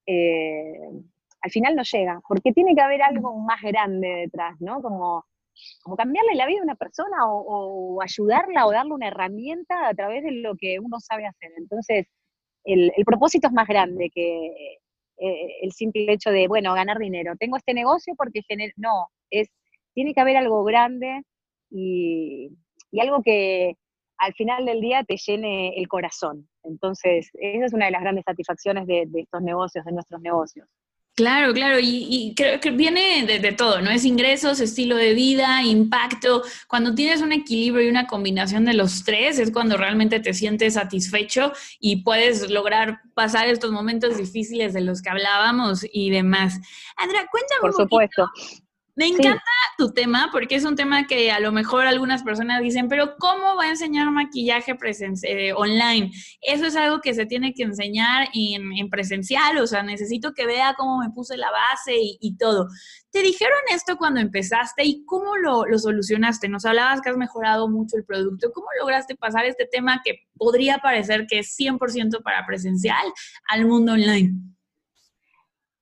eh, 0.07 0.91
al 1.41 1.51
final 1.51 1.75
no 1.75 1.83
llega, 1.83 2.21
porque 2.29 2.53
tiene 2.53 2.75
que 2.77 2.81
haber 2.81 3.03
algo 3.03 3.37
más 3.39 3.61
grande 3.61 4.09
detrás, 4.09 4.55
¿no? 4.61 4.81
Como, 4.81 5.25
cambiarle 5.97 6.37
la 6.37 6.47
vida 6.47 6.61
a 6.61 6.65
una 6.65 6.77
persona 6.77 7.17
o, 7.27 8.01
ayudarla 8.01 8.67
o 8.67 8.71
darle 8.71 8.93
una 8.93 9.09
herramienta 9.09 9.89
a 9.89 9.95
través 9.95 10.23
de 10.23 10.31
lo 10.31 10.55
que 10.57 10.79
uno 10.79 11.01
sabe 11.01 11.27
hacer. 11.27 11.51
Entonces, 11.57 12.07
el, 12.65 12.93
propósito 13.05 13.49
es 13.49 13.53
más 13.53 13.67
grande 13.67 14.11
que 14.15 14.79
eh, 15.19 15.59
el 15.63 15.73
simple 15.73 16.13
hecho 16.13 16.31
de, 16.31 16.47
bueno, 16.47 16.75
ganar 16.75 16.99
dinero. 16.99 17.35
Tengo 17.37 17.57
este 17.57 17.75
negocio 17.75 18.15
porque 18.17 18.43
no, 18.77 19.09
es, 19.31 19.49
tiene 19.99 20.15
que 20.15 20.21
haber 20.21 20.37
algo 20.37 20.63
grande 20.63 21.25
y 21.71 22.51
algo 23.01 23.21
que, 23.25 23.77
al 24.19 24.35
final 24.35 24.67
del 24.67 24.81
día 24.81 25.05
te 25.05 25.17
llene 25.17 25.79
el 25.79 25.89
corazón. 25.89 26.49
Entonces, 26.65 27.31
esa 27.35 27.67
es 27.67 27.73
una 27.73 27.87
de 27.87 27.93
las 27.93 28.03
grandes 28.03 28.25
satisfacciones 28.25 28.87
de, 28.87 29.09
estos 29.15 29.43
negocios, 29.43 29.85
de 29.85 29.93
nuestros 29.93 30.21
negocios. 30.21 30.69
Claro, 31.15 31.53
claro, 31.53 31.79
y, 31.81 32.33
creo 32.37 32.61
que 32.61 32.71
viene 32.71 33.27
de, 33.27 33.53
todo, 33.53 33.81
¿no? 33.81 33.91
Es 33.91 34.05
ingresos, 34.05 34.61
estilo 34.61 34.95
de 34.95 35.15
vida, 35.15 35.65
impacto. 35.65 36.43
Cuando 36.69 36.95
tienes 36.95 37.23
un 37.23 37.33
equilibrio 37.33 37.87
y 37.87 37.91
una 37.91 38.07
combinación 38.07 38.65
de 38.65 38.75
los 38.75 39.03
tres, 39.05 39.41
es 39.41 39.51
cuando 39.51 39.77
realmente 39.77 40.21
te 40.21 40.33
sientes 40.33 40.75
satisfecho 40.75 41.53
y 41.81 42.05
puedes 42.05 42.49
lograr 42.51 43.01
pasar 43.15 43.49
estos 43.49 43.73
momentos 43.73 44.17
difíciles 44.17 44.75
de 44.75 44.83
los 44.83 45.03
que 45.03 45.11
hablábamos 45.11 45.85
y 45.93 46.11
demás. 46.11 46.61
Andrea, 46.97 47.27
cuéntame. 47.29 47.61
Por 47.63 47.73
supuesto. 47.73 48.31
Me 48.99 49.07
encanta 49.07 49.45
tu 49.77 49.93
tema 49.93 50.29
porque 50.33 50.57
es 50.57 50.65
un 50.65 50.75
tema 50.75 51.07
que 51.07 51.31
a 51.31 51.39
lo 51.39 51.53
mejor 51.53 51.87
algunas 51.87 52.25
personas 52.25 52.61
dicen, 52.61 52.89
pero 52.89 53.15
¿cómo 53.17 53.55
va 53.55 53.67
a 53.67 53.69
enseñar 53.69 54.11
maquillaje 54.11 54.77
eh, 55.23 55.53
online? 55.53 56.11
Eso 56.41 56.67
es 56.67 56.75
algo 56.75 57.01
que 57.01 57.15
se 57.15 57.25
tiene 57.25 57.55
que 57.55 57.63
enseñar 57.63 58.29
en, 58.35 58.91
presencial, 58.91 59.59
o 59.59 59.69
sea, 59.69 59.85
necesito 59.85 60.35
que 60.35 60.47
vea 60.47 60.75
cómo 60.77 60.99
me 60.99 61.11
puse 61.11 61.37
la 61.37 61.49
base 61.53 61.95
y, 61.97 62.37
todo. 62.39 62.67
¿Te 63.13 63.23
dijeron 63.23 63.61
esto 63.73 63.97
cuando 63.97 64.19
empezaste 64.19 64.85
y 64.85 65.05
cómo 65.05 65.37
lo, 65.37 65.65
lo, 65.65 65.79
solucionaste? 65.79 66.49
Nos 66.49 66.65
hablabas 66.65 67.01
que 67.01 67.11
has 67.11 67.17
mejorado 67.17 67.69
mucho 67.69 67.97
el 67.97 68.05
producto. 68.05 68.51
¿Cómo 68.53 68.67
lograste 68.81 69.15
pasar 69.15 69.45
este 69.45 69.69
tema 69.71 70.01
que 70.05 70.27
podría 70.37 70.79
parecer 70.79 71.27
que 71.29 71.39
es 71.39 71.57
100% 71.57 72.21
para 72.25 72.45
presencial 72.45 73.07
al 73.49 73.65
mundo 73.65 73.93
online? 73.93 74.58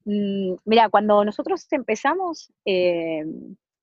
Mm, 0.06 0.54
mira, 0.64 0.88
cuando 0.88 1.24
nosotros 1.24 1.66
empezamos, 1.72 2.52
eh, 2.64 3.24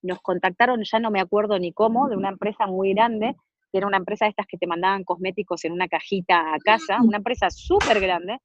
nos 0.02 0.22
contactaron, 0.22 0.82
ya 0.84 1.00
no 1.00 1.12
me 1.12 1.20
acuerdo 1.20 1.60
ni 1.60 1.74
cómo, 1.74 2.08
de 2.08 2.16
una 2.16 2.30
empresa 2.30 2.66
muy 2.66 2.94
grande, 2.94 3.36
que 3.72 3.78
era 3.78 3.88
una 3.88 3.98
empresa 3.98 4.26
de 4.26 4.30
estas 4.30 4.48
que 4.48 4.58
te 4.58 4.66
mandaban 4.66 5.04
cosméticos 5.04 5.66
en 5.66 5.74
una 5.74 5.90
cajita 5.90 6.54
a 6.54 6.60
casa, 6.60 7.00
una 7.04 7.18
empresa 7.18 7.50
súper 7.50 8.00
grande, 8.00 8.40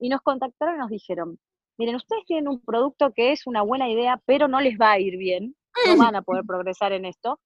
y 0.00 0.08
nos 0.08 0.22
contactaron 0.22 0.74
y 0.74 0.78
nos 0.78 0.90
dijeron, 0.90 1.38
miren, 1.78 1.94
ustedes 1.94 2.24
tienen 2.26 2.48
un 2.48 2.60
producto 2.60 3.12
que 3.12 3.30
es 3.30 3.46
una 3.46 3.62
buena 3.62 3.88
idea, 3.88 4.20
pero 4.26 4.48
no 4.48 4.60
les 4.60 4.76
va 4.76 4.92
a 4.92 4.98
ir 4.98 5.16
bien, 5.16 5.54
no 5.86 5.96
van 5.98 6.16
a 6.16 6.22
poder 6.22 6.44
progresar 6.44 6.92
en 6.92 7.04
esto, 7.04 7.38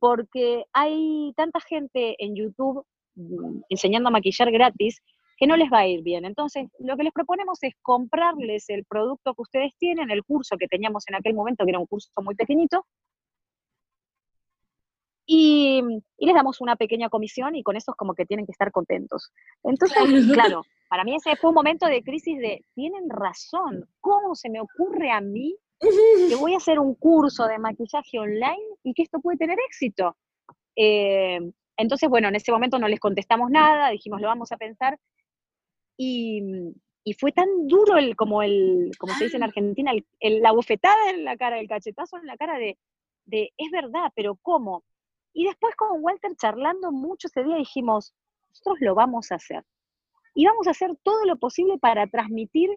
porque 0.00 0.64
hay 0.72 1.32
tanta 1.36 1.60
gente 1.60 2.16
en 2.24 2.36
YouTube 2.36 2.86
mm, 3.16 3.60
enseñando 3.68 4.08
a 4.08 4.12
maquillar 4.12 4.50
gratis 4.50 5.02
que 5.36 5.46
no 5.46 5.56
les 5.56 5.70
va 5.70 5.80
a 5.80 5.86
ir 5.86 6.02
bien. 6.02 6.24
Entonces, 6.24 6.68
lo 6.78 6.96
que 6.96 7.04
les 7.04 7.12
proponemos 7.12 7.62
es 7.62 7.74
comprarles 7.82 8.68
el 8.70 8.84
producto 8.84 9.34
que 9.34 9.42
ustedes 9.42 9.72
tienen, 9.78 10.10
el 10.10 10.24
curso 10.24 10.56
que 10.56 10.68
teníamos 10.68 11.04
en 11.08 11.16
aquel 11.16 11.34
momento, 11.34 11.64
que 11.64 11.70
era 11.70 11.78
un 11.78 11.86
curso 11.86 12.10
muy 12.22 12.34
pequeñito, 12.34 12.86
y, 15.26 15.82
les 16.18 16.34
damos 16.34 16.60
una 16.60 16.76
pequeña 16.76 17.08
comisión 17.08 17.56
y 17.56 17.62
con 17.62 17.76
eso 17.76 17.90
es 17.90 17.96
como 17.96 18.14
que 18.14 18.26
tienen 18.26 18.46
que 18.46 18.52
estar 18.52 18.70
contentos. 18.70 19.32
Entonces, 19.64 19.98
claro, 20.32 20.62
para 20.88 21.04
mí 21.04 21.16
ese 21.16 21.36
fue 21.36 21.50
un 21.50 21.54
momento 21.54 21.86
de 21.86 22.02
crisis 22.02 22.38
de, 22.38 22.64
tienen 22.74 23.10
razón, 23.10 23.88
¿cómo 24.00 24.34
se 24.34 24.48
me 24.48 24.60
ocurre 24.60 25.10
a 25.10 25.20
mí 25.20 25.56
que 25.80 26.36
voy 26.36 26.54
a 26.54 26.58
hacer 26.58 26.78
un 26.78 26.94
curso 26.94 27.46
de 27.46 27.58
maquillaje 27.58 28.18
online 28.18 28.62
y 28.84 28.94
que 28.94 29.02
esto 29.02 29.20
puede 29.20 29.36
tener 29.36 29.58
éxito? 29.68 30.16
Eh, 30.76 31.40
entonces, 31.76 32.08
bueno, 32.08 32.28
en 32.28 32.36
ese 32.36 32.52
momento 32.52 32.78
no 32.78 32.88
les 32.88 33.00
contestamos 33.00 33.50
nada, 33.50 33.90
dijimos, 33.90 34.20
lo 34.20 34.28
vamos 34.28 34.52
a 34.52 34.56
pensar, 34.56 34.98
y, 35.96 36.72
fue 37.18 37.32
tan 37.32 37.68
duro 37.68 37.96
el, 37.96 38.16
como 38.16 38.42
el, 38.42 38.90
como 38.98 39.14
se 39.14 39.24
dice 39.24 39.36
en 39.36 39.44
ah. 39.44 39.46
Argentina, 39.46 39.92
el, 40.20 40.42
la 40.42 40.52
bofetada 40.52 41.10
en 41.10 41.24
la 41.24 41.36
cara, 41.36 41.60
el 41.60 41.68
cachetazo 41.68 42.16
en 42.18 42.26
la 42.26 42.36
cara 42.36 42.58
de, 42.58 42.78
de, 43.26 43.52
es 43.56 43.70
verdad, 43.70 44.12
pero 44.14 44.36
¿cómo? 44.36 44.84
Y 45.32 45.44
después 45.44 45.74
con 45.76 46.02
Walter 46.02 46.34
charlando 46.36 46.90
mucho 46.90 47.28
ese 47.28 47.44
día 47.44 47.56
dijimos, 47.56 48.14
nosotros 48.48 48.78
lo 48.80 48.94
vamos 48.94 49.30
a 49.30 49.36
hacer. 49.36 49.64
Y 50.34 50.46
vamos 50.46 50.66
a 50.66 50.70
hacer 50.70 50.96
todo 51.02 51.24
lo 51.24 51.36
posible 51.36 51.78
para 51.78 52.06
transmitir 52.06 52.70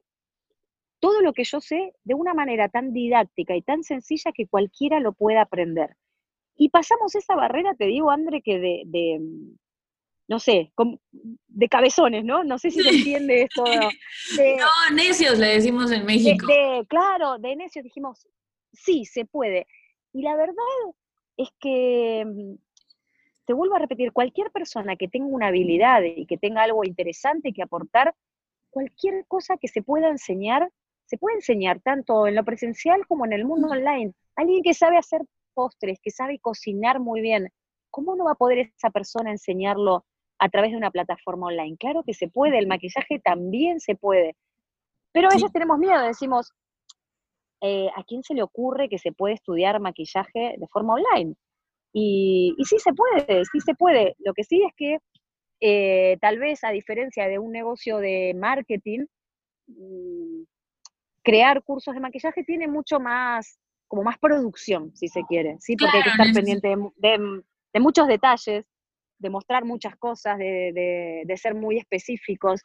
todo 0.99 1.21
lo 1.21 1.33
que 1.33 1.43
yo 1.43 1.61
sé 1.61 1.93
de 2.03 2.13
una 2.13 2.33
manera 2.33 2.69
tan 2.69 2.93
didáctica 2.93 3.55
y 3.55 3.61
tan 3.61 3.83
sencilla 3.83 4.31
que 4.33 4.47
cualquiera 4.47 4.99
lo 4.99 5.13
pueda 5.13 5.41
aprender. 5.41 5.95
Y 6.55 6.69
pasamos 6.69 7.15
esa 7.15 7.35
barrera, 7.35 7.73
te 7.75 7.85
digo, 7.85 8.11
André, 8.11 8.41
que 8.41 8.59
de, 8.59 9.21
no 10.29 10.37
sé, 10.37 10.71
de 11.47 11.67
cabezones, 11.67 12.23
¿no? 12.23 12.43
No 12.43 12.59
sé 12.59 12.69
si 12.69 12.83
se 12.83 12.89
entiende 12.89 13.41
esto. 13.41 13.63
no, 14.59 14.95
necios 14.95 15.39
le 15.39 15.47
decimos 15.47 15.91
en 15.91 16.05
México. 16.05 16.45
claro, 16.87 17.39
de 17.39 17.55
necios 17.55 17.83
dijimos, 17.83 18.27
sí, 18.71 19.05
se 19.05 19.25
puede. 19.25 19.65
Y 20.13 20.21
la 20.21 20.35
verdad 20.35 20.53
es 21.35 21.49
que, 21.59 22.23
mm, 22.27 22.55
te 23.45 23.53
vuelvo 23.53 23.75
a 23.75 23.79
repetir, 23.79 24.13
cualquier 24.13 24.51
persona 24.51 24.95
que 24.95 25.07
tenga 25.07 25.25
una 25.25 25.47
habilidad 25.47 26.03
y 26.03 26.27
que 26.27 26.37
tenga 26.37 26.61
algo 26.61 26.83
interesante 26.85 27.51
que 27.51 27.63
aportar, 27.63 28.13
cualquier 28.69 29.25
cosa 29.27 29.57
que 29.57 29.67
se 29.67 29.81
pueda 29.81 30.09
enseñar, 30.09 30.69
se 31.05 31.17
puede 31.17 31.37
enseñar 31.37 31.79
tanto 31.79 32.27
en 32.27 32.35
lo 32.35 32.45
presencial 32.45 33.07
como 33.07 33.25
en 33.25 33.33
el 33.33 33.45
mundo 33.45 33.69
online. 33.69 34.13
Alguien 34.35 34.61
que 34.61 34.75
sabe 34.75 34.97
hacer 34.97 35.23
postres, 35.55 35.97
que 36.03 36.11
sabe 36.11 36.37
cocinar 36.37 36.99
muy 36.99 37.19
bien, 37.19 37.49
¿cómo 37.89 38.15
no 38.15 38.25
va 38.25 38.33
a 38.33 38.35
poder 38.35 38.59
esa 38.59 38.91
persona 38.91 39.31
enseñarlo 39.31 40.05
a 40.39 40.49
través 40.49 40.71
de 40.71 40.77
una 40.77 40.91
plataforma 40.91 41.47
online. 41.47 41.77
Claro 41.77 42.03
que 42.03 42.13
se 42.13 42.29
puede, 42.29 42.57
el 42.57 42.67
maquillaje 42.67 43.19
también 43.19 43.79
se 43.79 43.95
puede. 43.95 44.35
Pero 45.11 45.27
a 45.27 45.33
veces 45.33 45.51
tenemos 45.51 45.77
miedo, 45.77 46.01
decimos, 46.01 46.53
eh, 47.61 47.89
¿a 47.95 48.03
quién 48.03 48.23
se 48.23 48.33
le 48.33 48.41
ocurre 48.41 48.89
que 48.89 48.97
se 48.97 49.11
puede 49.11 49.33
estudiar 49.33 49.79
maquillaje 49.79 50.55
de 50.57 50.67
forma 50.67 50.93
online? 50.93 51.35
Y, 51.91 52.55
sí 52.63 52.77
se 52.79 52.93
puede, 52.93 53.43
sí 53.45 53.59
se 53.59 53.73
puede. 53.73 54.15
Lo 54.19 54.33
que 54.33 54.43
sí 54.43 54.63
es 54.63 54.73
que 54.75 54.99
eh, 55.59 56.17
tal 56.21 56.39
vez 56.39 56.63
a 56.63 56.69
diferencia 56.69 57.27
de 57.27 57.39
un 57.39 57.51
negocio 57.51 57.97
de 57.97 58.33
marketing, 58.37 59.05
mm, 59.67 60.43
crear 61.21 61.63
cursos 61.63 61.93
de 61.93 61.99
maquillaje 61.99 62.43
tiene 62.43 62.67
mucho 62.67 62.99
más, 62.99 63.59
como 63.87 64.03
más 64.03 64.17
producción, 64.19 64.95
si 64.95 65.09
se 65.09 65.23
quiere, 65.23 65.57
¿sí? 65.59 65.75
Porque 65.75 65.97
hay 65.97 66.03
que 66.03 66.09
estar 66.09 66.33
pendiente 66.33 66.75
de 67.73 67.79
muchos 67.79 68.07
detalles, 68.07 68.65
de 69.19 69.29
mostrar 69.29 69.65
muchas 69.65 69.95
cosas, 69.95 70.37
de, 70.37 71.35
ser 71.37 71.55
muy 71.55 71.77
específicos, 71.77 72.61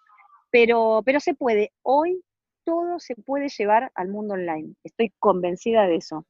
pero, 0.50 1.02
pero 1.04 1.20
se 1.20 1.34
puede. 1.34 1.72
Hoy 1.82 2.22
todo 2.64 2.98
se 2.98 3.14
puede 3.16 3.48
llevar 3.48 3.90
al 3.94 4.08
mundo 4.08 4.34
online. 4.34 4.74
Estoy 4.84 5.12
convencida 5.18 5.86
de 5.86 5.96
eso. 5.96 6.26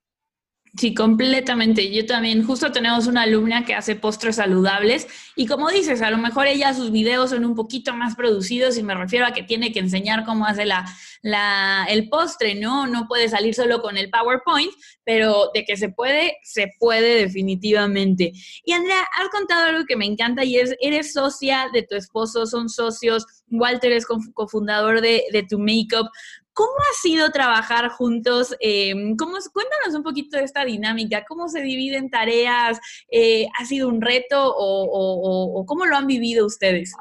Sí, 0.77 0.93
completamente. 0.93 1.89
Yo 1.93 2.05
también, 2.05 2.45
justo 2.45 2.73
tenemos 2.73 3.07
una 3.07 3.23
alumna 3.23 3.65
que 3.65 3.75
hace 3.75 3.95
postres 3.95 4.37
saludables 4.37 5.07
y 5.37 5.47
como 5.47 5.71
dices, 5.71 6.03
a 6.03 6.11
lo 6.11 6.19
mejor 6.19 6.49
ella 6.49 6.75
sus 6.75 6.91
videos 6.91 7.31
son 7.31 7.45
un 7.45 7.55
poquito 7.55 7.95
más 7.95 8.17
producidos 8.17 8.77
y 8.77 8.83
me 8.83 8.97
refiero 8.97 9.25
a 9.25 9.33
que 9.33 9.45
tiene 9.45 9.73
que 9.73 9.79
enseñar 9.79 10.25
cómo 10.25 10.47
hace 10.47 10.65
la, 10.65 10.85
la, 11.23 11.87
el 11.89 12.09
postre, 12.09 12.57
¿no? 12.57 12.89
No 12.89 13.07
puede 13.07 13.29
salir 13.29 13.55
solo 13.55 13.81
con 13.83 13.97
el 13.97 14.11
PowerPoint, 14.11 14.73
pero 15.05 15.51
de 15.55 15.65
que 15.65 15.77
se 15.77 15.91
puede, 15.91 16.39
se 16.43 16.73
puede 16.81 17.21
definitivamente. 17.21 18.33
Y 18.65 18.73
Andrea, 18.73 19.07
has 19.17 19.29
contado 19.29 19.69
algo 19.69 19.85
que 19.87 19.97
me 19.97 20.07
encanta 20.07 20.43
y 20.43 20.57
es, 20.57 20.75
eres 20.81 21.13
socia 21.13 21.69
de 21.73 21.85
tu 21.85 21.95
esposo, 21.95 22.47
son 22.47 22.69
socios, 22.69 23.27
Walter 23.49 23.93
es 23.93 24.07
cofundador 24.07 25.01
de, 25.01 25.25
de 25.33 25.45
Tu 25.45 25.59
Makeup. 25.59 26.09
¿Cómo 26.55 26.71
ha 26.71 26.95
sido 27.03 27.31
trabajar 27.31 27.89
juntos? 27.89 28.57
Em, 28.61 29.17
¿cómo, 29.17 29.39
cuéntanos 29.53 29.95
un 29.95 30.05
poquito 30.05 30.37
de 30.37 30.45
esta 30.45 30.65
dinámica. 30.65 31.25
¿Cómo 31.27 31.49
se 31.49 31.61
dividen 31.61 32.11
tareas? 32.11 32.81
Eh, 33.11 33.47
¿Ha 33.59 33.65
sido 33.65 33.89
un 33.89 34.01
reto 34.01 34.55
o, 34.57 35.65
cómo 35.67 35.85
lo 35.85 35.97
han 35.97 36.07
vivido 36.07 36.47
ustedes? 36.47 36.95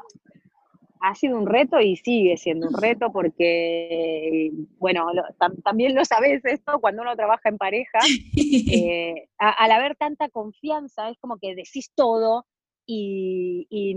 Ha 1.00 1.14
sido 1.14 1.38
un 1.38 1.46
reto 1.46 1.80
y 1.80 1.96
sigue 1.96 2.36
siendo 2.36 2.66
un 2.66 2.74
reto 2.80 3.12
porque, 3.12 4.50
bueno, 4.78 5.06
también 5.62 5.94
lo 5.94 6.04
sabes 6.04 6.44
esto, 6.44 6.80
cuando 6.80 7.02
uno 7.02 7.14
trabaja 7.14 7.48
en 7.48 7.58
pareja, 7.58 7.98
eh, 8.36 9.28
al 9.38 9.70
haber 9.70 9.94
tanta 9.96 10.28
confianza, 10.30 11.10
es 11.10 11.18
como 11.18 11.38
que 11.38 11.54
decís 11.54 11.92
todo 11.94 12.44
y, 12.86 13.94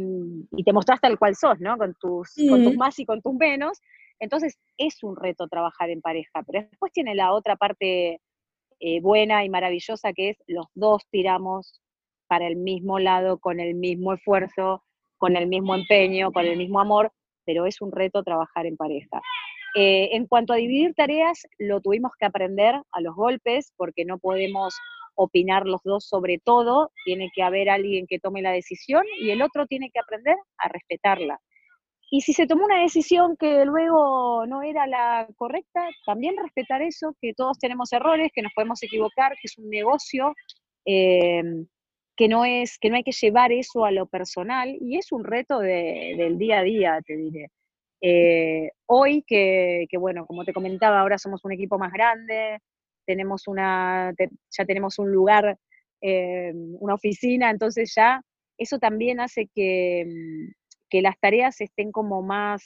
te 0.63 0.73
mostraste 0.73 1.07
tal 1.07 1.17
cual 1.17 1.35
sos, 1.35 1.59
¿no? 1.59 1.77
Con 1.77 1.95
tus, 1.99 2.33
con 2.49 2.63
tus 2.63 2.75
más 2.75 2.99
y 2.99 3.05
con 3.05 3.21
tus 3.21 3.33
menos, 3.33 3.81
entonces 4.19 4.57
es 4.77 5.03
un 5.03 5.15
reto 5.15 5.47
trabajar 5.47 5.89
en 5.89 6.01
pareja, 6.01 6.43
pero 6.45 6.67
después 6.69 6.91
tiene 6.91 7.15
la 7.15 7.33
otra 7.33 7.55
parte 7.55 8.19
eh, 8.79 9.01
buena 9.01 9.43
y 9.43 9.49
maravillosa 9.49 10.13
que 10.13 10.29
es 10.29 10.37
los 10.47 10.67
dos 10.75 11.03
tiramos 11.09 11.81
para 12.27 12.47
el 12.47 12.57
mismo 12.57 12.99
lado, 12.99 13.39
con 13.39 13.59
el 13.59 13.73
mismo 13.73 14.13
esfuerzo, 14.13 14.83
con 15.17 15.35
el 15.35 15.47
mismo 15.47 15.75
empeño, 15.75 16.31
con 16.31 16.45
el 16.45 16.57
mismo 16.57 16.79
amor, 16.79 17.11
pero 17.45 17.65
es 17.65 17.81
un 17.81 17.91
reto 17.91 18.23
trabajar 18.23 18.65
en 18.65 18.77
pareja. 18.77 19.21
Eh, 19.75 20.09
en 20.13 20.27
cuanto 20.27 20.53
a 20.53 20.57
dividir 20.57 20.93
tareas, 20.93 21.47
lo 21.57 21.81
tuvimos 21.81 22.11
que 22.19 22.25
aprender 22.25 22.75
a 22.91 23.01
los 23.01 23.15
golpes, 23.15 23.73
porque 23.77 24.05
no 24.05 24.17
podemos 24.17 24.75
opinar 25.15 25.65
los 25.65 25.81
dos 25.83 26.05
sobre 26.05 26.39
todo, 26.39 26.91
tiene 27.03 27.29
que 27.33 27.41
haber 27.41 27.69
alguien 27.69 28.05
que 28.07 28.19
tome 28.19 28.41
la 28.41 28.51
decisión 28.51 29.03
y 29.19 29.31
el 29.31 29.41
otro 29.41 29.65
tiene 29.65 29.89
que 29.89 29.99
aprender 29.99 30.35
a 30.57 30.67
respetarla. 30.69 31.39
Y 32.09 32.21
si 32.21 32.33
se 32.33 32.47
tomó 32.47 32.65
una 32.65 32.81
decisión 32.81 33.35
que 33.37 33.65
luego 33.65 34.45
no 34.45 34.61
era 34.63 34.87
la 34.87 35.27
correcta, 35.35 35.89
también 36.05 36.35
respetar 36.41 36.81
eso, 36.81 37.15
que 37.21 37.33
todos 37.33 37.59
tenemos 37.59 37.91
errores, 37.91 38.31
que 38.33 38.41
nos 38.41 38.53
podemos 38.53 38.81
equivocar, 38.81 39.33
que 39.33 39.41
es 39.43 39.57
un 39.57 39.69
negocio, 39.69 40.33
eh, 40.85 41.43
que, 42.15 42.27
no 42.29 42.45
es, 42.45 42.77
que 42.79 42.89
no 42.89 42.95
hay 42.95 43.03
que 43.03 43.11
llevar 43.11 43.51
eso 43.51 43.83
a 43.83 43.91
lo 43.91 44.05
personal, 44.07 44.77
y 44.79 44.97
es 44.97 45.11
un 45.11 45.25
reto 45.25 45.59
del 45.59 46.37
día 46.37 46.59
a 46.59 46.63
día, 46.63 47.01
te 47.05 47.17
diré. 47.17 47.49
Eh, 48.01 48.71
hoy 48.85 49.23
que, 49.27 49.87
bueno, 49.99 50.25
como 50.25 50.45
te 50.45 50.53
comentaba, 50.53 51.01
ahora 51.01 51.17
somos 51.17 51.43
un 51.43 51.51
equipo 51.51 51.77
más 51.77 51.91
grande, 51.91 52.59
tenemos 53.05 53.47
una, 53.47 54.13
ya 54.51 54.65
tenemos 54.65 54.97
un 54.97 55.11
lugar, 55.11 55.57
eh, 56.01 56.53
una 56.79 56.93
oficina, 56.93 57.49
entonces 57.49 57.93
ya 57.95 58.21
eso 58.57 58.79
también 58.79 59.19
hace 59.19 59.47
que 59.53 60.05
que 60.89 61.01
las 61.01 61.19
tareas 61.19 61.61
estén 61.61 61.91
como 61.91 62.21
más 62.21 62.63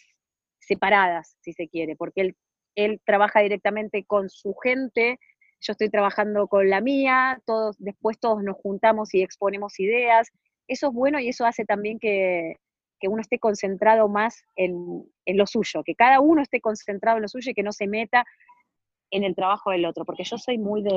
separadas, 0.60 1.38
si 1.42 1.54
se 1.54 1.68
quiere, 1.68 1.96
porque 1.96 2.22
él, 2.22 2.36
él 2.76 3.02
trabaja 3.06 3.42
directamente 3.42 4.04
con 4.06 4.30
su 4.30 4.54
gente, 4.56 5.20
yo 5.62 5.74
estoy 5.74 5.90
trabajando 5.90 6.48
con 6.48 6.70
la 6.70 6.82
mía, 6.82 7.40
todos, 7.46 7.76
después 7.80 8.20
todos 8.20 8.44
nos 8.44 8.58
juntamos 8.58 9.14
y 9.14 9.22
exponemos 9.22 9.80
ideas. 9.80 10.32
Eso 10.68 10.88
es 10.88 10.94
bueno 10.94 11.20
y 11.20 11.30
eso 11.30 11.46
hace 11.46 11.66
también 11.66 12.00
que, 12.00 12.56
uno 13.04 13.22
esté 13.22 13.40
concentrado 13.40 14.08
más 14.08 14.44
en, 14.56 15.04
en, 15.26 15.38
lo 15.38 15.48
suyo, 15.48 15.82
que 15.84 15.96
cada 15.96 16.20
uno 16.20 16.44
esté 16.44 16.62
concentrado 16.62 17.18
en 17.18 17.24
lo 17.24 17.28
suyo 17.28 17.50
y 17.50 17.54
que 17.56 17.64
no 17.64 17.72
se 17.72 17.88
meta 17.88 18.26
en 19.10 19.24
el 19.24 19.34
trabajo 19.34 19.72
del 19.72 19.86
otro, 19.86 20.06
porque 20.06 20.24
yo 20.24 20.38
soy 20.38 20.60
muy 20.60 20.84
de, 20.84 20.92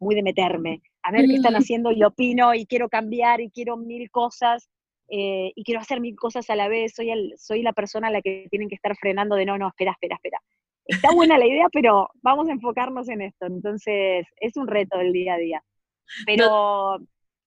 muy 0.00 0.16
de 0.16 0.24
meterme, 0.24 0.82
a 1.04 1.12
ver 1.12 1.26
qué 1.26 1.34
están 1.34 1.52
mm. 1.52 1.56
haciendo 1.56 1.92
y 1.92 2.02
opino 2.02 2.52
y 2.52 2.66
quiero 2.66 2.88
cambiar 2.88 3.40
y 3.40 3.50
quiero 3.50 3.76
mil 3.76 4.10
cosas 4.10 4.68
eh, 5.10 5.52
y 5.54 5.64
quiero 5.64 5.80
hacer 5.80 6.00
mil 6.00 6.14
cosas 6.14 6.48
a 6.50 6.56
la 6.56 6.68
vez, 6.68 6.92
soy, 6.94 7.10
el, 7.10 7.34
soy 7.36 7.62
la 7.62 7.72
persona 7.72 8.08
a 8.08 8.10
la 8.10 8.22
que 8.22 8.46
tienen 8.50 8.68
que 8.68 8.76
estar 8.76 8.96
frenando 8.96 9.34
de 9.34 9.44
no, 9.44 9.58
no, 9.58 9.68
espera, 9.68 9.92
espera, 9.92 10.14
espera. 10.14 10.38
Está 10.84 11.08
buena 11.14 11.36
la 11.36 11.46
idea, 11.46 11.68
pero 11.72 12.08
vamos 12.22 12.48
a 12.48 12.52
enfocarnos 12.52 13.08
en 13.08 13.22
esto. 13.22 13.46
Entonces, 13.46 14.26
es 14.36 14.56
un 14.56 14.68
reto 14.68 14.98
del 14.98 15.12
día 15.12 15.34
a 15.34 15.38
día. 15.38 15.64
Pero, 16.26 16.98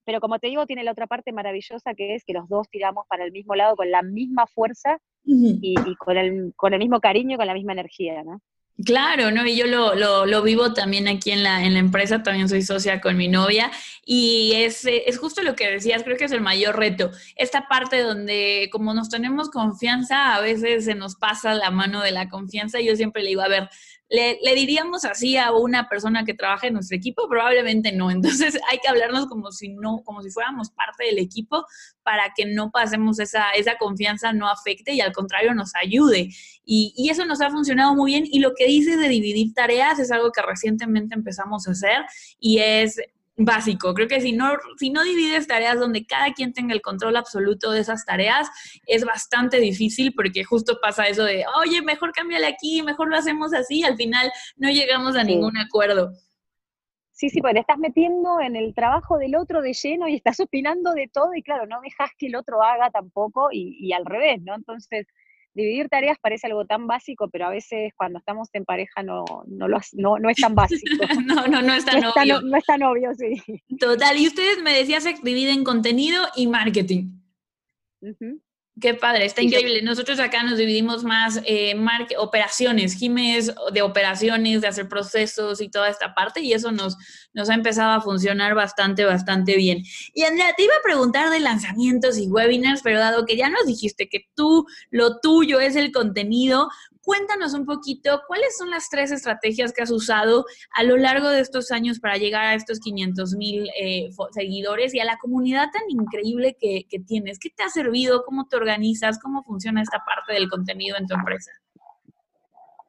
pero 0.06 0.20
como 0.20 0.40
te 0.40 0.48
digo, 0.48 0.66
tiene 0.66 0.84
la 0.84 0.92
otra 0.92 1.08
parte 1.08 1.32
maravillosa 1.32 1.94
que 1.94 2.16
es 2.16 2.24
que 2.26 2.34
los 2.34 2.48
dos 2.50 2.70
tiramos 2.70 3.06
para 3.08 3.24
el 3.24 3.32
mismo 3.32 3.56
lado 3.56 3.76
con 3.76 3.90
la 3.90 4.02
misma 4.02 4.46
fuerza 4.48 4.98
y, 5.26 5.60
y, 5.62 5.96
con, 5.96 6.18
el, 6.18 6.54
con 6.56 6.74
el 6.74 6.80
mismo 6.80 7.00
cariño 7.00 7.36
y 7.36 7.38
con 7.38 7.48
la 7.48 7.54
misma 7.54 7.74
energía, 7.74 8.24
¿no? 8.24 8.42
Claro, 8.84 9.30
¿no? 9.30 9.46
Y 9.46 9.56
yo 9.56 9.68
lo, 9.68 9.94
lo, 9.94 10.26
lo, 10.26 10.42
vivo 10.42 10.74
también 10.74 11.08
aquí 11.08 11.30
en 11.30 11.44
la, 11.44 11.64
en 11.64 11.74
la 11.74 11.80
empresa, 11.80 12.24
también 12.24 12.50
soy 12.50 12.64
socia 12.64 13.02
con 13.02 13.16
mi 13.16 13.28
novia 13.28 13.72
y 14.04 14.54
es, 14.56 14.84
es 14.86 15.20
justo 15.20 15.44
lo 15.44 15.56
que 15.56 15.70
decías, 15.70 16.02
creo 16.04 16.18
que 16.18 16.26
es 16.26 16.32
el 16.32 16.42
mayor 16.42 16.78
reto. 16.78 17.12
Esta 17.36 17.68
parte 17.68 18.02
donde 18.02 18.70
como 18.72 18.96
nos 18.96 19.10
tenemos 19.10 19.52
confianza, 19.52 20.34
a 20.34 20.42
veces 20.42 20.86
se 20.86 20.96
nos 20.96 21.16
pasa 21.16 21.54
la 21.54 21.70
mano 21.70 22.02
de 22.02 22.12
la 22.12 22.30
confianza 22.30 22.82
y 22.82 22.88
yo 22.88 22.96
siempre 22.96 23.22
le 23.22 23.30
digo, 23.30 23.44
a 23.44 23.48
ver, 23.48 23.70
¿Le, 24.14 24.38
diríamos 24.54 25.06
así 25.06 25.38
a 25.38 25.52
una 25.52 25.90
persona 25.90 26.24
que 26.24 26.36
trabaja 26.36 26.68
en 26.68 26.74
nuestro 26.74 26.96
equipo? 26.96 27.28
Probablemente 27.28 27.92
no. 27.92 28.12
Entonces 28.12 28.60
hay 28.72 28.78
que 28.78 28.88
hablarnos 28.88 29.26
como 29.26 29.52
si 29.52 29.70
no, 29.70 30.04
como 30.04 30.22
si 30.22 30.30
fuéramos 30.30 30.70
parte 30.70 31.06
del 31.06 31.18
equipo 31.18 31.66
para 32.04 32.32
que 32.36 32.46
no 32.46 32.70
pasemos 32.70 33.20
esa, 33.20 33.50
esa 33.54 33.76
confianza, 33.80 34.32
no 34.32 34.48
afecte 34.48 34.94
y 34.94 35.02
al 35.02 35.14
contrario 35.14 35.56
nos 35.56 35.74
ayude. 35.74 36.30
Y, 36.64 36.94
y 36.96 37.10
eso 37.10 37.26
nos 37.26 37.42
ha 37.42 37.50
funcionado 37.50 37.96
muy 37.96 38.12
bien. 38.12 38.26
Y 38.28 38.38
lo 38.38 38.54
que 38.54 38.68
dices 38.68 39.00
de 39.00 39.10
dividir 39.10 39.52
tareas 39.56 39.98
es 39.98 40.12
algo 40.12 40.32
que 40.32 40.44
recientemente 40.44 41.16
empezamos 41.16 41.68
a 41.68 41.72
hacer 41.72 42.06
y 42.40 42.60
es 42.60 43.02
básico. 43.36 43.94
Creo 43.94 44.08
que 44.08 44.22
si 44.22 44.34
no, 44.34 44.54
si 44.78 44.90
no 44.90 45.04
divides 45.04 45.48
tareas 45.48 45.80
donde 45.80 46.06
cada 46.06 46.34
quien 46.34 46.54
tenga 46.54 46.74
el 46.74 46.82
control 46.82 47.16
absoluto 47.16 47.72
de 47.72 47.80
esas 47.80 48.06
tareas, 48.06 48.50
es 48.86 49.06
bastante 49.06 49.60
difícil 49.60 50.14
porque 50.14 50.44
justo 50.44 50.80
pasa 50.82 51.08
eso 51.08 51.24
de, 51.24 51.46
oye, 51.58 51.82
mejor 51.82 52.12
cámbiale 52.12 52.48
aquí, 52.48 52.84
mejor 52.84 53.10
lo 53.10 53.18
hacemos 53.18 53.54
así, 53.54 53.84
al 53.84 53.96
final 53.96 54.32
no 54.56 54.70
llegamos 54.70 55.16
a 55.16 55.24
ningún 55.24 55.58
acuerdo. 55.58 56.12
Sí, 57.12 57.30
sí, 57.30 57.42
porque 57.42 57.56
te 57.56 57.60
estás 57.62 57.78
metiendo 57.78 58.42
en 58.42 58.56
el 58.56 58.74
trabajo 58.74 59.18
del 59.18 59.36
otro 59.36 59.62
de 59.62 59.74
lleno 59.74 60.08
y 60.08 60.16
estás 60.16 60.40
opinando 60.40 60.94
de 60.94 61.08
todo 61.08 61.34
y 61.36 61.44
claro, 61.44 61.68
no 61.68 61.80
dejas 61.82 62.10
que 62.18 62.28
el 62.28 62.36
otro 62.36 62.64
haga 62.64 62.90
tampoco 62.90 63.50
y, 63.52 63.78
y 63.80 63.94
al 63.94 64.06
revés, 64.06 64.42
¿no? 64.42 64.56
Entonces, 64.56 65.08
dividir 65.54 65.90
tareas 65.90 66.18
parece 66.20 66.48
algo 66.48 66.66
tan 66.66 66.88
básico, 66.88 67.30
pero 67.30 67.46
a 67.46 67.50
veces 67.50 67.94
cuando 67.96 68.20
estamos 68.20 68.50
en 68.54 68.66
pareja 68.66 69.04
no, 69.04 69.24
no, 69.48 69.68
lo, 69.68 69.80
no, 69.94 70.20
no 70.20 70.30
es 70.30 70.38
tan 70.38 70.56
básico. 70.56 70.86
no, 71.26 71.48
no, 71.48 71.62
no 71.62 71.74
es 71.74 71.86
tan 71.86 72.04
obvio. 72.04 72.42
no 72.42 72.58
es 72.58 72.66
tan 72.66 72.84
obvio, 72.84 73.14
sí. 73.16 73.42
Total, 73.80 74.18
y 74.18 74.28
ustedes 74.28 74.62
me 74.62 74.74
decían 74.74 75.02
se 75.02 75.16
dividen 75.24 75.64
contenido 75.64 76.24
y 76.36 76.48
marketing. 76.48 77.20
Qué 78.82 78.96
padre, 78.96 79.26
está 79.26 79.44
increíble. 79.44 79.84
Nosotros 79.84 80.20
acá 80.20 80.42
nos 80.42 80.58
dividimos 80.58 81.04
más 81.04 81.40
eh, 81.46 81.76
operaciones, 82.18 82.96
Jiménez 82.96 83.54
de 83.72 83.82
operaciones, 83.84 84.62
de 84.62 84.68
hacer 84.68 84.90
procesos 84.90 85.62
y 85.62 85.70
toda 85.70 85.90
esta 85.90 86.16
parte, 86.16 86.42
y 86.42 86.54
eso 86.54 86.72
nos, 86.72 86.98
nos 87.34 87.52
ha 87.52 87.54
empezado 87.54 87.92
a 87.92 88.02
funcionar 88.02 88.56
bastante, 88.56 89.06
bastante 89.06 89.58
bien. 89.58 89.84
Y 90.16 90.24
Andrea, 90.24 90.54
te 90.58 90.64
iba 90.64 90.74
a 90.74 90.84
preguntar 90.84 91.30
de 91.30 91.40
lanzamientos 91.40 92.18
y 92.18 92.28
webinars, 92.28 92.82
pero 92.82 93.00
dado 93.00 93.26
que 93.26 93.38
ya 93.38 93.48
nos 93.48 93.68
dijiste 93.68 94.10
que 94.10 94.28
tú, 94.34 94.66
lo 94.90 95.20
tuyo 95.20 95.60
es 95.60 95.76
el 95.76 95.92
contenido, 95.92 96.68
cuéntanos 97.04 97.54
un 97.54 97.66
poquito 97.66 98.22
cuáles 98.28 98.58
son 98.58 98.72
las 98.72 98.90
tres 98.90 99.12
estrategias 99.12 99.74
que 99.74 99.84
has 99.84 99.92
usado 99.92 100.46
a 100.74 100.84
lo 100.84 100.98
largo 100.98 101.30
de 101.30 101.42
estos 101.42 101.72
años 101.72 102.00
para 102.00 102.18
llegar 102.18 102.46
a 102.46 102.56
estos 102.56 102.80
500 102.80 103.36
mil 103.36 103.70
eh, 103.80 104.10
seguidores 104.32 104.96
y 104.96 105.00
a 105.00 105.06
la 105.06 105.18
comunidad 105.18 105.68
tan 105.72 105.84
increíble 105.90 106.58
que, 106.60 106.86
tienes. 107.06 107.40
¿Qué 107.40 107.50
te 107.50 107.64
ha 107.64 107.70
servido? 107.70 108.24
¿Cómo 108.24 108.48
te 108.48 108.56
organizas? 108.56 109.20
¿Cómo 109.20 109.44
funciona 109.44 109.82
esta 109.82 110.04
parte 110.06 110.34
del 110.34 110.50
contenido 110.50 110.98
en 110.98 111.06
tu 111.06 111.16
empresa? 111.16 111.52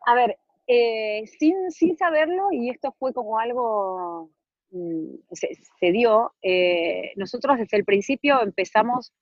A 0.07 0.15
ver, 0.15 0.39
eh, 0.67 1.25
sin, 1.39 1.71
sin 1.71 1.97
saberlo, 1.97 2.53
y 2.53 2.71
esto 2.71 2.95
fue 2.99 3.13
como 3.13 3.39
algo, 3.39 4.31
mm, 4.71 5.15
se, 5.33 5.91
dio, 5.91 6.33
eh, 6.43 7.13
nosotros 7.17 7.59
desde 7.59 7.77
el 7.77 7.85
principio 7.85 8.41
empezamos 8.43 9.13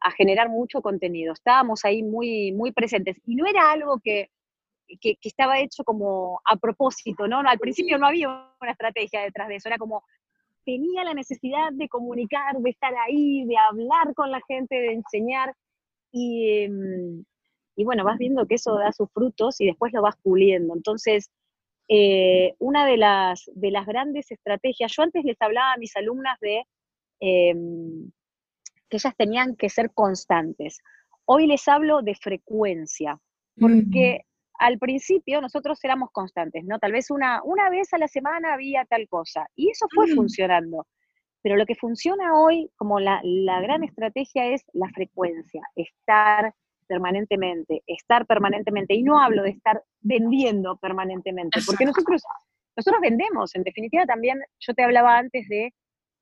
a 0.00 0.10
generar 0.12 0.48
mucho 0.48 0.80
contenido, 0.80 1.34
estábamos 1.34 1.84
ahí 1.84 2.02
muy, 2.02 2.52
muy 2.52 2.72
presentes, 2.72 3.16
y 3.26 3.36
no 3.36 3.46
era 3.46 3.70
algo 3.70 4.00
que, 4.02 4.30
que, 5.00 5.16
estaba 5.22 5.60
hecho 5.60 5.84
como 5.84 6.40
a 6.44 6.56
propósito, 6.56 7.28
¿no? 7.28 7.40
Al 7.40 7.58
principio 7.58 7.98
no 7.98 8.06
había 8.06 8.28
una 8.60 8.72
estrategia 8.72 9.22
detrás 9.22 9.48
de 9.48 9.56
eso, 9.56 9.68
era 9.68 9.78
como 9.78 10.04
tenía 10.64 11.04
la 11.04 11.14
necesidad 11.14 11.72
de 11.72 11.88
comunicar, 11.88 12.56
de 12.58 12.70
estar 12.70 12.94
ahí, 13.06 13.44
de 13.46 13.56
hablar 13.56 14.14
con 14.14 14.30
la 14.30 14.40
gente, 14.46 14.74
de 14.74 14.92
enseñar, 14.92 15.54
y, 16.12 16.64
em, 16.64 17.24
y 17.76 17.84
bueno, 17.84 18.04
vas 18.04 18.18
viendo 18.18 18.46
que 18.46 18.56
eso 18.56 18.74
da 18.74 18.92
sus 18.92 19.10
frutos 19.12 19.60
y 19.60 19.66
después 19.66 19.92
lo 19.92 20.02
vas 20.02 20.16
puliendo. 20.22 20.74
Entonces, 20.74 21.30
eh, 21.88 22.54
una 22.58 22.86
de 22.86 22.96
las, 22.96 23.50
de 23.54 23.70
las 23.70 23.86
grandes 23.86 24.30
estrategias, 24.30 24.92
yo 24.94 25.02
antes 25.02 25.24
les 25.24 25.40
hablaba 25.40 25.72
a 25.72 25.76
mis 25.76 25.96
alumnas 25.96 26.38
de 26.40 26.64
em, 27.20 28.10
que 28.88 28.96
ellas 28.96 29.14
tenían 29.16 29.56
que 29.56 29.68
ser 29.68 29.90
constantes. 29.92 30.80
Hoy 31.24 31.46
les 31.46 31.66
hablo 31.68 32.02
de 32.02 32.14
frecuencia, 32.14 33.18
porque 33.58 34.24
al 34.60 34.78
principio 34.78 35.40
nosotros 35.40 35.82
éramos 35.82 36.10
constantes, 36.12 36.64
¿no? 36.64 36.78
Tal 36.78 36.92
vez 36.92 37.10
una, 37.10 37.42
una 37.42 37.70
vez 37.70 37.92
a 37.94 37.98
la 37.98 38.08
semana 38.08 38.52
había 38.52 38.84
tal 38.84 39.08
cosa, 39.08 39.46
y 39.56 39.70
eso 39.70 39.86
fue 39.92 40.06
mm. 40.06 40.14
funcionando. 40.14 40.86
Pero 41.42 41.56
lo 41.56 41.64
que 41.64 41.74
funciona 41.74 42.38
hoy, 42.38 42.70
como 42.76 43.00
la, 43.00 43.22
gran 43.62 43.82
estrategia, 43.82 44.52
es 44.52 44.62
la 44.74 44.90
frecuencia, 44.90 45.62
estar 45.74 46.52
permanentemente, 46.86 47.82
estar 47.86 48.26
permanentemente. 48.26 48.92
Y 48.94 49.02
no 49.02 49.18
hablo 49.18 49.42
de 49.44 49.50
estar 49.50 49.82
vendiendo 50.02 50.76
permanentemente, 50.76 51.60
porque 51.64 51.86
nosotros, 51.86 52.22
nosotros 52.76 53.00
vendemos, 53.00 53.54
en 53.54 53.62
definitiva 53.62 54.04
también, 54.04 54.42
yo 54.58 54.74
te 54.74 54.82
hablaba 54.82 55.16
antes 55.16 55.48
de 55.48 55.72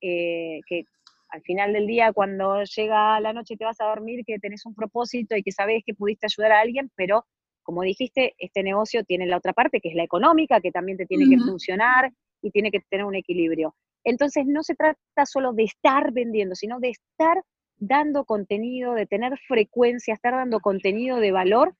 eh, 0.00 0.60
que 0.68 0.84
al 1.30 1.42
final 1.42 1.72
del 1.72 1.88
día, 1.88 2.12
cuando 2.12 2.62
llega 2.62 3.18
la 3.18 3.32
noche 3.32 3.54
y 3.54 3.56
te 3.56 3.64
vas 3.64 3.80
a 3.80 3.86
dormir, 3.86 4.24
que 4.24 4.38
tenés 4.38 4.64
un 4.64 4.76
propósito 4.76 5.36
y 5.36 5.42
que 5.42 5.50
sabes 5.50 5.82
que 5.84 5.94
pudiste 5.94 6.26
ayudar 6.26 6.52
a 6.52 6.60
alguien, 6.60 6.88
pero 6.94 7.26
como 7.68 7.82
dijiste, 7.82 8.34
este 8.38 8.62
negocio 8.62 9.04
tiene 9.04 9.26
la 9.26 9.36
otra 9.36 9.52
parte, 9.52 9.78
que 9.82 9.90
es 9.90 9.94
la 9.94 10.02
económica, 10.02 10.58
que 10.58 10.70
también 10.70 10.96
te 10.96 11.04
tiene 11.04 11.28
que 11.28 11.36
funcionar 11.36 12.10
y 12.40 12.50
tiene 12.50 12.70
que 12.70 12.80
tener 12.88 13.04
un 13.04 13.14
equilibrio. 13.14 13.76
Entonces, 14.04 14.46
no 14.46 14.62
se 14.62 14.74
trata 14.74 15.26
solo 15.26 15.52
de 15.52 15.64
estar 15.64 16.10
vendiendo, 16.14 16.54
sino 16.54 16.80
de 16.80 16.88
estar 16.88 17.42
dando 17.76 18.24
contenido, 18.24 18.94
de 18.94 19.04
tener 19.04 19.38
frecuencia, 19.46 20.14
estar 20.14 20.32
dando 20.32 20.60
contenido 20.60 21.20
de 21.20 21.30
valor. 21.30 21.76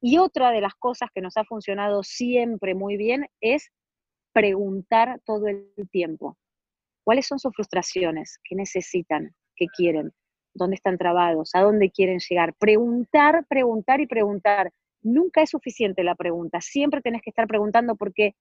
Y 0.00 0.18
otra 0.18 0.52
de 0.52 0.60
las 0.60 0.76
cosas 0.76 1.08
que 1.12 1.22
nos 1.22 1.36
ha 1.36 1.42
funcionado 1.42 2.04
siempre 2.04 2.76
muy 2.76 2.96
bien 2.96 3.26
es 3.40 3.72
preguntar 4.32 5.20
todo 5.24 5.48
el 5.48 5.72
tiempo. 5.90 6.38
¿Cuáles 7.02 7.26
son 7.26 7.40
sus 7.40 7.52
frustraciones? 7.52 8.38
¿Qué 8.44 8.54
necesitan? 8.54 9.34
¿Qué 9.56 9.66
quieren? 9.76 10.12
¿Dónde 10.54 10.76
están 10.76 10.98
trabados? 10.98 11.50
¿A 11.52 11.62
dónde 11.62 11.90
quieren 11.90 12.20
llegar? 12.20 12.54
Preguntar, 12.54 13.44
preguntar 13.48 14.00
y 14.00 14.06
preguntar. 14.06 14.70
Nunca 15.02 15.42
es 15.42 15.50
suficiente 15.50 16.02
la 16.04 16.14
pregunta, 16.14 16.60
siempre 16.60 17.00
tenés 17.00 17.22
que 17.22 17.30
estar 17.30 17.46
preguntando 17.46 17.96
porque 17.96 18.34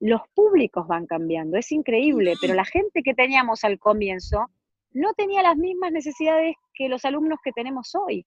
los 0.00 0.20
públicos 0.34 0.86
van 0.86 1.06
cambiando, 1.06 1.56
es 1.56 1.72
increíble, 1.72 2.34
pero 2.40 2.54
la 2.54 2.64
gente 2.64 3.02
que 3.02 3.14
teníamos 3.14 3.64
al 3.64 3.78
comienzo 3.78 4.50
no 4.92 5.12
tenía 5.14 5.42
las 5.42 5.56
mismas 5.56 5.92
necesidades 5.92 6.54
que 6.74 6.88
los 6.88 7.04
alumnos 7.04 7.40
que 7.42 7.52
tenemos 7.52 7.94
hoy. 7.94 8.24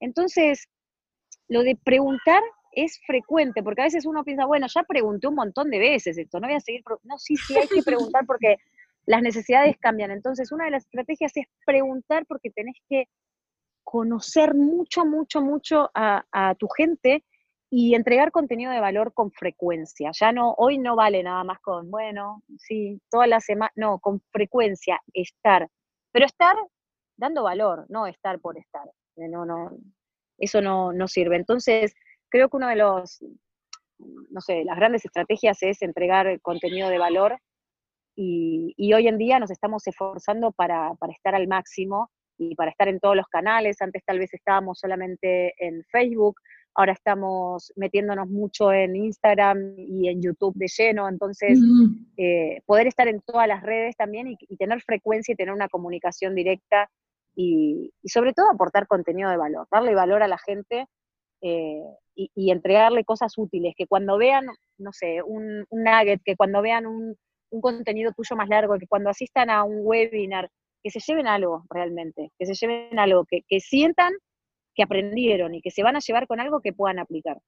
Entonces, 0.00 0.66
lo 1.48 1.62
de 1.62 1.76
preguntar 1.76 2.42
es 2.72 3.00
frecuente, 3.06 3.62
porque 3.62 3.82
a 3.82 3.84
veces 3.84 4.06
uno 4.06 4.24
piensa, 4.24 4.46
bueno, 4.46 4.66
ya 4.72 4.82
pregunté 4.84 5.26
un 5.26 5.34
montón 5.34 5.70
de 5.70 5.78
veces 5.78 6.16
esto, 6.16 6.40
no 6.40 6.46
voy 6.46 6.56
a 6.56 6.60
seguir, 6.60 6.82
no, 7.02 7.18
sí, 7.18 7.36
sí, 7.36 7.56
hay 7.56 7.68
que 7.68 7.82
preguntar 7.82 8.24
porque 8.26 8.56
las 9.06 9.22
necesidades 9.22 9.76
cambian. 9.78 10.10
Entonces, 10.10 10.52
una 10.52 10.66
de 10.66 10.70
las 10.70 10.84
estrategias 10.84 11.36
es 11.36 11.46
preguntar 11.66 12.24
porque 12.26 12.50
tenés 12.50 12.76
que 12.88 13.08
conocer 13.84 14.54
mucho, 14.54 15.04
mucho, 15.04 15.42
mucho 15.42 15.90
a, 15.94 16.54
tu 16.58 16.68
gente 16.68 17.24
y 17.70 17.94
entregar 17.94 18.32
contenido 18.32 18.72
de 18.72 18.80
valor 18.80 19.12
con 19.14 19.30
frecuencia. 19.30 20.10
Ya 20.12 20.32
no, 20.32 20.54
hoy 20.58 20.78
no 20.78 20.96
vale 20.96 21.22
nada 21.22 21.44
más 21.44 21.60
con, 21.60 21.90
bueno, 21.90 22.42
sí, 22.58 23.00
toda 23.10 23.26
la 23.26 23.40
semana, 23.40 23.70
no, 23.76 23.98
con 24.00 24.20
frecuencia, 24.32 25.00
estar. 25.12 25.68
Pero 26.12 26.26
estar 26.26 26.56
dando 27.16 27.44
valor, 27.44 27.86
no 27.88 28.06
estar 28.06 28.40
por 28.40 28.58
estar. 28.58 28.88
Eh, 29.16 29.28
no, 29.28 29.44
no, 29.44 29.70
eso 30.38 30.60
no, 30.60 30.92
no 30.92 31.06
sirve. 31.06 31.36
Entonces, 31.36 31.94
creo 32.28 32.48
que 32.48 32.56
uno 32.56 32.68
de 32.68 32.76
los, 32.76 33.22
no 33.98 34.40
sé, 34.40 34.64
las 34.64 34.76
grandes 34.76 35.04
estrategias 35.04 35.62
es 35.62 35.82
entregar 35.82 36.40
contenido 36.40 36.88
de 36.88 36.98
valor 36.98 37.38
y, 38.16 38.92
hoy 38.92 39.08
en 39.08 39.18
día 39.18 39.38
nos 39.38 39.50
estamos 39.50 39.86
esforzando 39.86 40.52
para, 40.52 40.92
estar 41.10 41.34
al 41.34 41.48
máximo 41.48 42.10
y 42.40 42.54
para 42.54 42.70
estar 42.70 42.88
en 42.88 43.00
todos 43.00 43.14
los 43.14 43.26
canales. 43.26 43.80
Antes 43.82 44.02
tal 44.04 44.18
vez 44.18 44.32
estábamos 44.32 44.78
solamente 44.78 45.54
en 45.58 45.84
Facebook, 45.84 46.40
ahora 46.74 46.92
estamos 46.92 47.72
metiéndonos 47.76 48.28
mucho 48.28 48.72
en 48.72 48.96
Instagram 48.96 49.74
y 49.76 50.08
en 50.08 50.22
YouTube 50.22 50.54
de 50.56 50.66
lleno, 50.68 51.08
entonces 51.08 51.58
eh, 52.16 52.62
poder 52.64 52.86
estar 52.86 53.08
en 53.08 53.20
todas 53.20 53.46
las 53.46 53.62
redes 53.62 53.96
también 53.96 54.28
y, 54.28 54.56
tener 54.56 54.80
frecuencia 54.80 55.32
y 55.32 55.36
tener 55.36 55.52
una 55.52 55.68
comunicación 55.68 56.34
directa 56.34 56.88
y, 57.36 57.92
sobre 58.04 58.32
todo 58.32 58.50
aportar 58.50 58.86
contenido 58.86 59.30
de 59.30 59.36
valor, 59.36 59.66
darle 59.70 59.94
valor 59.94 60.22
a 60.22 60.28
la 60.28 60.38
gente 60.38 60.86
eh, 61.42 61.82
y, 62.14 62.50
entregarle 62.50 63.04
cosas 63.04 63.36
útiles, 63.36 63.74
que 63.76 63.86
cuando 63.86 64.16
vean, 64.16 64.46
no 64.78 64.92
sé, 64.92 65.22
un 65.22 65.66
nugget, 65.70 66.22
que 66.24 66.36
cuando 66.36 66.62
vean 66.62 66.86
un, 66.86 67.16
un 67.50 67.60
contenido 67.60 68.12
tuyo 68.12 68.36
más 68.36 68.48
largo, 68.48 68.78
que 68.78 68.86
cuando 68.86 69.10
asistan 69.10 69.50
a 69.50 69.64
un 69.64 69.80
webinar, 69.82 70.50
que 70.82 70.90
se 70.90 71.00
lleven 71.00 71.26
algo 71.26 71.64
realmente, 71.70 72.32
que 72.38 72.46
se 72.46 72.54
lleven 72.54 72.98
algo, 72.98 73.24
que, 73.24 73.42
que 73.48 73.60
sientan 73.60 74.12
que 74.74 74.82
aprendieron 74.82 75.54
y 75.54 75.62
que 75.62 75.70
se 75.70 75.82
van 75.82 75.96
a 75.96 76.00
llevar 76.00 76.26
con 76.26 76.40
algo 76.40 76.60
que 76.60 76.72
puedan 76.72 76.98
aplicar. 76.98 77.38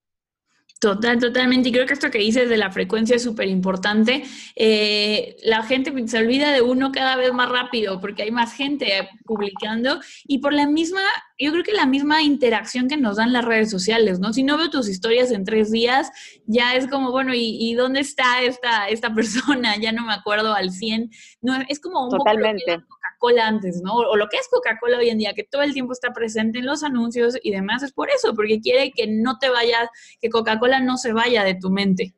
Total, 0.82 1.16
totalmente. 1.20 1.68
Y 1.68 1.72
creo 1.72 1.86
que 1.86 1.92
esto 1.92 2.10
que 2.10 2.18
dices 2.18 2.48
de 2.48 2.56
la 2.56 2.72
frecuencia 2.72 3.14
es 3.14 3.22
súper 3.22 3.46
importante. 3.46 4.24
Eh, 4.56 5.36
la 5.44 5.62
gente 5.62 5.92
se 6.08 6.18
olvida 6.18 6.50
de 6.50 6.60
uno 6.60 6.90
cada 6.90 7.14
vez 7.14 7.32
más 7.32 7.48
rápido 7.48 8.00
porque 8.00 8.24
hay 8.24 8.32
más 8.32 8.52
gente 8.52 9.08
publicando 9.24 10.00
y 10.24 10.38
por 10.38 10.52
la 10.52 10.66
misma, 10.66 11.02
yo 11.38 11.52
creo 11.52 11.62
que 11.62 11.72
la 11.72 11.86
misma 11.86 12.22
interacción 12.22 12.88
que 12.88 12.96
nos 12.96 13.18
dan 13.18 13.32
las 13.32 13.44
redes 13.44 13.70
sociales, 13.70 14.18
¿no? 14.18 14.32
Si 14.32 14.42
no 14.42 14.58
veo 14.58 14.70
tus 14.70 14.88
historias 14.88 15.30
en 15.30 15.44
tres 15.44 15.70
días, 15.70 16.10
ya 16.46 16.74
es 16.74 16.88
como, 16.88 17.12
bueno, 17.12 17.30
¿y, 17.32 17.74
dónde 17.74 18.00
está 18.00 18.42
esta, 18.42 18.88
esta 18.88 19.14
persona? 19.14 19.76
Ya 19.76 19.92
no 19.92 20.04
me 20.04 20.14
acuerdo 20.14 20.52
al 20.52 20.72
100. 20.72 21.10
No, 21.42 21.62
es 21.68 21.78
como 21.78 22.06
un 22.06 22.10
Totalmente. 22.10 22.80
poco 22.80 23.01
Coca-Cola 23.22 23.46
antes, 23.46 23.80
¿no? 23.82 23.94
O 23.94 24.16
lo 24.16 24.28
que 24.28 24.36
es 24.36 24.48
Coca-Cola 24.48 24.98
hoy 24.98 25.10
en 25.10 25.18
día, 25.18 25.32
que 25.34 25.44
todo 25.44 25.62
el 25.62 25.72
tiempo 25.72 25.92
está 25.92 26.12
presente 26.12 26.58
en 26.58 26.66
los 26.66 26.82
anuncios 26.82 27.38
y 27.42 27.52
demás, 27.52 27.82
es 27.82 27.92
por 27.92 28.10
eso, 28.10 28.34
porque 28.34 28.60
quiere 28.60 28.90
que 28.90 29.06
no 29.06 29.38
te 29.38 29.48
vayas, 29.48 29.88
que 30.20 30.28
Coca-Cola 30.28 30.80
no 30.80 30.96
se 30.96 31.12
vaya 31.12 31.44
de 31.44 31.54
tu 31.54 31.70
mente. 31.70 32.14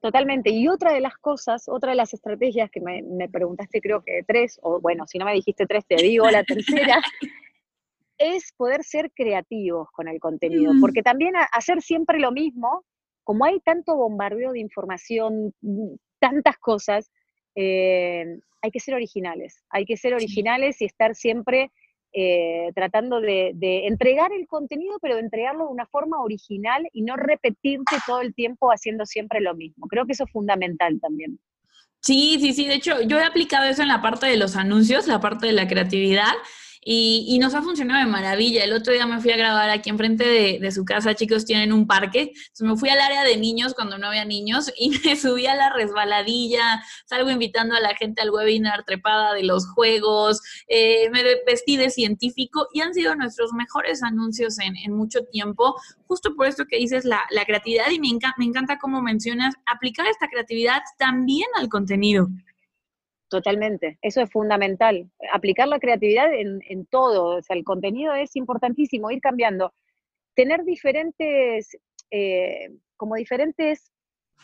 Totalmente. 0.00 0.50
Y 0.50 0.66
otra 0.68 0.92
de 0.92 1.00
las 1.00 1.16
cosas, 1.18 1.68
otra 1.68 1.90
de 1.90 1.96
las 1.96 2.12
estrategias 2.14 2.70
que 2.70 2.80
me, 2.80 3.28
preguntaste, 3.28 3.80
creo 3.80 4.02
que 4.02 4.24
tres, 4.26 4.58
o 4.62 4.80
bueno, 4.80 5.06
si 5.06 5.18
no 5.18 5.26
me 5.26 5.34
dijiste 5.34 5.66
tres, 5.66 5.86
te 5.86 5.96
digo 5.96 6.28
la 6.30 6.42
tercera, 6.44 7.00
es 8.18 8.52
poder 8.56 8.82
ser 8.82 9.12
creativos 9.14 9.88
con 9.92 10.08
el 10.08 10.18
contenido. 10.18 10.72
Mm. 10.72 10.80
Porque 10.80 11.02
también 11.02 11.34
hacer 11.52 11.82
siempre 11.82 12.18
lo 12.18 12.32
mismo, 12.32 12.84
como 13.24 13.44
hay 13.44 13.60
tanto 13.60 13.94
bombardeo 13.94 14.52
de 14.52 14.60
información, 14.60 15.54
tantas 16.18 16.56
cosas, 16.58 17.10
eh, 17.54 18.38
hay 18.60 18.70
que 18.70 18.80
ser 18.80 18.94
originales. 18.94 19.62
Hay 19.70 19.84
que 19.84 19.96
ser 19.96 20.14
originales 20.14 20.80
y 20.80 20.84
estar 20.84 21.14
siempre 21.14 21.70
eh, 22.14 22.70
tratando 22.74 23.20
de, 23.20 23.54
entregar 23.86 24.32
el 24.32 24.46
contenido, 24.46 24.98
pero 25.00 25.14
de 25.14 25.22
entregarlo 25.22 25.64
de 25.64 25.72
una 25.72 25.86
forma 25.86 26.20
original 26.20 26.86
y 26.92 27.02
no 27.02 27.16
repetirte 27.16 27.96
todo 28.06 28.20
el 28.20 28.34
tiempo 28.34 28.70
haciendo 28.70 29.06
siempre 29.06 29.40
lo 29.40 29.54
mismo. 29.54 29.86
Creo 29.88 30.04
que 30.04 30.12
eso 30.12 30.24
es 30.24 30.30
fundamental 30.30 31.00
también. 31.00 31.38
Sí, 32.00 32.36
sí, 32.40 32.52
sí. 32.52 32.66
De 32.66 32.74
hecho, 32.74 33.00
yo 33.02 33.18
he 33.18 33.24
aplicado 33.24 33.64
eso 33.64 33.80
en 33.80 33.88
la 33.88 34.02
parte 34.02 34.26
de 34.26 34.36
los 34.36 34.56
anuncios, 34.56 35.06
la 35.06 35.20
parte 35.20 35.46
de 35.46 35.52
la 35.52 35.68
creatividad. 35.68 36.32
Y, 36.84 37.38
nos 37.38 37.54
ha 37.54 37.62
funcionado 37.62 38.00
de 38.00 38.10
maravilla. 38.10 38.64
El 38.64 38.72
otro 38.72 38.92
día 38.92 39.06
me 39.06 39.20
fui 39.20 39.30
a 39.30 39.36
grabar 39.36 39.70
aquí 39.70 39.90
enfrente 39.90 40.24
de, 40.24 40.58
de 40.60 40.72
su 40.72 40.84
casa, 40.84 41.14
chicos, 41.14 41.44
tienen 41.44 41.72
un 41.72 41.86
parque. 41.86 42.32
Me 42.60 42.76
fui 42.76 42.88
al 42.88 43.00
área 43.00 43.22
de 43.22 43.36
niños 43.36 43.74
cuando 43.74 43.98
no 43.98 44.08
había 44.08 44.24
niños 44.24 44.72
y 44.76 44.90
me 45.04 45.16
subí 45.16 45.46
a 45.46 45.54
la 45.54 45.72
resbaladilla, 45.72 46.82
salgo 47.06 47.30
invitando 47.30 47.76
a 47.76 47.80
la 47.80 47.94
gente 47.94 48.22
al 48.22 48.30
webinar 48.30 48.84
trepada 48.84 49.32
de 49.34 49.44
los 49.44 49.66
juegos, 49.68 50.40
eh, 50.66 51.08
me 51.10 51.22
vestí 51.46 51.76
de 51.76 51.90
científico 51.90 52.66
y 52.72 52.80
han 52.80 52.94
sido 52.94 53.14
nuestros 53.14 53.52
mejores 53.52 54.02
anuncios 54.02 54.58
en, 54.58 54.72
mucho 54.92 55.24
tiempo, 55.30 55.76
justo 56.06 56.34
por 56.34 56.46
esto 56.46 56.64
que 56.68 56.76
dices, 56.76 57.04
la, 57.04 57.22
la 57.30 57.44
creatividad 57.44 57.90
y 57.90 58.00
me, 58.00 58.08
me 58.36 58.44
encanta 58.44 58.78
cómo 58.78 59.00
mencionas 59.00 59.54
aplicar 59.66 60.06
esta 60.06 60.28
creatividad 60.28 60.82
también 60.98 61.48
al 61.56 61.68
contenido. 61.68 62.28
Totalmente, 63.32 63.98
eso 64.02 64.20
es 64.20 64.30
fundamental. 64.30 65.10
Aplicar 65.32 65.66
la 65.66 65.78
creatividad 65.78 66.26
en, 66.34 66.84
todo, 66.84 67.38
o 67.38 67.42
sea, 67.42 67.56
el 67.56 67.64
contenido 67.64 68.12
es 68.12 68.36
importantísimo, 68.36 69.10
ir 69.10 69.22
cambiando. 69.22 69.72
Tener 70.34 70.64
diferentes, 70.64 71.74
eh, 72.10 72.68
como 72.98 73.14
diferentes 73.14 73.90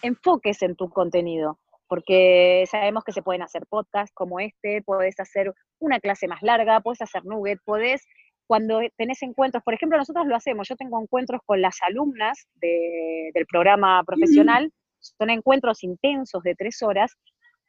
enfoques 0.00 0.62
en 0.62 0.74
tu 0.74 0.88
contenido, 0.88 1.58
porque 1.86 2.64
sabemos 2.70 3.04
que 3.04 3.12
se 3.12 3.20
pueden 3.20 3.42
hacer 3.42 3.66
podcasts 3.68 4.14
como 4.14 4.40
este, 4.40 4.80
puedes 4.80 5.20
hacer 5.20 5.52
una 5.80 6.00
clase 6.00 6.26
más 6.26 6.40
larga, 6.40 6.80
puedes 6.80 7.02
hacer 7.02 7.26
nugget, 7.26 7.60
puedes, 7.66 8.06
cuando 8.46 8.80
tenés 8.96 9.22
encuentros, 9.22 9.62
por 9.64 9.74
ejemplo, 9.74 9.98
nosotros 9.98 10.26
lo 10.26 10.34
hacemos, 10.34 10.66
yo 10.66 10.76
tengo 10.76 10.98
encuentros 10.98 11.42
con 11.44 11.60
las 11.60 11.76
alumnas 11.82 12.48
del 12.54 13.44
programa 13.50 14.02
profesional, 14.04 14.72
son 14.98 15.28
encuentros 15.28 15.84
intensos 15.84 16.42
de 16.42 16.54
tres 16.54 16.82
horas, 16.82 17.18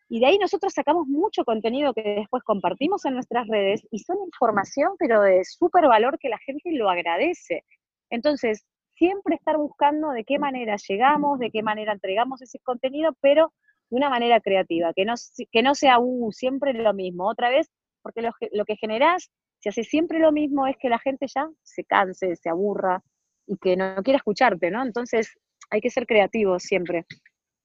y 0.10 0.20
de 0.20 0.26
ahí 0.26 0.38
nosotros 0.40 0.74
sacamos 0.74 1.08
mucho 1.08 1.46
contenido 1.46 1.94
que 1.94 2.02
después 2.02 2.42
compartimos 2.44 3.06
en 3.06 3.14
nuestras 3.14 3.48
redes 3.48 3.88
y 3.92 4.00
son 4.00 4.18
información, 4.26 4.94
pero 4.98 5.22
de 5.22 5.46
súper 5.46 5.88
valor 5.88 6.18
que 6.18 6.30
la 6.30 6.40
gente 6.40 6.72
lo 6.72 6.90
agradece. 6.90 7.64
Entonces, 8.10 8.66
siempre 8.96 9.36
estar 9.36 9.58
buscando 9.58 10.10
de 10.10 10.24
qué 10.26 10.40
manera 10.40 10.78
llegamos, 10.88 11.38
de 11.38 11.52
qué 11.52 11.62
manera 11.62 11.94
entregamos 11.94 12.42
ese 12.42 12.60
contenido, 12.60 13.16
pero 13.22 13.54
de 13.92 13.98
una 13.98 14.10
manera 14.10 14.42
creativa, 14.42 14.94
que 14.96 15.06
no, 15.06 15.14
que 15.52 15.62
no 15.62 15.76
sea 15.76 16.00
uh, 16.00 16.32
siempre 16.32 16.74
lo 16.74 16.94
mismo. 16.94 17.30
Otra 17.30 17.50
vez, 17.50 17.70
porque 18.02 18.22
lo, 18.22 18.66
que 18.66 18.76
generás, 18.78 19.30
si 19.60 19.70
haces 19.70 19.88
siempre 19.88 20.18
lo 20.18 20.32
mismo, 20.32 20.66
es 20.66 20.76
que 20.78 20.90
la 20.90 21.00
gente 21.00 21.28
ya 21.34 21.48
se 21.62 21.84
canse, 21.84 22.36
se 22.36 22.50
aburra 22.50 23.04
y 23.46 23.58
que 23.58 23.78
no 23.78 23.96
quiera 24.04 24.18
escucharte, 24.18 24.72
¿no? 24.72 24.84
Entonces, 24.84 25.38
hay 25.70 25.82
que 25.82 25.92
ser 25.92 26.08
creativos 26.08 26.64
siempre. 26.64 27.06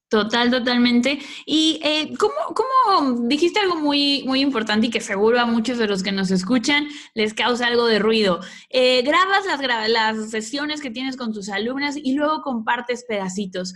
Total, 0.09 0.51
totalmente. 0.51 1.19
Y 1.47 1.81
eh, 1.83 2.14
¿cómo, 2.19 3.27
dijiste 3.27 3.59
algo 3.59 3.77
muy, 3.77 4.23
muy 4.27 4.40
importante 4.40 4.87
y 4.87 4.90
que 4.90 5.00
seguro 5.00 5.40
a 5.40 5.46
muchos 5.46 5.79
de 5.79 5.88
los 5.88 6.02
que 6.02 6.13
nos 6.13 6.31
escuchan 6.31 6.87
les 7.15 7.35
causa 7.35 7.67
algo 7.67 7.87
de 7.87 7.98
ruido? 7.98 8.40
Eh, 8.71 9.02
grabas 9.02 9.44
las, 9.46 9.61
las 9.90 10.31
sesiones 10.31 10.81
que 10.81 10.90
tienes 10.90 11.17
con 11.17 11.33
tus 11.33 11.48
alumnas 11.48 11.96
y 11.96 12.15
luego 12.15 12.42
compartes 12.42 13.05
pedacitos. 13.09 13.75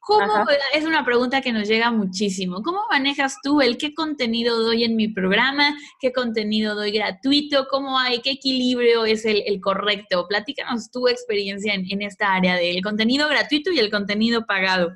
¿Cómo, 0.00 0.46
es 0.72 0.86
una 0.86 1.04
pregunta 1.04 1.42
que 1.42 1.52
nos 1.52 1.68
llega 1.68 1.90
muchísimo. 1.90 2.62
¿Cómo 2.62 2.80
manejas 2.90 3.36
tú 3.42 3.60
el 3.60 3.76
qué 3.76 3.92
contenido 3.92 4.58
doy 4.62 4.84
en 4.84 4.96
mi 4.96 5.08
programa? 5.08 5.76
¿Qué 6.00 6.12
contenido 6.12 6.74
doy 6.74 6.92
gratuito? 6.92 7.66
¿Cómo 7.70 7.98
hay? 7.98 8.22
¿Qué 8.22 8.30
equilibrio 8.30 9.04
es 9.04 9.26
el, 9.26 9.60
correcto? 9.60 10.26
Platícanos 10.26 10.90
tu 10.90 11.08
experiencia 11.08 11.74
en, 11.74 11.84
en 11.90 12.00
esta 12.00 12.32
área 12.32 12.56
del 12.56 12.82
contenido 12.82 13.28
gratuito 13.28 13.70
y 13.70 13.78
el 13.78 13.90
contenido 13.90 14.46
pagado. 14.46 14.92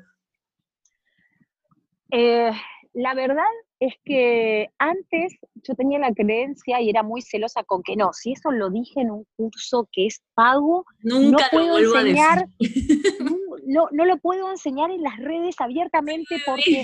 Eh, 2.15 2.51
la 2.93 3.15
verdad 3.15 3.43
es 3.79 3.95
que 4.05 4.69
antes 4.77 5.33
yo 5.55 5.73
tenía 5.73 5.97
la 5.97 6.13
creencia 6.13 6.79
y 6.79 6.89
era 6.89 7.01
muy 7.01 7.23
celosa 7.23 7.63
con 7.63 7.81
que 7.81 7.95
no, 7.95 8.13
si 8.13 8.33
eso 8.33 8.51
lo 8.51 8.69
dije 8.69 9.01
en 9.01 9.09
un 9.09 9.25
curso 9.35 9.89
que 9.91 10.05
es 10.05 10.21
pago, 10.35 10.85
Nunca 11.01 11.45
no 11.45 11.49
puedo 11.51 11.79
enseñar, 11.79 12.47
no, 13.65 13.87
no 13.91 14.05
lo 14.05 14.17
puedo 14.19 14.51
enseñar 14.51 14.91
en 14.91 15.01
las 15.01 15.17
redes 15.17 15.55
abiertamente 15.59 16.37
porque 16.45 16.83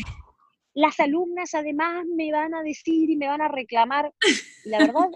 las 0.73 0.99
alumnas 0.99 1.53
además 1.53 2.05
me 2.07 2.31
van 2.31 2.55
a 2.55 2.63
decir 2.63 3.11
y 3.11 3.15
me 3.15 3.27
van 3.27 3.41
a 3.41 3.49
reclamar. 3.49 4.11
La 4.65 4.79
verdad 4.79 5.09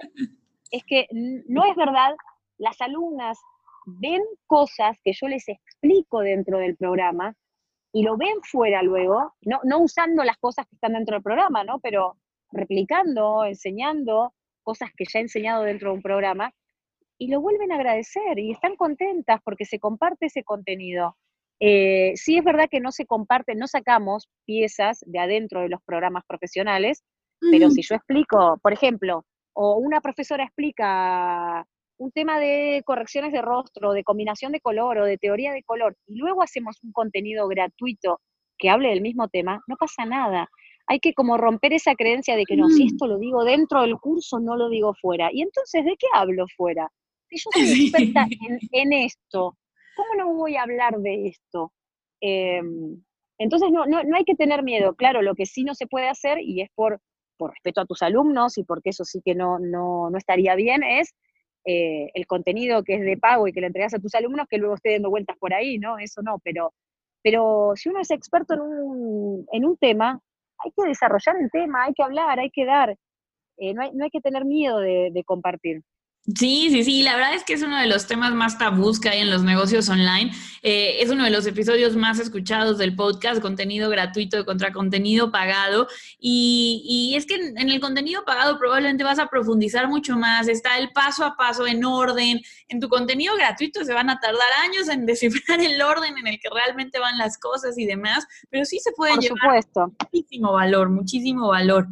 es 0.69 0.83
que 0.85 1.07
no 1.11 1.65
es 1.65 1.75
verdad, 1.75 2.15
las 2.59 2.79
alumnas 2.81 3.39
ven 3.85 4.21
cosas 4.45 4.95
que 5.03 5.13
yo 5.19 5.27
les 5.27 5.47
explico 5.49 6.19
dentro 6.19 6.59
del 6.59 6.75
programa 6.75 7.35
y 7.93 8.03
lo 8.03 8.17
ven 8.17 8.41
fuera 8.41 8.81
luego, 8.81 9.35
no, 9.41 9.61
no 9.63 9.79
usando 9.79 10.23
las 10.23 10.37
cosas 10.37 10.65
que 10.67 10.75
están 10.75 10.93
dentro 10.93 11.15
del 11.15 11.23
programa, 11.23 11.63
¿no? 11.63 11.79
Pero 11.79 12.17
replicando, 12.51 13.45
enseñando 13.45 14.33
cosas 14.63 14.89
que 14.97 15.05
ya 15.05 15.19
he 15.19 15.21
enseñado 15.21 15.63
dentro 15.63 15.91
de 15.91 15.95
un 15.97 16.01
programa, 16.01 16.51
y 17.17 17.27
lo 17.27 17.39
vuelven 17.39 17.71
a 17.71 17.75
agradecer 17.75 18.39
y 18.39 18.51
están 18.51 18.75
contentas 18.75 19.39
porque 19.43 19.65
se 19.65 19.79
comparte 19.79 20.25
ese 20.25 20.43
contenido. 20.43 21.15
Eh, 21.59 22.13
sí 22.15 22.37
es 22.37 22.43
verdad 22.43 22.67
que 22.69 22.81
no 22.81 22.91
se 22.91 23.05
comparte, 23.05 23.55
no 23.55 23.67
sacamos 23.67 24.27
piezas 24.45 25.03
de 25.05 25.19
adentro 25.19 25.61
de 25.61 25.69
los 25.69 25.81
programas 25.83 26.23
profesionales, 26.27 27.03
pero 27.51 27.69
si 27.69 27.81
yo 27.81 27.95
explico, 27.95 28.57
por 28.61 28.73
ejemplo, 28.73 29.25
o 29.53 29.75
una 29.75 30.01
profesora 30.01 30.43
explica 30.43 31.65
un 31.97 32.11
tema 32.11 32.39
de 32.39 32.81
correcciones 32.85 33.31
de 33.31 33.41
rostro, 33.41 33.93
de 33.93 34.03
combinación 34.03 34.51
de 34.51 34.61
color 34.61 34.97
o 34.99 35.05
de 35.05 35.17
teoría 35.17 35.51
de 35.53 35.63
color, 35.63 35.95
y 36.07 36.17
luego 36.17 36.41
hacemos 36.41 36.77
un 36.83 36.91
contenido 36.91 37.47
gratuito 37.47 38.19
que 38.57 38.69
hable 38.69 38.89
del 38.89 39.01
mismo 39.01 39.27
tema, 39.27 39.61
no 39.67 39.75
pasa 39.77 40.05
nada. 40.05 40.49
Hay 40.87 40.99
que 40.99 41.13
como 41.13 41.37
romper 41.37 41.73
esa 41.73 41.95
creencia 41.95 42.35
de 42.35 42.45
que 42.45 42.57
no, 42.57 42.67
si 42.69 42.83
mm. 42.83 42.87
esto 42.87 43.07
lo 43.07 43.17
digo 43.17 43.43
dentro 43.43 43.81
del 43.81 43.97
curso, 43.97 44.39
no 44.39 44.55
lo 44.55 44.69
digo 44.69 44.93
fuera. 45.01 45.29
Y 45.31 45.41
entonces, 45.41 45.85
¿de 45.85 45.95
qué 45.97 46.07
hablo 46.13 46.45
fuera? 46.55 46.89
Si 47.29 47.37
yo 47.37 47.49
soy 47.53 47.87
experta 47.87 48.27
en, 48.71 48.93
esto, 48.93 49.57
¿cómo 49.95 50.15
no 50.17 50.33
voy 50.33 50.55
a 50.55 50.63
hablar 50.63 50.97
de 50.99 51.27
esto? 51.27 51.71
Em, 52.19 53.01
entonces, 53.37 53.71
no, 53.71 53.85
no, 53.85 54.03
no 54.03 54.17
hay 54.17 54.25
que 54.25 54.35
tener 54.35 54.63
miedo. 54.63 54.93
Claro, 54.95 55.21
lo 55.21 55.35
que 55.35 55.45
sí 55.45 55.63
no 55.63 55.73
se 55.73 55.87
puede 55.87 56.09
hacer, 56.09 56.39
y 56.41 56.61
es 56.61 56.69
por, 56.75 56.99
por 57.37 57.51
respeto 57.51 57.81
a 57.81 57.85
tus 57.85 58.01
alumnos, 58.01 58.57
y 58.57 58.63
porque 58.63 58.89
eso 58.89 59.05
sí 59.05 59.21
que 59.23 59.35
no, 59.35 59.59
no, 59.59 60.09
no 60.09 60.17
estaría 60.17 60.55
bien, 60.55 60.83
es 60.83 61.13
eh, 61.65 62.09
el 62.13 62.27
contenido 62.27 62.83
que 62.83 62.95
es 62.95 63.01
de 63.01 63.17
pago 63.17 63.47
y 63.47 63.53
que 63.53 63.61
le 63.61 63.67
entregas 63.67 63.93
a 63.93 63.99
tus 63.99 64.15
alumnos, 64.15 64.47
que 64.49 64.57
luego 64.57 64.75
esté 64.75 64.93
dando 64.93 65.09
vueltas 65.09 65.37
por 65.37 65.53
ahí, 65.53 65.77
¿no? 65.77 65.97
Eso 65.97 66.21
no, 66.21 66.39
pero, 66.43 66.73
pero 67.21 67.73
si 67.75 67.89
uno 67.89 67.99
es 68.01 68.11
experto 68.11 68.53
en 68.55 68.61
un, 68.61 69.47
en 69.51 69.65
un 69.65 69.77
tema, 69.77 70.19
hay 70.59 70.71
que 70.75 70.87
desarrollar 70.87 71.35
el 71.41 71.49
tema, 71.51 71.85
hay 71.85 71.93
que 71.93 72.03
hablar, 72.03 72.39
hay 72.39 72.49
que 72.51 72.65
dar, 72.65 72.95
eh, 73.57 73.73
no, 73.73 73.81
hay, 73.83 73.91
no, 73.93 74.03
hay, 74.03 74.09
que 74.09 74.21
tener 74.21 74.45
miedo 74.45 74.79
de 74.79 75.23
compartir. 75.25 75.81
Sí, 76.25 76.69
sí, 76.71 76.85
sí, 76.85 77.03
la 77.03 77.17
verdad 77.17 77.33
es 77.33 77.43
que 77.43 77.51
es 77.51 77.61
uno 77.63 77.77
de 77.77 77.87
los 77.87 78.07
temas 78.07 78.33
más 78.33 78.57
tabús 78.57 78.97
que 79.01 79.09
hay 79.09 79.19
en 79.19 79.29
los 79.29 79.43
negocios 79.43 79.89
online. 79.89 80.31
Eh, 80.61 81.01
es 81.01 81.09
uno 81.09 81.25
de 81.25 81.29
los 81.29 81.45
episodios 81.45 81.97
más 81.97 82.17
escuchados 82.17 82.77
del 82.77 82.95
podcast, 82.95 83.41
contenido 83.41 83.89
gratuito 83.89 84.45
contra 84.45 84.71
contenido 84.71 85.33
pagado. 85.33 85.85
Y, 86.17 86.81
y, 86.85 87.17
es 87.17 87.25
que 87.25 87.35
en 87.35 87.69
el 87.69 87.81
contenido 87.81 88.23
pagado 88.23 88.57
probablemente 88.57 89.03
vas 89.03 89.19
a 89.19 89.27
profundizar 89.27 89.89
mucho 89.89 90.15
más, 90.15 90.47
está 90.47 90.77
el 90.77 90.91
paso 90.93 91.25
a 91.25 91.35
paso 91.35 91.67
en 91.67 91.83
orden. 91.83 92.39
En 92.69 92.79
tu 92.79 92.87
contenido 92.87 93.35
gratuito 93.35 93.83
se 93.83 93.93
van 93.93 94.09
a 94.09 94.21
tardar 94.21 94.47
años 94.63 94.87
en 94.87 95.05
descifrar 95.05 95.59
el 95.59 95.81
orden 95.81 96.17
en 96.17 96.27
el 96.27 96.39
que 96.39 96.47
realmente 96.49 96.99
van 96.99 97.17
las 97.17 97.37
cosas 97.37 97.77
y 97.77 97.85
demás, 97.85 98.25
pero 98.49 98.63
sí 98.63 98.79
se 98.79 98.93
puede 98.93 99.15
Por 99.15 99.23
llevar 99.23 99.39
supuesto. 99.41 99.93
muchísimo 100.13 100.53
valor, 100.53 100.89
muchísimo 100.89 101.49
valor. 101.49 101.85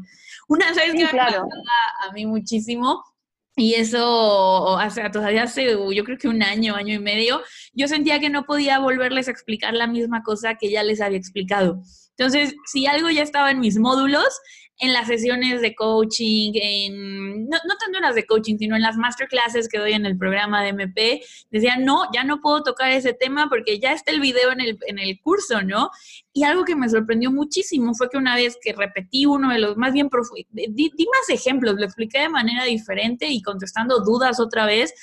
Una 0.47 0.71
vez 0.71 0.93
que 0.93 1.07
claro. 1.07 1.43
me 1.43 2.07
a 2.07 2.11
mí 2.13 2.25
muchísimo 2.25 3.10
y 3.55 3.73
eso, 3.75 4.77
hace, 4.77 5.09
todavía 5.09 5.43
hace, 5.43 5.71
yo 5.71 6.03
creo 6.03 6.17
que 6.17 6.27
un 6.27 6.41
año, 6.41 6.75
año 6.75 6.95
y 6.95 6.99
medio, 6.99 7.41
yo 7.73 7.87
sentía 7.87 8.19
que 8.19 8.29
no 8.29 8.45
podía 8.45 8.79
volverles 8.79 9.27
a 9.27 9.31
explicar 9.31 9.73
la 9.73 9.87
misma 9.87 10.23
cosa 10.23 10.55
que 10.55 10.71
ya 10.71 10.83
les 10.83 11.01
había 11.01 11.17
explicado. 11.17 11.81
Entonces, 12.17 12.55
si 12.65 12.85
algo 12.85 13.09
ya 13.09 13.23
estaba 13.23 13.51
en 13.51 13.59
mis 13.59 13.77
módulos, 13.77 14.39
en 14.81 14.93
las 14.93 15.07
sesiones 15.07 15.61
de 15.61 15.75
coaching, 15.75 16.53
en, 16.55 17.47
no, 17.47 17.57
no 17.67 17.77
tanto 17.77 17.99
en 17.99 18.01
las 18.01 18.15
de 18.15 18.25
coaching, 18.25 18.57
sino 18.57 18.75
en 18.75 18.81
las 18.81 18.97
masterclasses 18.97 19.69
que 19.69 19.77
doy 19.77 19.93
en 19.93 20.07
el 20.07 20.17
programa 20.17 20.63
de 20.63 20.69
MP, 20.69 21.21
decían, 21.51 21.85
no, 21.85 22.05
ya 22.11 22.23
no 22.23 22.41
puedo 22.41 22.63
tocar 22.63 22.91
ese 22.91 23.13
tema 23.13 23.47
porque 23.47 23.79
ya 23.79 23.93
está 23.93 24.11
el 24.11 24.19
video 24.19 24.51
en 24.51 24.59
el, 24.59 24.79
en 24.87 24.97
el 24.97 25.21
curso, 25.21 25.61
¿no? 25.61 25.91
Y 26.33 26.45
algo 26.45 26.65
que 26.65 26.75
me 26.75 26.89
sorprendió 26.89 27.31
muchísimo 27.31 27.93
fue 27.93 28.09
que 28.09 28.17
una 28.17 28.35
vez 28.35 28.57
que 28.59 28.73
repetí 28.73 29.27
uno 29.27 29.51
de 29.51 29.59
los 29.59 29.77
más 29.77 29.93
bien 29.93 30.09
di, 30.49 30.91
di 30.95 31.05
más 31.05 31.29
ejemplos, 31.29 31.75
lo 31.75 31.85
expliqué 31.85 32.21
de 32.21 32.29
manera 32.29 32.63
diferente 32.63 33.27
y 33.27 33.43
contestando 33.43 33.99
dudas 33.99 34.39
otra 34.39 34.65
vez, 34.65 34.95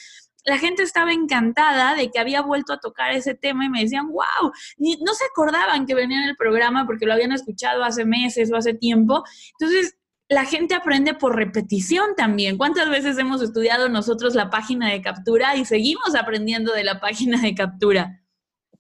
la 0.49 0.57
gente 0.57 0.83
estaba 0.83 1.13
encantada 1.13 1.95
de 1.95 2.11
que 2.11 2.19
había 2.19 2.41
vuelto 2.41 2.73
a 2.73 2.81
tocar 2.81 3.13
ese 3.13 3.35
tema 3.35 3.67
y 3.67 3.69
me 3.69 3.83
decían, 3.83 4.09
wow, 4.09 4.51
no 4.79 5.15
se 5.15 5.25
acordaban 5.31 5.85
que 5.85 5.95
venía 5.95 6.23
en 6.23 6.29
el 6.31 6.37
programa 6.37 6.87
porque 6.87 7.05
lo 7.05 7.13
habían 7.13 7.33
escuchado 7.33 7.85
hace 7.85 8.07
meses 8.07 8.51
o 8.51 8.57
hace 8.57 8.73
tiempo. 8.73 9.25
Entonces, 9.61 9.99
la 10.27 10.47
gente 10.47 10.75
aprende 10.75 11.13
por 11.13 11.37
repetición 11.37 12.15
también. 12.17 12.57
¿Cuántas 12.57 12.89
veces 12.89 13.19
hemos 13.19 13.43
estudiado 13.43 13.91
nosotros 13.91 14.35
la 14.35 14.49
página 14.49 14.91
de 14.91 15.03
captura 15.03 15.55
y 15.55 15.67
seguimos 15.67 16.15
aprendiendo 16.15 16.73
de 16.73 16.85
la 16.85 16.99
página 16.99 17.39
de 17.43 17.55
captura? 17.55 18.23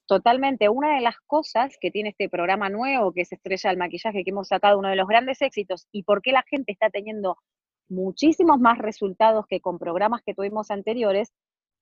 Totalmente. 0.06 0.70
Una 0.70 0.94
de 0.94 1.02
las 1.02 1.16
cosas 1.26 1.76
que 1.78 1.90
tiene 1.90 2.10
este 2.10 2.30
programa 2.30 2.70
nuevo, 2.70 3.12
que 3.12 3.20
es 3.20 3.32
Estrella 3.32 3.68
del 3.68 3.78
Maquillaje, 3.78 4.24
que 4.24 4.30
hemos 4.30 4.48
sacado, 4.48 4.78
uno 4.78 4.88
de 4.88 4.96
los 4.96 5.06
grandes 5.06 5.42
éxitos, 5.42 5.86
y 5.92 6.02
por 6.04 6.22
qué 6.22 6.32
la 6.32 6.44
gente 6.48 6.72
está 6.72 6.88
teniendo 6.88 7.36
muchísimos 7.90 8.58
más 8.58 8.78
resultados 8.78 9.46
que 9.46 9.60
con 9.60 9.78
programas 9.78 10.22
que 10.24 10.34
tuvimos 10.34 10.70
anteriores, 10.70 11.32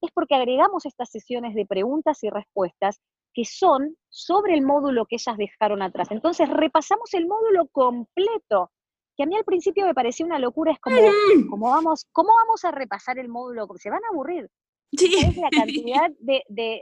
es 0.01 0.11
porque 0.12 0.34
agregamos 0.34 0.86
estas 0.86 1.11
sesiones 1.11 1.55
de 1.55 1.66
preguntas 1.66 2.22
y 2.22 2.30
respuestas 2.30 3.01
que 3.34 3.44
son 3.44 3.97
sobre 4.09 4.55
el 4.55 4.62
módulo 4.62 5.05
que 5.07 5.16
ellas 5.16 5.36
dejaron 5.36 5.82
atrás. 5.82 6.11
Entonces 6.11 6.49
repasamos 6.49 7.12
el 7.12 7.26
módulo 7.26 7.68
completo, 7.68 8.70
que 9.16 9.24
a 9.24 9.26
mí 9.26 9.36
al 9.36 9.44
principio 9.44 9.86
me 9.86 9.94
parecía 9.94 10.24
una 10.24 10.38
locura, 10.38 10.72
es 10.72 10.78
como, 10.80 10.97
¿cómo, 11.51 11.70
vamos, 11.70 12.07
¿cómo 12.12 12.30
vamos 12.34 12.64
a 12.64 12.70
repasar 12.70 13.18
el 13.18 13.28
módulo? 13.28 13.66
Se 13.76 13.90
van 13.90 14.05
a 14.05 14.09
aburrir. 14.12 14.49
Es 14.92 15.36
la 15.36 15.51
cantidad 15.51 16.11
de, 16.18 16.80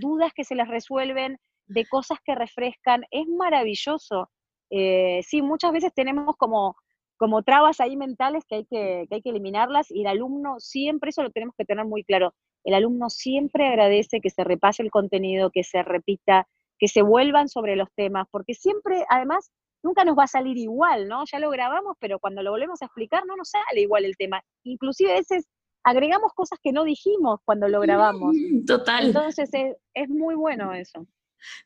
dudas 0.00 0.32
que 0.34 0.44
se 0.44 0.54
les 0.54 0.68
resuelven, 0.68 1.38
de 1.66 1.86
cosas 1.86 2.18
que 2.24 2.34
refrescan, 2.34 3.04
es 3.10 3.26
maravilloso. 3.28 4.30
Eh, 4.70 5.20
sí, 5.26 5.40
muchas 5.42 5.72
veces 5.72 5.92
tenemos 5.94 6.36
como 6.36 6.76
como 7.20 7.42
trabas 7.42 7.80
ahí 7.80 7.98
mentales 7.98 8.44
que 8.48 8.54
hay 8.54 8.64
que, 8.64 9.04
que 9.06 9.16
hay 9.16 9.20
que 9.20 9.28
eliminarlas 9.28 9.90
y 9.90 10.00
el 10.00 10.06
alumno 10.06 10.58
siempre, 10.58 11.10
eso 11.10 11.22
lo 11.22 11.30
tenemos 11.30 11.54
que 11.54 11.66
tener 11.66 11.84
muy 11.84 12.02
claro, 12.02 12.32
el 12.64 12.72
alumno 12.72 13.10
siempre 13.10 13.66
agradece 13.66 14.22
que 14.22 14.30
se 14.30 14.42
repase 14.42 14.82
el 14.82 14.90
contenido, 14.90 15.50
que 15.50 15.62
se 15.62 15.82
repita, 15.82 16.48
que 16.78 16.88
se 16.88 17.02
vuelvan 17.02 17.50
sobre 17.50 17.76
los 17.76 17.88
temas, 17.94 18.26
porque 18.30 18.54
siempre, 18.54 19.04
además, 19.10 19.50
nunca 19.82 20.02
nos 20.02 20.18
va 20.18 20.24
a 20.24 20.28
salir 20.28 20.56
igual, 20.56 21.08
¿no? 21.08 21.24
Ya 21.30 21.38
lo 21.40 21.50
grabamos, 21.50 21.98
pero 22.00 22.18
cuando 22.18 22.42
lo 22.42 22.52
volvemos 22.52 22.80
a 22.80 22.86
explicar 22.86 23.26
no 23.26 23.36
nos 23.36 23.50
sale 23.50 23.82
igual 23.82 24.06
el 24.06 24.16
tema. 24.16 24.42
Inclusive 24.64 25.12
a 25.12 25.16
veces 25.16 25.46
agregamos 25.84 26.32
cosas 26.32 26.58
que 26.62 26.72
no 26.72 26.84
dijimos 26.84 27.40
cuando 27.44 27.68
lo 27.68 27.80
grabamos. 27.80 28.34
Mm, 28.34 28.64
total. 28.64 29.08
Entonces 29.08 29.50
es, 29.52 29.76
es 29.92 30.08
muy 30.08 30.36
bueno 30.36 30.72
eso. 30.72 31.06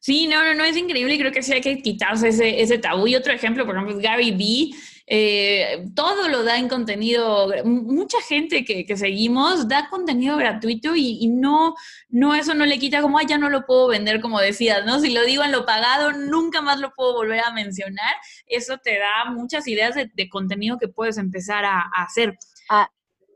Sí, 0.01 0.27
no, 0.27 0.43
no, 0.43 0.55
no, 0.55 0.65
es 0.65 0.77
increíble 0.77 1.15
y 1.15 1.19
creo 1.19 1.33
que 1.33 1.43
sí 1.43 1.53
hay 1.53 1.61
que 1.61 1.81
quitarse 1.83 2.29
ese, 2.29 2.61
ese 2.61 2.79
tabú. 2.79 3.07
Y 3.07 3.17
otro 3.17 3.33
ejemplo, 3.33 3.65
por 3.67 3.75
ejemplo, 3.75 3.97
es 3.97 4.03
Gary 4.03 4.31
Vee, 4.33 4.75
eh, 5.07 5.85
todo 5.95 6.29
lo 6.29 6.45
da 6.45 6.59
en 6.59 6.69
contenido, 6.69 7.53
mucha 7.65 8.21
gente 8.23 8.65
que, 8.65 8.97
seguimos 8.97 9.69
da 9.69 9.91
contenido 9.91 10.37
gratuito 10.37 10.97
y, 10.97 11.29
no, 11.29 11.75
no, 12.09 12.35
eso 12.35 12.55
no 12.55 12.65
le 12.65 12.79
quita 12.79 13.03
como, 13.03 13.19
ay, 13.19 13.27
ya 13.27 13.37
no 13.37 13.51
lo 13.51 13.67
puedo 13.67 13.89
vender, 13.89 14.21
como 14.21 14.41
decías, 14.41 14.87
¿no? 14.87 15.01
Si 15.01 15.13
lo 15.13 15.23
digo 15.25 15.45
en 15.45 15.53
lo 15.53 15.67
pagado, 15.67 16.13
nunca 16.13 16.63
más 16.63 16.81
lo 16.81 16.95
puedo 16.95 17.13
volver 17.13 17.41
a 17.41 17.53
mencionar. 17.53 18.15
Eso 18.47 18.79
te 18.79 18.99
da 18.99 19.31
muchas 19.31 19.69
ideas 19.69 19.95
de, 19.95 20.29
contenido 20.31 20.79
que 20.79 20.89
puedes 20.89 21.19
empezar 21.19 21.65
a, 21.67 21.91
hacer. 21.97 22.39
Ah, 22.71 22.89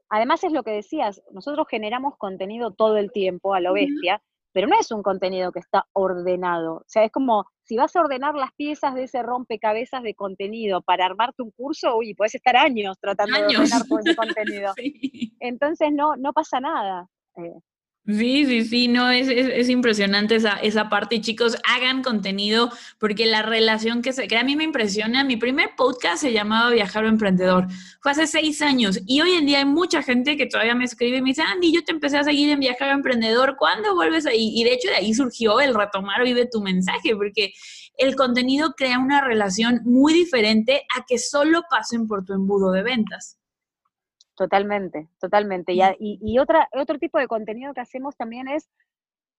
además 0.09 0.43
es 0.45 0.53
lo 0.53 0.62
que 0.62 0.70
decías, 0.70 1.20
nosotros 1.32 1.66
generamos 1.68 2.14
contenido 2.16 2.72
todo 2.72 2.97
el 2.97 3.12
tiempo 3.12 3.55
a 3.55 3.61
lo 3.61 3.74
bestia 3.74 4.22
pero 4.53 4.67
no 4.67 4.79
es 4.79 4.91
un 4.91 5.03
contenido 5.03 5.53
que 5.53 5.61
está 5.61 5.87
ordenado. 5.93 6.77
O 6.77 6.85
sea, 6.87 7.05
es 7.05 7.13
como 7.13 7.47
si 7.63 7.77
vas 7.77 7.95
a 7.95 8.01
ordenar 8.01 8.35
las 8.35 8.53
piezas 8.55 8.95
de 8.95 9.05
ese 9.05 9.23
rompecabezas 9.23 10.03
de 10.03 10.15
contenido 10.15 10.83
para 10.83 11.07
armarte 11.07 11.43
un 11.43 11.51
curso, 11.51 11.97
uy, 11.97 12.15
puedes 12.15 12.35
estar 12.35 12.57
años 12.57 12.97
tratando 13.01 13.39
de 13.39 13.57
ordenar 13.57 13.85
todo 13.87 13.99
ese 13.99 14.17
contenido. 14.17 14.73
Entonces 15.41 15.91
no, 15.93 16.17
no 16.17 16.33
pasa 16.33 16.61
nada. 16.61 17.07
Eh, 17.37 17.61
Sí, 18.07 18.47
sí, 18.47 18.65
sí, 18.65 18.89
no, 18.89 19.11
es, 19.11 19.29
es, 19.29 19.69
impresionante 19.69 20.37
esa, 20.37 20.55
esa 20.55 20.89
parte. 20.89 21.17
Y 21.17 21.21
chicos, 21.21 21.59
hagan 21.69 22.03
contenido 22.03 22.71
porque 22.99 23.27
la 23.27 23.43
relación 23.43 24.01
que 24.01 24.15
se 24.15 24.27
crea, 24.27 24.41
a 24.41 24.45
mí 24.45 24.57
me 24.57 24.65
impresiona. 24.65 25.25
Mi 25.25 25.37
primer 25.37 25.73
podcast 25.77 26.23
se 26.23 26.33
llamaba 26.33 26.71
Viajar 26.71 27.05
o 27.05 27.09
Emprendedor. 27.09 27.67
Fue 28.01 28.13
hace 28.13 28.27
seis 28.27 28.63
años 28.63 28.99
y 29.07 29.21
hoy 29.21 29.33
en 29.33 29.45
día 29.45 29.59
hay 29.59 29.67
mucha 29.67 30.03
gente 30.03 30.39
que 30.39 30.47
todavía 30.47 30.75
me 30.75 30.87
escribe 30.87 31.19
y 31.19 31.23
me 31.23 31.31
dice, 31.31 31.43
Andy, 31.43 31.71
yo 31.71 31.85
te 31.85 31.93
empecé 31.93 32.17
a 32.17 32.25
seguir 32.25 32.49
en 32.49 32.61
Viajar 32.61 32.89
o 32.89 32.93
Emprendedor, 32.93 33.57
¿cuándo 33.59 33.95
vuelves 33.95 34.25
ahí? 34.25 34.53
Y 34.55 34.65
de 34.65 34.73
hecho 34.73 34.89
de 34.89 34.97
ahí 34.97 35.13
surgió 35.13 35.61
el 35.61 35.75
retomar 35.75 36.25
Vive 36.25 36.49
tu 36.51 36.63
mensaje, 36.63 37.15
porque 37.15 37.53
el 37.99 38.17
contenido 38.17 38.73
crea 38.75 38.99
una 38.99 39.21
relación 39.21 39.83
muy 39.85 40.15
diferente 40.15 40.87
a 40.97 41.05
que 41.07 41.19
solo 41.19 41.63
pasen 41.69 42.07
por 42.07 42.25
tu 42.25 42.33
embudo 42.33 42.71
de 42.71 42.83
ventas. 42.83 43.37
Totalmente, 44.39 45.09
totalmente. 45.20 45.72
Y, 45.72 45.80
y, 45.99 46.39
otra, 46.39 46.68
otro 46.72 46.97
tipo 47.01 47.18
de 47.18 47.26
contenido 47.26 47.74
que 47.74 47.80
hacemos 47.80 48.16
también 48.16 48.47
es 48.47 48.70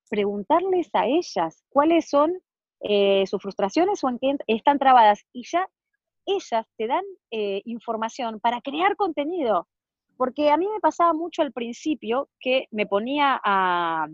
preguntarles 0.09 0.89
a 0.91 1.05
ellas 1.05 1.63
cuáles 1.69 2.09
son 2.09 2.37
eh, 2.81 3.23
sus 3.25 3.41
frustraciones 3.41 4.03
o 4.03 4.09
en 4.09 4.19
qué 4.19 4.35
están 4.47 4.77
trabadas. 4.77 5.25
Y 5.31 5.45
ya 5.49 5.65
ellas 6.25 6.67
te 6.75 6.87
dan 6.87 7.05
eh, 7.31 7.61
información 7.63 8.41
para 8.41 8.59
crear 8.59 8.97
contenido. 8.97 9.69
Porque 10.17 10.49
a 10.49 10.57
mí 10.57 10.67
me 10.67 10.81
pasaba 10.81 11.13
mucho 11.13 11.43
al 11.43 11.53
principio 11.53 12.27
que 12.41 12.67
me 12.71 12.85
ponía 12.85 13.39
a, 13.41 14.05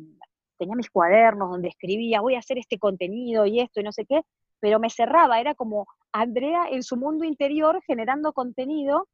tenía 0.59 0.75
mis 0.75 0.91
cuadernos 0.91 1.49
donde 1.49 1.69
escribía, 1.69 2.21
voy 2.21 2.35
a 2.35 2.39
hacer 2.39 2.59
este 2.59 2.77
contenido 2.77 3.47
y 3.47 3.59
esto 3.59 3.79
y 3.79 3.83
no 3.83 3.91
sé 3.91 4.05
qué, 4.05 4.21
pero 4.59 4.79
me 4.79 4.91
cerraba, 4.91 5.39
era 5.39 5.55
como 5.55 5.87
Andrea 6.11 6.67
en 6.69 6.83
su 6.83 6.95
mundo 6.95 7.25
interior 7.25 7.81
generando 7.87 8.33
contenido 8.33 9.07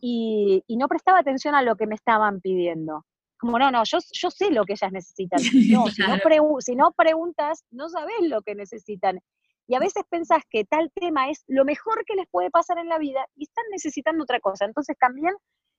y, 0.00 0.62
no 0.68 0.88
prestaba 0.88 1.20
atención 1.20 1.54
a 1.54 1.62
lo 1.62 1.76
que 1.76 1.86
me 1.86 1.94
estaban 1.94 2.40
pidiendo. 2.40 3.04
Como, 3.38 3.58
no, 3.58 3.70
no, 3.70 3.82
yo, 3.84 3.98
yo 4.12 4.30
sé 4.30 4.50
lo 4.50 4.64
que 4.64 4.74
ellas 4.74 4.92
necesitan. 4.92 5.38
No, 5.70 5.88
si, 5.88 6.02
no 6.02 6.60
si 6.60 6.76
no 6.76 6.92
preguntas, 6.92 7.64
no 7.70 7.88
sabes 7.88 8.16
lo 8.22 8.42
que 8.42 8.54
necesitan. 8.54 9.20
Y 9.68 9.74
a 9.74 9.80
veces 9.80 10.04
pensás 10.08 10.42
que 10.48 10.64
tal 10.64 10.90
tema 10.94 11.28
es 11.28 11.42
lo 11.48 11.64
mejor 11.64 12.04
que 12.06 12.14
les 12.14 12.28
puede 12.28 12.50
pasar 12.50 12.78
en 12.78 12.88
la 12.88 12.98
vida 12.98 13.26
y 13.34 13.44
están 13.44 13.64
necesitando 13.72 14.22
otra 14.22 14.40
cosa. 14.40 14.64
Entonces 14.64 14.96
también 14.98 15.34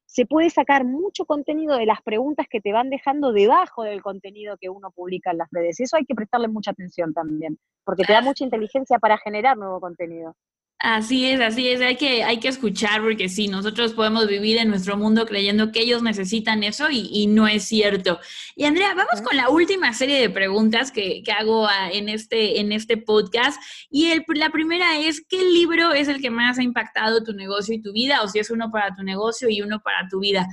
se 0.05 0.25
puede 0.25 0.49
sacar 0.49 0.85
mucho 0.85 1.25
contenido 1.25 1.77
de 1.77 1.85
las 1.85 2.01
preguntas 2.01 2.47
que 2.49 2.61
te 2.61 2.71
van 2.73 2.89
dejando 2.89 3.33
debajo 3.33 3.83
del 3.83 4.01
contenido 4.01 4.57
que 4.57 4.69
uno 4.69 4.91
publica 4.91 5.31
en 5.31 5.37
las 5.37 5.49
redes. 5.51 5.79
Y 5.79 5.83
eso 5.83 5.97
hay 5.97 6.05
que 6.05 6.15
prestarle 6.15 6.47
mucha 6.47 6.71
atención 6.71 7.13
también, 7.13 7.59
porque 7.83 8.03
te 8.03 8.13
da 8.13 8.21
mucha 8.21 8.43
inteligencia 8.43 8.99
para 8.99 9.17
generar 9.17 9.57
nuevo 9.57 9.79
contenido. 9.79 10.35
Así 10.79 11.27
es, 11.27 11.41
así 11.41 11.67
es, 11.69 11.81
hay 11.81 11.95
que, 11.95 12.23
hay 12.23 12.39
que 12.39 12.49
escuchar 12.49 13.01
porque 13.01 13.29
sí, 13.29 13.47
nosotros 13.47 13.93
podemos 13.93 14.27
vivir 14.27 14.59
en 14.59 14.69
nuestro 14.69 14.95
mundo 14.95 15.25
creyendo 15.25 15.71
que 15.71 15.79
ellos 15.79 16.03
necesitan 16.03 16.61
eso 16.61 16.87
y, 16.91 17.25
no 17.25 17.47
es 17.47 17.63
cierto. 17.63 18.19
Y 18.55 18.65
Andrea, 18.65 18.93
vamos 18.93 19.23
con 19.23 19.35
la 19.35 19.49
última 19.49 19.91
serie 19.93 20.21
de 20.21 20.29
preguntas 20.29 20.91
que, 20.91 21.23
hago 21.35 21.67
en, 21.91 22.09
este, 22.09 22.59
en 22.59 22.71
este 22.71 22.97
podcast. 22.97 23.59
Y 23.89 24.11
el, 24.11 24.23
la 24.35 24.51
primera 24.51 24.99
es, 24.99 25.25
¿qué 25.27 25.43
libro 25.43 25.93
es 25.93 26.09
el 26.09 26.21
que 26.21 26.29
más 26.29 26.59
ha 26.59 26.63
impactado 26.63 27.23
tu 27.23 27.33
negocio 27.33 27.73
y 27.73 27.81
tu 27.81 27.91
vida? 27.91 28.21
O 28.21 28.27
si 28.27 28.37
es 28.37 28.51
uno 28.51 28.69
para 28.69 28.95
tu 28.95 29.01
negocio 29.01 29.49
y 29.49 29.63
uno 29.63 29.79
para 29.79 30.07
tu 30.07 30.19
vida. 30.19 30.47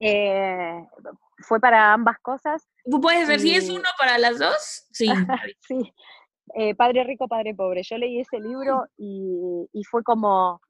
Eh, 0.00 0.84
fue 1.38 1.60
para 1.60 1.92
ambas 1.92 2.18
cosas. 2.20 2.68
Puedes 3.00 3.28
ser, 3.28 3.38
si 3.38 3.54
es 3.54 3.68
uno 3.68 3.88
para 3.96 4.18
las 4.18 4.40
dos, 4.40 4.86
sí. 4.90 5.06
sí, 5.60 5.94
eh, 6.54 6.74
padre 6.74 7.04
rico, 7.04 7.28
Padre 7.28 7.54
pobre. 7.54 7.82
Yo 7.82 7.96
leí 7.96 8.20
ese 8.20 8.40
libro 8.40 8.86
y, 8.96 9.82
fue 9.90 10.02
como 10.02 10.60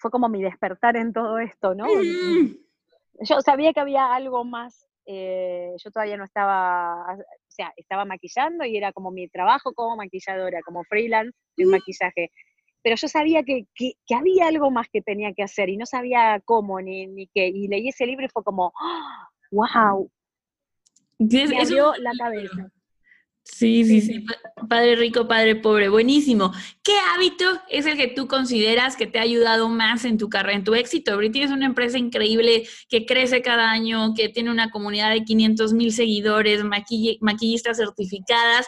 fue 0.00 0.10
como 0.10 0.28
mi 0.28 0.42
despertar 0.42 0.96
en 0.96 1.12
todo 1.12 1.38
esto, 1.38 1.74
¿no? 1.74 1.86
Yo 3.20 3.40
sabía 3.40 3.72
que 3.72 3.80
había 3.80 4.14
algo 4.14 4.44
más. 4.44 4.86
Eh, 5.06 5.72
yo 5.82 5.90
todavía 5.90 6.16
no 6.16 6.24
estaba, 6.24 7.16
o 7.16 7.50
sea, 7.50 7.72
estaba 7.76 8.04
maquillando 8.04 8.64
y 8.64 8.76
era 8.76 8.92
como 8.92 9.10
mi 9.10 9.26
trabajo 9.28 9.72
como 9.72 9.96
maquilladora, 9.96 10.60
como 10.64 10.84
freelance 10.84 11.36
en 11.56 11.68
mm. 11.68 11.70
maquillaje. 11.70 12.30
Pero 12.82 12.94
yo 12.94 13.08
sabía 13.08 13.42
que, 13.42 13.66
había 14.14 14.46
algo 14.46 14.70
más 14.70 14.86
que 14.92 15.02
tenía 15.02 15.32
que 15.32 15.42
hacer 15.42 15.68
y 15.68 15.76
no 15.76 15.86
sabía 15.86 16.40
cómo 16.44 16.80
ni, 16.80 17.06
ni 17.06 17.26
qué. 17.28 17.48
Y 17.48 17.66
leí 17.66 17.88
ese 17.88 18.06
libro 18.06 18.26
y 18.26 18.28
fue 18.28 18.44
como, 18.44 18.72
¡wow! 19.50 20.10
Me 21.18 21.60
abrió 21.60 21.94
la 21.96 22.12
cabeza. 22.16 22.70
Sí, 23.50 23.84
sí, 23.84 24.00
sí. 24.02 24.26
Padre 24.68 24.94
rico, 24.94 25.26
padre 25.26 25.56
pobre. 25.56 25.88
Buenísimo. 25.88 26.52
¿Qué 26.82 26.92
hábito 27.14 27.44
es 27.68 27.86
el 27.86 27.96
que 27.96 28.06
tú 28.06 28.28
consideras 28.28 28.94
que 28.94 29.06
te 29.06 29.18
ha 29.18 29.22
ayudado 29.22 29.68
más 29.68 30.04
en 30.04 30.18
tu 30.18 30.28
carrera, 30.28 30.56
en 30.56 30.64
tu 30.64 30.74
éxito? 30.74 31.16
Briti 31.16 31.42
es 31.42 31.50
una 31.50 31.66
empresa 31.66 31.98
increíble 31.98 32.68
que 32.88 33.06
crece 33.06 33.42
cada 33.42 33.70
año, 33.70 34.14
que 34.14 34.28
tiene 34.28 34.50
una 34.50 34.70
comunidad 34.70 35.10
de 35.10 35.24
500 35.24 35.72
mil 35.72 35.92
seguidores, 35.92 36.62
maquillistas 36.62 37.78
certificadas. 37.78 38.66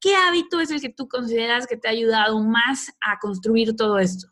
¿Qué 0.00 0.14
hábito 0.14 0.60
es 0.60 0.70
el 0.70 0.80
que 0.80 0.90
tú 0.90 1.08
consideras 1.08 1.66
que 1.66 1.76
te 1.76 1.88
ha 1.88 1.90
ayudado 1.90 2.40
más 2.40 2.90
a 3.00 3.18
construir 3.18 3.76
todo 3.76 3.98
esto? 3.98 4.28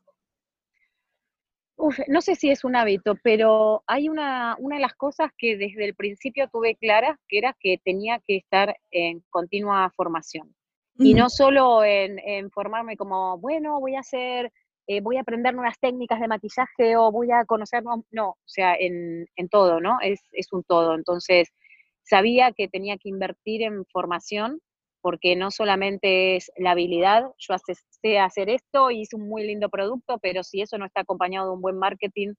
No 2.08 2.20
sé 2.20 2.34
si 2.34 2.50
es 2.50 2.64
un 2.64 2.76
hábito, 2.76 3.14
pero 3.22 3.82
hay 3.86 4.08
una, 4.08 4.56
una 4.58 4.76
de 4.76 4.82
las 4.82 4.94
cosas 4.94 5.30
que 5.36 5.56
desde 5.56 5.84
el 5.84 5.94
principio 5.94 6.48
tuve 6.48 6.76
claras, 6.76 7.16
que 7.28 7.38
era 7.38 7.56
que 7.58 7.78
tenía 7.84 8.20
que 8.26 8.36
estar 8.36 8.76
en 8.90 9.22
continua 9.30 9.92
formación. 9.96 10.54
Y 11.00 11.14
no 11.14 11.30
solo 11.30 11.84
en, 11.84 12.50
formarme 12.50 12.96
como, 12.96 13.38
bueno, 13.38 13.78
voy 13.78 13.94
a 13.94 14.00
hacer, 14.00 14.52
eh, 14.88 15.00
voy 15.00 15.16
a 15.16 15.20
aprender 15.20 15.54
nuevas 15.54 15.78
técnicas 15.78 16.18
de 16.18 16.26
maquillaje 16.26 16.96
o 16.96 17.12
voy 17.12 17.30
a 17.30 17.44
conocer, 17.44 17.84
no, 17.84 18.04
no 18.10 18.30
o 18.30 18.36
sea, 18.46 18.74
en, 18.74 19.28
en 19.36 19.48
todo, 19.48 19.80
¿no? 19.80 19.98
Es, 20.02 20.20
es 20.32 20.52
un 20.52 20.64
todo. 20.64 20.96
Entonces, 20.96 21.52
sabía 22.02 22.50
que 22.50 22.66
tenía 22.66 22.96
que 22.96 23.10
invertir 23.10 23.62
en 23.62 23.84
formación 23.86 24.60
porque 25.00 25.36
no 25.36 25.50
solamente 25.50 26.36
es 26.36 26.50
la 26.56 26.72
habilidad, 26.72 27.24
yo 27.38 27.54
sé 28.02 28.18
hacer 28.18 28.50
esto 28.50 28.90
y 28.90 29.02
hice 29.02 29.16
un 29.16 29.28
muy 29.28 29.46
lindo 29.46 29.68
producto, 29.68 30.18
pero 30.20 30.42
si 30.42 30.60
eso 30.60 30.78
no 30.78 30.86
está 30.86 31.02
acompañado 31.02 31.48
de 31.48 31.54
un 31.54 31.62
buen 31.62 31.78
marketing, 31.78 32.34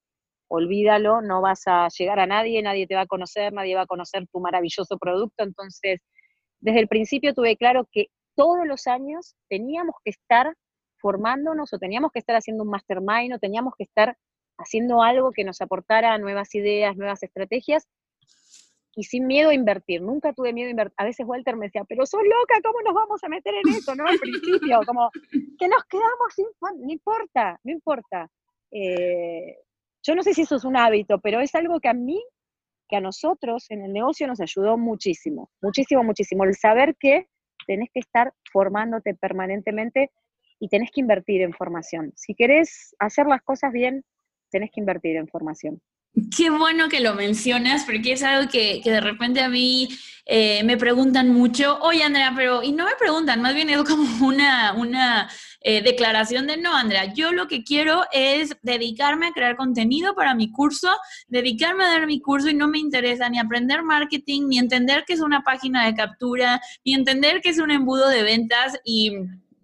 olvídalo, 0.49 1.21
no 1.21 1.41
vas 1.41 1.63
a 1.67 1.87
llegar 1.97 2.19
a 2.19 2.25
nadie, 2.25 2.61
nadie 2.61 2.87
te 2.87 2.95
va 2.95 3.01
a 3.01 3.07
conocer, 3.07 3.53
nadie 3.53 3.75
va 3.75 3.83
a 3.83 3.87
conocer 3.87 4.25
tu 4.31 4.39
maravilloso 4.39 4.97
producto. 4.97 5.43
Entonces, 5.43 6.01
desde 6.59 6.79
el 6.79 6.87
principio 6.87 7.33
tuve 7.33 7.55
claro 7.55 7.87
que 7.91 8.07
todos 8.35 8.65
los 8.65 8.87
años 8.87 9.35
teníamos 9.49 9.95
que 10.03 10.11
estar 10.11 10.53
formándonos 10.97 11.71
o 11.73 11.77
teníamos 11.77 12.11
que 12.11 12.19
estar 12.19 12.35
haciendo 12.35 12.63
un 12.63 12.69
mastermind 12.69 13.33
o 13.33 13.39
teníamos 13.39 13.73
que 13.77 13.83
estar 13.83 14.17
haciendo 14.57 15.01
algo 15.01 15.31
que 15.31 15.45
nos 15.45 15.61
aportara 15.61 16.17
nuevas 16.17 16.53
ideas, 16.55 16.97
nuevas 16.97 17.23
estrategias 17.23 17.87
y 18.95 19.03
sin 19.03 19.27
miedo 19.27 19.49
a 19.49 19.53
invertir. 19.53 20.01
Nunca 20.01 20.33
tuve 20.33 20.53
miedo 20.53 20.67
a 20.67 20.71
invertir. 20.71 20.95
A 20.97 21.05
veces 21.05 21.25
Walter 21.27 21.55
me 21.55 21.67
decía, 21.67 21.83
pero 21.87 22.05
sos 22.05 22.21
loca, 22.23 22.59
¿cómo 22.63 22.81
nos 22.81 22.93
vamos 22.93 23.23
a 23.23 23.29
meter 23.29 23.53
en 23.55 23.73
eso? 23.73 23.95
¿No? 23.95 24.05
Al 24.05 24.17
principio, 24.19 24.79
como 24.87 25.09
que 25.57 25.67
nos 25.67 25.83
quedamos 25.85 26.33
sin, 26.35 26.45
no 26.61 26.91
importa, 26.91 27.59
no 27.63 27.71
importa. 27.71 28.29
Eh, 28.71 29.57
yo 30.03 30.15
no 30.15 30.23
sé 30.23 30.33
si 30.33 30.41
eso 30.41 30.55
es 30.55 30.63
un 30.63 30.77
hábito, 30.77 31.19
pero 31.19 31.39
es 31.39 31.53
algo 31.55 31.79
que 31.79 31.89
a 31.89 31.93
mí, 31.93 32.23
que 32.87 32.95
a 32.95 33.01
nosotros 33.01 33.69
en 33.69 33.83
el 33.83 33.93
negocio 33.93 34.27
nos 34.27 34.39
ayudó 34.39 34.77
muchísimo, 34.77 35.49
muchísimo, 35.61 36.03
muchísimo. 36.03 36.43
El 36.43 36.55
saber 36.55 36.95
que 36.99 37.27
tenés 37.67 37.89
que 37.93 37.99
estar 37.99 38.33
formándote 38.51 39.13
permanentemente 39.13 40.11
y 40.59 40.69
tenés 40.69 40.91
que 40.91 41.01
invertir 41.01 41.41
en 41.41 41.53
formación. 41.53 42.11
Si 42.15 42.35
querés 42.35 42.95
hacer 42.99 43.27
las 43.27 43.41
cosas 43.43 43.71
bien, 43.71 44.03
tenés 44.49 44.71
que 44.71 44.79
invertir 44.79 45.15
en 45.15 45.27
formación. 45.27 45.81
Qué 46.35 46.49
bueno 46.49 46.89
que 46.89 46.99
lo 46.99 47.13
mencionas, 47.13 47.85
porque 47.85 48.13
es 48.13 48.23
algo 48.23 48.49
que, 48.49 48.81
de 48.83 48.99
repente 48.99 49.41
a 49.41 49.49
mí 49.49 49.87
eh, 50.25 50.63
me 50.63 50.75
preguntan 50.75 51.31
mucho, 51.33 51.79
oye 51.81 52.03
Andrea, 52.03 52.33
pero, 52.35 52.63
y 52.63 52.71
no 52.71 52.85
me 52.85 52.95
preguntan, 52.99 53.41
más 53.41 53.53
bien 53.53 53.69
es 53.69 53.83
como 53.83 54.03
una, 54.25 54.73
una 54.73 55.29
eh, 55.61 55.81
declaración 55.81 56.47
de 56.47 56.57
no, 56.57 56.75
Andrea, 56.75 57.13
yo 57.13 57.31
lo 57.31 57.47
que 57.47 57.63
quiero 57.63 58.03
es 58.11 58.55
dedicarme 58.63 59.27
a 59.27 59.31
crear 59.31 59.55
contenido 59.55 60.15
para 60.15 60.33
mi 60.33 60.51
curso, 60.51 60.89
dedicarme 61.27 61.85
a 61.85 61.89
dar 61.89 62.07
mi 62.07 62.19
curso 62.19 62.49
y 62.49 62.55
no 62.55 62.67
me 62.67 62.79
interesa 62.79 63.29
ni 63.29 63.39
aprender 63.39 63.83
marketing, 63.83 64.47
ni 64.47 64.57
entender 64.57 65.03
qué 65.05 65.13
es 65.13 65.21
una 65.21 65.43
página 65.43 65.85
de 65.85 65.95
captura, 65.95 66.59
ni 66.83 66.95
entender 66.95 67.41
qué 67.41 67.49
es 67.49 67.59
un 67.59 67.71
embudo 67.71 68.09
de 68.09 68.23
ventas 68.23 68.77
y 68.83 69.11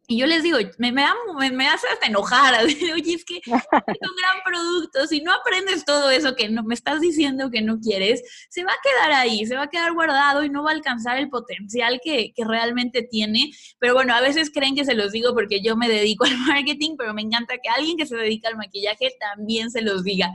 y 0.07 0.17
yo 0.17 0.27
les 0.27 0.43
digo, 0.43 0.57
me, 0.77 0.91
me, 0.91 1.05
me, 1.51 1.67
hace 1.67 1.87
hasta 1.87 2.07
enojar. 2.07 2.53
Oye, 2.93 3.13
es 3.13 3.25
que 3.25 3.37
es 3.37 3.45
un 3.45 4.15
gran 4.15 4.43
producto. 4.45 5.07
Si 5.07 5.21
no 5.21 5.33
aprendes 5.33 5.85
todo 5.85 6.09
eso 6.11 6.35
que 6.35 6.49
no, 6.49 6.63
me 6.63 6.73
estás 6.73 7.01
diciendo 7.01 7.49
que 7.49 7.61
no 7.61 7.79
quieres, 7.79 8.23
se 8.49 8.63
va 8.63 8.71
a 8.71 8.81
quedar 8.83 9.11
ahí, 9.11 9.45
se 9.45 9.55
va 9.55 9.63
a 9.63 9.69
quedar 9.69 9.93
guardado 9.93 10.43
y 10.43 10.49
no 10.49 10.63
va 10.63 10.71
a 10.71 10.73
alcanzar 10.73 11.17
el 11.17 11.29
potencial 11.29 11.99
que, 12.03 12.33
que 12.33 12.43
realmente 12.43 13.01
tiene. 13.03 13.51
Pero 13.79 13.93
bueno, 13.93 14.13
a 14.13 14.21
veces 14.21 14.51
creen 14.51 14.75
que 14.75 14.85
se 14.85 14.95
los 14.95 15.11
digo 15.11 15.33
porque 15.33 15.61
yo 15.61 15.75
me 15.75 15.89
dedico 15.89 16.25
al 16.25 16.37
marketing, 16.47 16.95
pero 16.97 17.13
me 17.13 17.21
encanta 17.21 17.57
que 17.57 17.69
alguien 17.69 17.97
que 17.97 18.05
se 18.05 18.15
dedica 18.15 18.49
al 18.49 18.57
maquillaje 18.57 19.15
también 19.19 19.71
se 19.71 19.81
los 19.81 20.03
diga. 20.03 20.31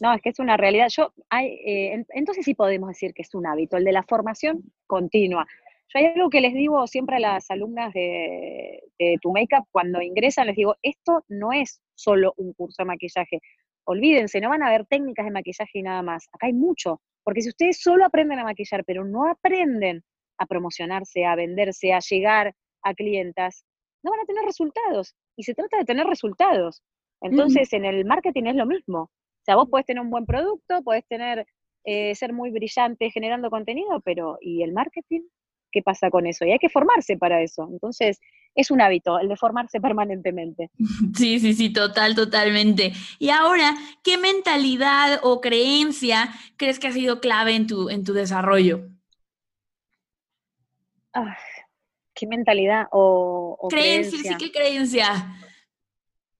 No, 0.00 0.14
es 0.14 0.22
que 0.22 0.30
es 0.30 0.38
una 0.38 0.56
realidad. 0.56 0.88
Yo, 0.88 1.12
hay, 1.28 1.46
eh, 1.64 2.04
entonces 2.10 2.44
sí 2.44 2.54
podemos 2.54 2.88
decir 2.88 3.12
que 3.12 3.22
es 3.22 3.34
un 3.34 3.46
hábito, 3.46 3.76
el 3.76 3.84
de 3.84 3.92
la 3.92 4.02
formación 4.02 4.62
continua. 4.86 5.46
Yo 5.92 5.98
hay 5.98 6.06
algo 6.06 6.30
que 6.30 6.40
les 6.40 6.54
digo 6.54 6.86
siempre 6.86 7.16
a 7.16 7.20
las 7.20 7.50
alumnas 7.50 7.92
de, 7.92 8.80
Tu 9.20 9.32
Makeup 9.32 9.66
cuando 9.72 10.00
ingresan, 10.00 10.46
les 10.46 10.54
digo, 10.54 10.76
esto 10.82 11.24
no 11.28 11.52
es 11.52 11.80
solo 11.96 12.32
un 12.36 12.52
curso 12.52 12.82
de 12.82 12.86
maquillaje. 12.86 13.40
Olvídense, 13.84 14.40
no 14.40 14.50
van 14.50 14.62
a 14.62 14.70
ver 14.70 14.86
técnicas 14.86 15.24
de 15.24 15.32
maquillaje 15.32 15.80
y 15.80 15.82
nada 15.82 16.02
más. 16.02 16.28
Acá 16.32 16.46
hay 16.46 16.52
mucho, 16.52 17.00
porque 17.24 17.40
si 17.40 17.48
ustedes 17.48 17.80
solo 17.80 18.04
aprenden 18.04 18.38
a 18.38 18.44
maquillar, 18.44 18.84
pero 18.84 19.04
no 19.04 19.28
aprenden 19.28 20.04
a 20.38 20.46
promocionarse, 20.46 21.24
a 21.24 21.34
venderse, 21.34 21.92
a 21.92 21.98
llegar 21.98 22.54
a 22.82 22.94
clientas, 22.94 23.64
no 24.04 24.12
van 24.12 24.20
a 24.20 24.26
tener 24.26 24.44
resultados. 24.44 25.16
Y 25.36 25.42
se 25.42 25.54
trata 25.54 25.78
de 25.78 25.84
tener 25.84 26.06
resultados. 26.06 26.82
Entonces, 27.20 27.72
en 27.72 27.84
el 27.84 28.04
marketing 28.04 28.44
es 28.44 28.54
lo 28.54 28.66
mismo. 28.66 29.02
O 29.02 29.44
sea, 29.44 29.56
vos 29.56 29.68
podés 29.68 29.86
tener 29.86 30.02
un 30.02 30.10
buen 30.10 30.24
producto, 30.24 30.82
podés 30.82 31.04
tener, 31.08 31.46
eh, 31.84 32.14
ser 32.14 32.32
muy 32.32 32.50
brillante 32.50 33.10
generando 33.10 33.50
contenido, 33.50 34.00
pero 34.04 34.38
¿y 34.40 34.62
el 34.62 34.72
marketing? 34.72 35.22
Qué 35.70 35.82
pasa 35.82 36.10
con 36.10 36.26
eso. 36.26 36.44
Y 36.44 36.52
hay 36.52 36.58
que 36.58 36.68
formarse 36.68 37.16
para 37.16 37.42
eso. 37.42 37.68
Entonces, 37.70 38.20
es 38.54 38.70
un 38.70 38.80
hábito, 38.80 39.18
el 39.18 39.28
de 39.28 39.36
formarse 39.36 39.80
permanentemente. 39.80 40.70
Sí, 41.14 41.38
sí, 41.40 41.54
sí, 41.54 41.72
total, 41.72 42.14
totalmente. 42.14 42.92
Y 43.18 43.30
ahora, 43.30 43.74
¿qué 44.02 44.18
mentalidad 44.18 45.20
o 45.22 45.40
creencia 45.40 46.30
crees 46.56 46.78
que 46.78 46.88
ha 46.88 46.92
sido 46.92 47.20
clave 47.20 47.54
en 47.54 47.66
tu, 47.66 47.90
en 47.90 48.04
tu 48.04 48.12
desarrollo? 48.12 48.88
Ah, 51.12 51.36
¿Qué 52.14 52.26
mentalidad 52.26 52.86
o, 52.92 53.68
creencia, 53.70 54.18
Sí, 54.18 54.36
¿qué 54.38 54.52
creencia? 54.52 55.34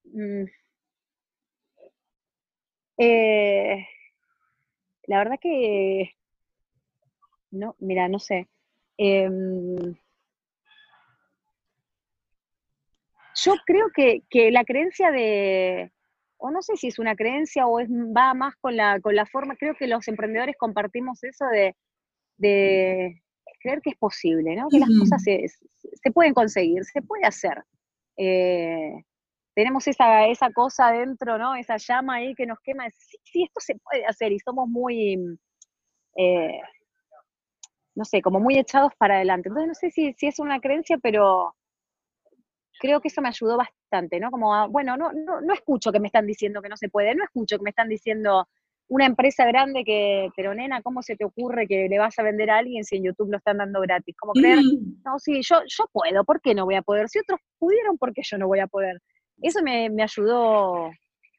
Mm. 0.05 0.45
Eh, 2.99 3.87
la 5.05 5.19
verdad 5.19 5.39
que 5.41 6.15
no, 7.51 7.75
mira, 7.79 8.09
no 8.09 8.19
sé. 8.19 8.49
Em, 9.03 9.95
yo 13.43 13.55
creo 13.65 13.87
que, 13.95 14.51
la 14.51 14.63
creencia 14.63 15.11
de, 15.11 15.91
o 16.37 16.51
no 16.51 16.61
sé 16.61 16.77
si 16.77 16.89
es 16.89 16.99
una 16.99 17.17
creencia 17.17 17.67
o 17.67 17.81
es, 17.81 17.89
va 17.89 18.35
más 18.35 18.57
con 18.57 18.77
la, 18.77 19.01
con 19.01 19.17
la 19.17 19.25
forma, 19.25 19.57
creo 19.57 19.75
que 19.75 19.87
los 19.87 20.07
emprendedores 20.07 20.55
compartimos 20.59 21.25
eso 21.25 21.47
de, 21.47 21.75
creer 23.63 23.81
que 23.83 23.91
es 23.91 23.97
posible, 23.97 24.55
¿no? 24.55 24.69
Que 24.69 24.81
las 24.81 24.91
cosas 24.99 25.23
se, 25.23 25.47
se, 25.49 26.11
pueden 26.11 26.35
conseguir, 26.35 26.85
se 26.85 27.01
puede 27.01 27.25
hacer. 27.25 27.65
Eh, 28.19 29.03
tenemos 29.55 29.87
esa, 29.89 30.27
esa 30.27 30.53
cosa 30.53 30.93
dentro, 30.93 31.39
¿no? 31.39 31.55
Esa 31.55 31.79
llama 31.79 32.17
ahí 32.17 32.35
que 32.35 32.45
nos 32.45 32.61
quema. 32.61 32.91
Sí, 32.91 33.17
sí 33.25 33.45
esto 33.45 33.61
se 33.61 33.77
puede 33.77 34.05
hacer 34.05 34.33
y 34.33 34.39
somos 34.41 34.69
muy, 34.69 35.39
eh, 36.17 36.61
no 37.95 38.05
sé, 38.05 38.23
como 38.23 38.41
muy 38.41 38.59
echados 38.59 38.93
para 38.97 39.17
adelante. 39.17 39.49
Entonces 39.49 39.69
no 39.69 39.75
sé 39.75 39.91
si, 39.91 40.13
si, 40.15 40.27
es 40.27 40.39
una 40.39 40.61
creencia, 40.61 40.99
pero 41.03 41.55
creo 42.81 43.01
que 43.01 43.09
eso 43.09 43.21
me 43.21 43.29
ayudó 43.29 43.57
bastante, 43.57 44.21
¿no? 44.21 44.31
Como, 44.31 44.69
bueno, 44.69 44.97
no, 44.97 45.13
no, 45.13 45.41
no 45.41 45.55
escucho 45.55 45.93
que 45.93 46.01
me 46.01 46.09
están 46.09 46.27
diciendo 46.27 46.63
que 46.63 46.69
no 46.69 46.77
se 46.77 46.89
puede, 46.89 47.15
no 47.15 47.25
escucho 47.25 47.59
que 47.59 47.65
me 47.65 47.71
están 47.71 47.89
diciendo 47.89 48.49
una 48.91 49.07
empresa 49.07 49.47
grande 49.47 49.85
que, 49.85 50.31
pero 50.35 50.53
nena, 50.53 50.83
¿cómo 50.83 51.01
se 51.01 51.15
te 51.15 51.25
ocurre 51.25 51.69
que 51.69 51.89
le 51.89 51.99
vas 51.99 52.19
a 52.19 52.25
vender 52.25 52.51
a 52.51 52.59
alguien 52.59 52.85
si 52.85 52.97
en 52.97 53.05
YouTube 53.05 53.31
lo 53.31 53.37
están 53.37 53.59
dando 53.59 53.81
gratis? 53.81 54.17
Como 54.19 54.33
creer, 54.33 54.59
mm. 54.59 55.03
no, 55.05 55.19
sí, 55.21 55.41
yo, 55.43 55.61
yo 55.65 55.85
puedo, 55.93 56.25
¿por 56.25 56.41
qué 56.41 56.57
no 56.57 56.65
voy 56.65 56.75
a 56.75 56.83
poder? 56.83 57.09
Si 57.09 57.21
otros 57.21 57.39
pudieron, 57.59 57.97
¿por 57.99 58.13
qué 58.13 58.23
yo 58.25 58.37
no 58.37 58.49
voy 58.49 58.59
a 58.59 58.67
poder? 58.67 59.01
Eso 59.41 59.63
me, 59.63 59.89
ayudó, 60.03 60.91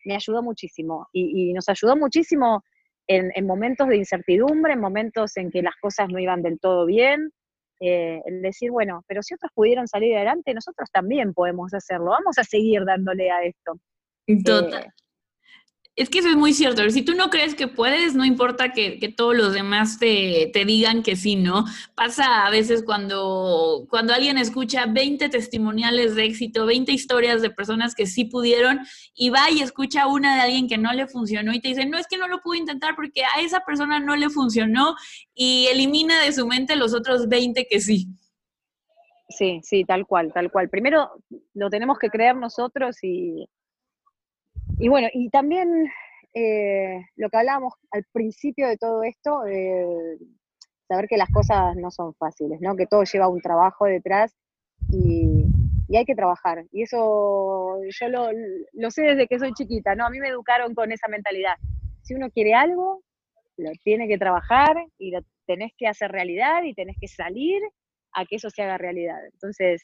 me 0.06 0.16
ayudó 0.16 0.42
muchísimo 0.42 1.10
y, 1.12 1.52
nos 1.52 1.68
ayudó 1.68 1.98
muchísimo 1.98 2.64
en, 3.08 3.46
momentos 3.46 3.88
de 3.88 3.98
incertidumbre, 3.98 4.74
en 4.74 4.80
momentos 4.80 5.36
en 5.38 5.52
que 5.52 5.62
las 5.62 5.76
cosas 5.82 6.10
no 6.10 6.20
iban 6.20 6.42
del 6.42 6.60
todo 6.60 6.86
bien, 6.86 7.32
eh, 7.80 8.22
el 8.26 8.42
decir, 8.42 8.72
bueno, 8.72 9.04
pero 9.08 9.24
si 9.24 9.34
otros 9.34 9.52
pudieron 9.54 9.88
salir 9.88 10.16
adelante, 10.16 10.54
nosotros 10.54 10.90
también 10.92 11.34
podemos 11.34 11.74
hacerlo, 11.74 12.12
vamos 12.12 12.38
a 12.38 12.44
seguir 12.44 12.86
dándole 12.86 13.32
a 13.32 13.44
esto. 13.44 13.74
Total. 14.46 14.84
Eh, 14.84 14.90
es 15.98 16.10
que 16.10 16.20
eso 16.20 16.30
es 16.30 16.38
muy 16.38 16.54
cierto. 16.54 16.90
Si 16.90 17.02
tú 17.02 17.14
no 17.16 17.30
crees 17.30 17.54
que 17.54 17.68
puedes, 17.68 18.16
no 18.16 18.24
importa 18.24 18.72
que, 18.72 19.14
todos 19.16 19.36
los 19.36 19.54
demás 19.54 20.00
te, 20.00 20.52
digan 20.66 21.04
que 21.04 21.16
sí, 21.18 21.36
¿no? 21.36 21.66
Pasa 21.96 22.46
a 22.46 22.50
veces 22.50 22.84
cuando, 22.84 23.86
cuando 23.90 24.14
alguien 24.14 24.38
escucha 24.38 24.86
20 24.86 25.28
testimoniales 25.30 26.16
de 26.16 26.26
éxito, 26.26 26.66
20 26.66 26.92
historias 26.94 27.42
de 27.42 27.50
personas 27.50 27.94
que 27.94 28.06
sí 28.06 28.26
pudieron 28.26 28.80
y 29.14 29.30
va 29.30 29.52
y 29.52 29.60
escucha 29.60 30.08
una 30.08 30.36
de 30.36 30.42
alguien 30.42 30.70
que 30.70 30.78
no 30.78 30.94
le 30.94 31.08
funcionó 31.08 31.54
y 31.54 31.60
te 31.60 31.70
dice, 31.70 31.86
no 31.86 31.98
es 31.98 32.08
que 32.08 32.18
no 32.18 32.28
lo 32.28 32.42
pude 32.42 32.60
intentar 32.60 32.96
porque 32.96 33.24
a 33.24 33.42
esa 33.42 33.60
persona 33.60 34.00
no 34.00 34.16
le 34.16 34.30
funcionó 34.30 34.96
y 35.34 35.68
elimina 35.72 36.24
de 36.24 36.32
su 36.32 36.48
mente 36.48 36.78
los 36.78 36.94
otros 36.94 37.28
20 37.28 37.68
que 37.70 37.82
sí. 37.82 38.08
Sí, 39.28 39.62
sí, 39.64 39.86
tal 39.86 40.06
cual, 40.06 40.32
tal 40.34 40.52
cual. 40.52 40.70
Primero 40.70 41.12
lo 41.54 41.70
tenemos 41.70 42.00
que 42.00 42.10
creer 42.10 42.36
nosotros 42.36 42.98
y, 43.02 43.48
y 44.82 44.90
bueno, 44.90 45.08
y 45.14 45.30
también 45.30 45.88
eh, 46.34 47.06
lo 47.16 47.30
que 47.30 47.38
hablábamos 47.38 47.74
al 47.92 48.04
principio 48.12 48.68
de 48.68 48.78
todo 48.78 49.04
esto, 49.04 49.42
saber 50.88 51.08
que 51.08 51.18
las 51.18 51.30
cosas 51.30 51.76
no 51.78 51.92
son 51.92 52.14
fáciles, 52.16 52.60
¿no? 52.62 52.76
Que 52.76 52.88
todo 52.88 53.04
lleva 53.04 53.28
un 53.28 53.42
trabajo 53.42 53.86
detrás 53.86 54.36
y, 54.92 55.46
hay 55.96 56.06
que 56.06 56.16
trabajar. 56.16 56.64
Y 56.72 56.84
eso 56.84 57.78
yo 57.84 58.08
lo, 58.08 58.92
sé 58.92 59.02
desde 59.02 59.28
que 59.28 59.40
soy 59.40 59.54
chiquita, 59.54 59.94
¿no? 59.94 60.06
A 60.06 60.10
mí 60.10 60.20
me 60.20 60.30
educaron 60.30 60.74
con 60.74 60.92
esa 60.92 61.10
mentalidad. 61.10 61.56
Si 62.02 62.14
uno 62.14 62.30
quiere 62.32 62.54
algo, 62.54 63.04
lo 63.58 63.72
tiene 63.84 64.08
que 64.08 64.18
trabajar 64.18 64.78
y 64.98 65.12
lo 65.12 65.20
tenés 65.46 65.74
que 65.78 65.88
hacer 65.88 66.12
realidad 66.12 66.64
y 66.64 66.74
tenés 66.74 66.96
que 67.00 67.10
salir 67.10 67.62
a 68.14 68.26
que 68.26 68.38
eso 68.38 68.50
se 68.50 68.64
haga 68.64 68.78
realidad. 68.78 69.20
Entonces, 69.34 69.84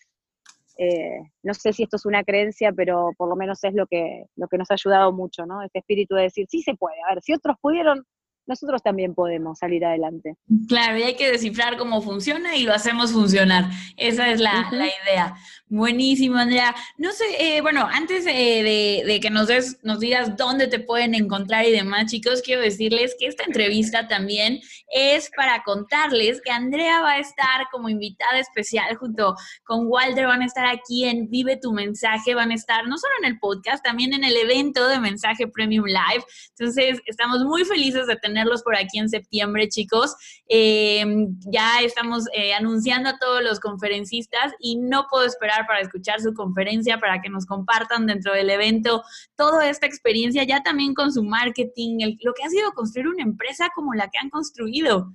eh, 0.78 1.20
no 1.44 1.54
sé 1.54 1.74
si 1.74 1.84
esto 1.84 1.96
es 1.96 2.06
una 2.06 2.24
creencia, 2.24 2.72
pero 2.72 3.10
por 3.18 3.30
lo 3.30 3.36
menos 3.36 3.64
es 3.64 3.74
lo 3.74 3.88
que, 3.88 4.26
lo 4.36 4.48
que 4.48 4.58
nos 4.58 4.70
ha 4.72 4.76
ayudado 4.76 5.12
mucho, 5.12 5.46
¿no? 5.46 5.62
Este 5.64 5.80
espíritu 5.80 6.16
de 6.16 6.24
decir, 6.24 6.46
sí 6.50 6.62
se 6.62 6.76
puede, 6.76 6.98
a 7.08 7.16
ver, 7.16 7.24
si 7.24 7.34
otros 7.34 7.58
pudieron, 7.62 8.06
nosotros 8.48 8.82
también 8.82 9.14
podemos 9.14 9.60
salir 9.60 9.86
adelante. 9.86 10.36
Claro, 10.68 10.98
y 10.98 11.04
hay 11.04 11.16
que 11.16 11.32
descifrar 11.32 11.78
cómo 11.78 12.02
funciona 12.02 12.56
y 12.56 12.64
lo 12.64 12.74
hacemos 12.74 13.12
funcionar. 13.12 13.66
Esa 13.98 14.30
es 14.32 14.40
la, 14.40 14.70
idea. 14.72 15.36
Buenísimo, 15.68 16.38
Andrea. 16.38 16.74
No 16.98 17.12
sé, 17.12 17.26
eh, 17.40 17.62
bueno, 17.62 17.86
antes 17.92 18.24
de, 18.24 19.20
que 19.22 19.30
nos, 19.30 19.48
des, 19.48 19.78
nos 19.84 20.00
digas 20.00 20.38
dónde 20.38 20.68
te 20.68 20.80
pueden 20.80 21.14
encontrar 21.14 21.66
y 21.66 21.72
demás, 21.72 22.10
chicos, 22.10 22.42
quiero 22.42 22.62
decirles 22.62 23.16
que 23.20 23.28
esta 23.28 23.44
entrevista 23.44 24.08
también 24.08 24.62
es 24.90 25.30
para 25.36 25.64
contarles 25.64 26.42
que 26.42 26.52
Andrea 26.52 27.02
va 27.02 27.12
a 27.12 27.20
estar 27.20 27.68
como 27.70 27.90
invitada 27.90 28.40
especial 28.40 28.96
junto 28.96 29.36
con 29.66 29.88
Walter, 29.88 30.26
van 30.26 30.42
a 30.42 30.46
estar 30.46 30.66
aquí 30.66 31.04
en 31.04 31.30
Vive 31.30 31.58
tu 31.58 31.74
Mensaje, 31.74 32.34
van 32.34 32.52
a 32.52 32.56
estar 32.56 32.88
no 32.88 32.98
solo 32.98 33.14
en 33.22 33.34
el 33.34 33.40
podcast, 33.40 33.84
también 33.84 34.14
en 34.14 34.24
el 34.24 34.38
evento 34.38 34.88
de 34.88 35.00
Mensaje 35.00 35.48
Premium 35.48 35.86
Live. 35.86 36.24
Entonces, 36.58 37.02
estamos 37.08 37.44
muy 37.44 37.66
felices 37.66 38.08
de 38.08 38.16
tener 38.16 38.37
tenerlos 38.38 38.62
por 38.62 38.76
aquí 38.76 39.00
en 39.00 39.10
septiembre, 39.10 39.68
chicos. 39.68 40.16
Eh, 40.48 41.04
ya 41.52 41.82
estamos 41.82 42.26
eh, 42.34 42.54
anunciando 42.54 43.10
a 43.10 43.18
todos 43.18 43.42
los 43.42 43.60
conferencistas 43.60 44.54
y 44.60 44.78
no 44.78 45.08
puedo 45.10 45.26
esperar 45.26 45.66
para 45.66 45.80
escuchar 45.80 46.22
su 46.22 46.34
conferencia, 46.36 47.00
para 47.00 47.20
que 47.20 47.30
nos 47.30 47.48
compartan 47.48 48.06
dentro 48.06 48.34
del 48.34 48.52
evento 48.52 49.02
toda 49.36 49.68
esta 49.70 49.88
experiencia, 49.88 50.44
ya 50.44 50.62
también 50.62 50.94
con 50.94 51.12
su 51.12 51.24
marketing, 51.24 52.16
lo 52.22 52.34
que 52.34 52.44
ha 52.44 52.50
sido 52.50 52.72
construir 52.74 53.08
una 53.08 53.24
empresa 53.24 53.70
como 53.74 53.96
la 53.96 54.08
que 54.10 54.20
han 54.20 54.30
construido. 54.30 55.14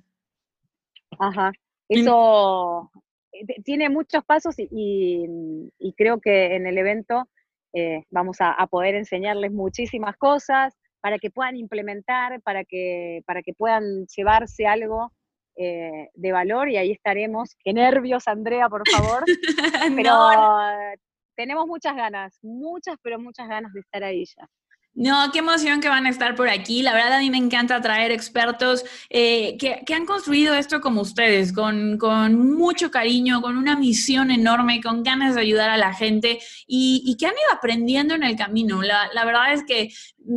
Ajá, 1.17 1.53
eso 1.87 2.91
eh, 3.31 3.61
tiene 3.63 3.89
muchos 3.89 4.25
pasos 4.25 4.55
y, 4.57 5.71
creo 5.95 6.19
que 6.19 6.55
en 6.55 6.67
el 6.67 6.77
evento 6.77 7.29
vamos 8.11 8.37
a, 8.39 8.67
poder 8.67 8.95
enseñarles 8.95 9.51
muchísimas 9.51 10.17
cosas, 10.17 10.75
para 11.03 11.19
que 11.19 11.29
puedan 11.29 11.57
implementar, 11.57 12.41
para 12.43 12.63
que, 12.63 13.23
para 13.25 13.41
que 13.41 13.53
puedan 13.53 14.07
llevarse 14.07 14.65
algo 14.65 15.11
eh, 15.57 16.07
de 16.13 16.31
valor 16.31 16.69
y 16.69 16.77
ahí 16.77 16.91
estaremos. 16.91 17.57
Qué 17.61 17.73
nervios, 17.73 18.25
Andrea, 18.25 18.69
por 18.69 18.83
favor. 18.89 19.25
Pero 19.97 20.15
tenemos 21.35 21.67
muchas 21.67 21.97
ganas, 21.97 22.39
muchas, 22.41 22.95
pero 23.01 23.19
muchas 23.19 23.49
ganas 23.49 23.73
de 23.73 23.81
estar 23.81 24.01
ahí 24.03 24.23
ya. 24.23 24.47
No, 24.95 25.31
qué 25.31 25.39
emoción 25.39 25.81
que 25.81 25.89
van 25.89 26.05
a 26.05 26.09
estar 26.09 26.35
por 26.35 26.49
aquí. 26.49 26.83
La 26.83 26.93
verdad 26.93 27.13
a 27.13 27.19
mí 27.19 27.31
me 27.31 27.37
encanta 27.37 27.81
traer 27.81 28.11
expertos 28.11 28.85
eh, 29.09 29.57
que, 29.57 29.93
han 29.93 30.05
construido 30.05 30.53
esto 30.53 30.81
como 30.81 31.01
ustedes, 31.01 31.51
con, 31.51 31.97
mucho 32.55 32.91
cariño, 32.91 33.41
con 33.41 33.57
una 33.57 33.75
misión 33.75 34.29
enorme, 34.29 34.81
con 34.83 35.01
ganas 35.01 35.33
de 35.33 35.41
ayudar 35.41 35.71
a 35.71 35.77
la 35.77 35.95
gente 35.95 36.39
y, 36.67 37.15
que 37.17 37.25
han 37.25 37.31
ido 37.31 37.57
aprendiendo 37.57 38.13
en 38.13 38.21
el 38.21 38.35
camino. 38.35 38.83
La, 38.83 39.09
la, 39.13 39.25
verdad 39.25 39.53
es 39.53 39.63
que 39.63 39.91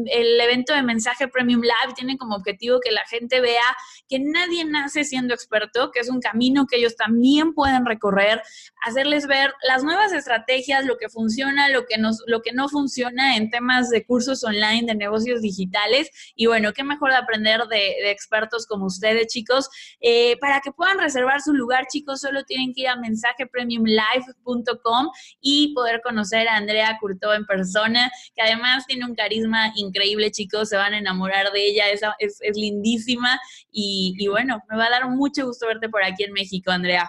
el 0.07 0.41
evento 0.41 0.75
de 0.75 0.83
mensaje 0.83 1.29
Premium 1.29 1.63
Live 1.63 1.95
tiene 1.95 2.17
como 2.17 2.37
objetivo 2.37 2.81
que 2.81 2.91
la 2.91 3.05
gente 3.07 3.41
vea 3.41 3.77
que 4.09 4.19
nadie 4.19 4.65
nace 4.65 5.05
siendo 5.05 5.35
experto, 5.35 5.91
que 5.93 6.01
es 6.01 6.09
un 6.09 6.21
camino 6.21 6.67
que 6.67 6.77
ellos 6.77 6.97
también 6.97 7.53
pueden 7.55 7.87
recorrer, 7.87 8.43
hacerles 8.85 9.27
ver 9.27 9.53
las 9.67 9.83
nuevas 9.85 10.13
estrategias, 10.13 10.85
lo 10.85 10.97
que 10.97 11.09
funciona, 11.09 11.69
lo 11.69 11.87
que, 11.87 11.99
nos, 11.99 12.23
lo 12.27 12.43
que 12.43 12.53
no 12.53 12.69
funciona 12.69 13.37
en 13.37 13.51
temas 13.51 13.91
de 13.91 14.05
cursos 14.05 14.43
online, 14.45 14.87
de 14.87 14.95
negocios 14.95 15.41
digitales. 15.41 16.11
Y 16.35 16.47
bueno, 16.47 16.73
qué 16.73 16.85
mejor 16.85 17.11
de 17.11 17.17
aprender 17.17 17.67
de, 17.69 18.11
expertos 18.11 18.67
como 18.67 18.87
ustedes, 18.87 19.27
chicos. 19.29 19.69
Eh, 20.01 20.37
para 20.41 20.61
que 20.61 20.73
puedan 20.73 20.99
reservar 20.99 21.43
su 21.43 21.53
lugar, 21.53 21.87
chicos, 21.89 22.21
solo 22.21 22.45
tienen 22.45 22.73
que 22.73 22.83
ir 22.83 22.89
a 22.89 22.97
mensajepremiumlive.com 22.97 25.11
y 25.41 25.75
poder 25.75 26.01
conocer 26.03 26.49
a 26.49 26.57
Andrea 26.57 26.97
Curto 27.01 27.35
en 27.35 27.47
persona, 27.47 28.11
que 28.35 28.43
además 28.43 28.85
tiene 28.87 29.05
un 29.05 29.15
carisma 29.15 29.73
increíble, 29.77 30.31
chicos. 30.31 30.69
Se 30.69 30.77
van 30.77 30.95
a 30.95 30.99
enamorar 30.99 31.53
de 31.53 31.67
ella, 31.67 31.91
es, 31.91 32.03
es, 32.19 32.39
es 32.41 32.57
lindísima. 32.57 33.39
Y, 33.71 34.15
y 34.19 34.29
bueno, 34.29 34.61
me 34.69 34.77
va 34.77 34.87
a 34.87 34.91
dar 34.91 35.09
mucho 35.09 35.47
gusto 35.47 35.67
verte 35.67 35.89
por 35.89 36.03
aquí 36.03 36.25
en 36.25 36.33
México, 36.33 36.71
Andrea. 36.71 37.09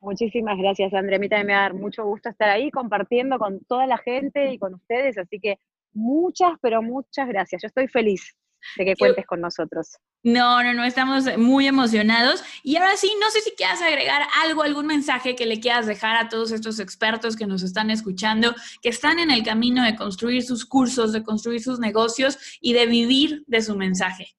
Muchísimas 0.00 0.58
gracias, 0.58 0.92
Andrea. 0.94 1.16
A 1.16 1.20
mí 1.20 1.28
también 1.28 1.46
me 1.46 1.52
va 1.54 1.60
a 1.60 1.62
dar 1.62 1.74
mucho 1.74 2.04
gusto 2.04 2.28
estar 2.28 2.48
ahí 2.48 2.70
compartiendo 2.70 3.38
con 3.38 3.60
toda 3.64 3.86
la 3.86 3.98
gente 3.98 4.52
y 4.52 4.58
con 4.58 4.74
ustedes. 4.74 5.18
Así 5.18 5.40
que 5.40 5.58
muchas, 5.92 6.52
pero 6.60 6.82
muchas 6.82 7.26
gracias. 7.28 7.62
Yo 7.62 7.66
estoy 7.66 7.88
feliz 7.88 8.36
de 8.76 8.84
que 8.84 8.96
cuentes 8.96 9.26
con 9.26 9.40
nosotros. 9.40 9.96
No, 10.22 10.62
no, 10.62 10.74
no, 10.74 10.84
estamos 10.84 11.24
muy 11.38 11.66
emocionados. 11.66 12.42
Y 12.62 12.76
ahora 12.76 12.96
sí, 12.96 13.12
no 13.20 13.30
sé 13.30 13.40
si 13.40 13.52
quieras 13.52 13.80
agregar 13.80 14.22
algo, 14.42 14.62
algún 14.62 14.86
mensaje 14.86 15.36
que 15.36 15.46
le 15.46 15.60
quieras 15.60 15.86
dejar 15.86 16.16
a 16.16 16.28
todos 16.28 16.50
estos 16.52 16.80
expertos 16.80 17.36
que 17.36 17.46
nos 17.46 17.62
están 17.62 17.90
escuchando, 17.90 18.54
que 18.82 18.88
están 18.88 19.18
en 19.18 19.30
el 19.30 19.44
camino 19.44 19.84
de 19.84 19.94
construir 19.94 20.42
sus 20.42 20.66
cursos, 20.66 21.12
de 21.12 21.22
construir 21.22 21.62
sus 21.62 21.78
negocios 21.78 22.58
y 22.60 22.72
de 22.72 22.86
vivir 22.86 23.44
de 23.46 23.62
su 23.62 23.76
mensaje. 23.76 24.36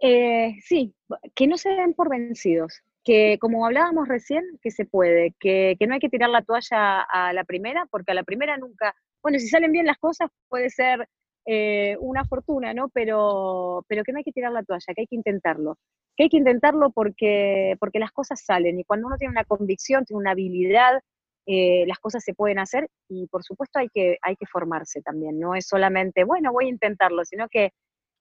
Eh, 0.00 0.56
sí, 0.62 0.94
que 1.34 1.46
no 1.46 1.56
se 1.56 1.70
den 1.70 1.94
por 1.94 2.10
vencidos, 2.10 2.82
que 3.04 3.38
como 3.40 3.64
hablábamos 3.64 4.08
recién, 4.08 4.44
que 4.60 4.70
se 4.70 4.84
puede, 4.84 5.34
que, 5.40 5.76
no 5.86 5.94
hay 5.94 6.00
que 6.00 6.08
tirar 6.08 6.28
la 6.28 6.42
toalla 6.42 7.02
a 7.02 7.32
la 7.32 7.44
primera, 7.44 7.86
porque 7.90 8.12
a 8.12 8.14
la 8.14 8.24
primera 8.24 8.56
nunca, 8.56 8.94
bueno, 9.22 9.38
si 9.38 9.48
salen 9.48 9.72
bien 9.72 9.86
las 9.86 9.98
cosas 9.98 10.28
puede 10.48 10.70
ser 10.70 11.08
eh, 11.46 11.96
una 12.00 12.24
fortuna, 12.24 12.74
¿no? 12.74 12.88
Pero, 12.88 13.84
pero 13.88 14.02
que 14.02 14.12
no 14.12 14.18
hay 14.18 14.24
que 14.24 14.32
tirar 14.32 14.52
la 14.52 14.64
toalla, 14.64 14.94
que 14.94 15.02
hay 15.02 15.06
que 15.06 15.16
intentarlo. 15.16 15.78
Que 16.16 16.24
hay 16.24 16.28
que 16.28 16.38
intentarlo 16.38 16.90
porque, 16.90 17.76
porque 17.78 18.00
las 18.00 18.10
cosas 18.10 18.42
salen 18.44 18.80
y 18.80 18.84
cuando 18.84 19.06
uno 19.06 19.16
tiene 19.16 19.32
una 19.32 19.44
convicción, 19.44 20.04
tiene 20.04 20.18
una 20.20 20.32
habilidad, 20.32 21.00
eh, 21.46 21.84
las 21.86 21.98
cosas 22.00 22.24
se 22.24 22.34
pueden 22.34 22.58
hacer 22.58 22.88
y 23.08 23.28
por 23.28 23.44
supuesto 23.44 23.78
hay 23.78 23.88
que, 23.88 24.18
hay 24.22 24.34
que 24.34 24.46
formarse 24.46 25.00
también, 25.02 25.38
no 25.38 25.54
es 25.54 25.68
solamente, 25.68 26.24
bueno, 26.24 26.52
voy 26.52 26.66
a 26.66 26.70
intentarlo, 26.70 27.24
sino 27.24 27.48
que, 27.48 27.70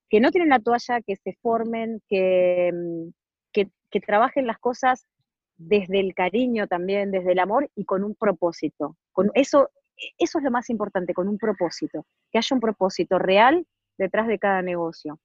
que 0.09 0.19
no 0.19 0.30
tienen 0.30 0.49
la 0.49 0.59
toalla, 0.59 1.01
que 1.01 1.15
se 1.15 1.34
formen, 1.41 2.01
que, 2.07 2.71
mm, 2.71 3.09
que, 3.51 3.69
que 3.89 3.99
trabajen 4.01 4.45
las 4.45 4.59
cosas 4.59 5.07
desde 5.57 5.99
el 5.99 6.13
cariño 6.13 6.67
también, 6.67 7.09
desde 7.09 7.32
el 7.32 7.39
amor 7.39 7.71
y 7.76 7.86
con 7.86 8.03
un 8.03 8.13
propósito. 8.13 8.95
Con 9.11 9.32
eso, 9.34 9.69
eso 10.18 10.38
es 10.39 10.43
lo 10.43 10.52
más 10.52 10.70
importante, 10.70 11.14
con 11.14 11.28
un 11.28 11.38
propósito, 11.38 12.06
que 12.32 12.38
haya 12.39 12.54
un 12.54 12.60
propósito 12.60 13.20
real 13.20 13.66
detrás 13.98 14.28
de 14.28 14.39
cada 14.39 14.62
negocio. 14.62 15.20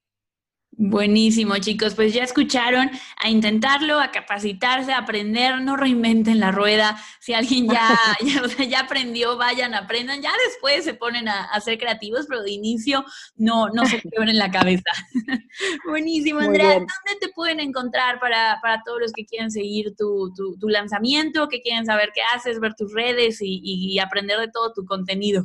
Buenísimo, 0.72 1.58
chicos. 1.58 1.94
Pues 1.94 2.14
ya 2.14 2.22
escucharon 2.22 2.90
a 3.16 3.28
intentarlo, 3.28 4.00
a 4.00 4.12
capacitarse, 4.12 4.92
a 4.92 4.98
aprender, 4.98 5.60
no 5.60 5.76
reinventen 5.76 6.40
la 6.40 6.52
rueda. 6.52 6.96
Si 7.18 7.34
alguien 7.34 7.68
ya, 7.68 7.98
ya, 8.68 8.80
aprendió, 8.80 9.36
vayan, 9.36 9.74
aprendan. 9.74 10.22
Ya 10.22 10.30
después 10.46 10.84
se 10.84 10.94
ponen 10.94 11.28
a, 11.28 11.60
ser 11.60 11.76
creativos, 11.76 12.26
pero 12.28 12.42
de 12.42 12.52
inicio 12.52 13.04
no, 13.36 13.68
no 13.68 13.84
se 13.84 14.00
en 14.02 14.38
la 14.38 14.50
cabeza. 14.50 14.90
Buenísimo, 15.86 16.40
Andrea. 16.40 16.74
¿Dónde 16.74 17.20
te 17.20 17.28
pueden 17.34 17.60
encontrar 17.60 18.20
para, 18.20 18.58
todos 18.84 19.00
los 19.00 19.12
que 19.12 19.26
quieren 19.26 19.50
seguir 19.50 19.94
tu, 19.96 20.32
lanzamiento, 20.62 21.48
que 21.48 21.60
quieren 21.60 21.84
saber 21.84 22.10
qué 22.14 22.22
haces, 22.34 22.60
ver 22.60 22.74
tus 22.74 22.92
redes 22.94 23.38
y 23.42 23.98
aprender 23.98 24.38
de 24.38 24.48
todo 24.48 24.72
tu 24.72 24.84
contenido? 24.84 25.44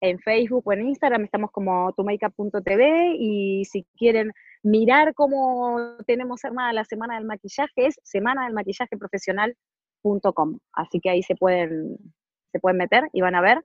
En 0.00 0.18
Facebook 0.20 0.62
o 0.66 0.72
en 0.72 0.88
Instagram 0.88 1.24
estamos 1.24 1.50
como 1.50 1.92
tumakeup.tv 1.92 3.16
y 3.18 3.64
si 3.64 3.84
quieren 3.96 4.32
mirar 4.62 5.14
cómo 5.14 5.96
tenemos 6.06 6.44
armada 6.44 6.72
la 6.72 6.84
semana 6.84 7.16
del 7.16 7.24
maquillaje 7.24 7.86
es 7.86 8.00
semana 8.02 8.44
del 8.44 8.54
maquillaje 8.54 8.96
profesional.com. 8.96 10.58
Así 10.72 11.00
que 11.00 11.10
ahí 11.10 11.22
se 11.22 11.34
pueden, 11.36 11.96
se 12.52 12.60
pueden 12.60 12.78
meter 12.78 13.08
y 13.12 13.20
van 13.20 13.34
a 13.34 13.40
ver 13.40 13.64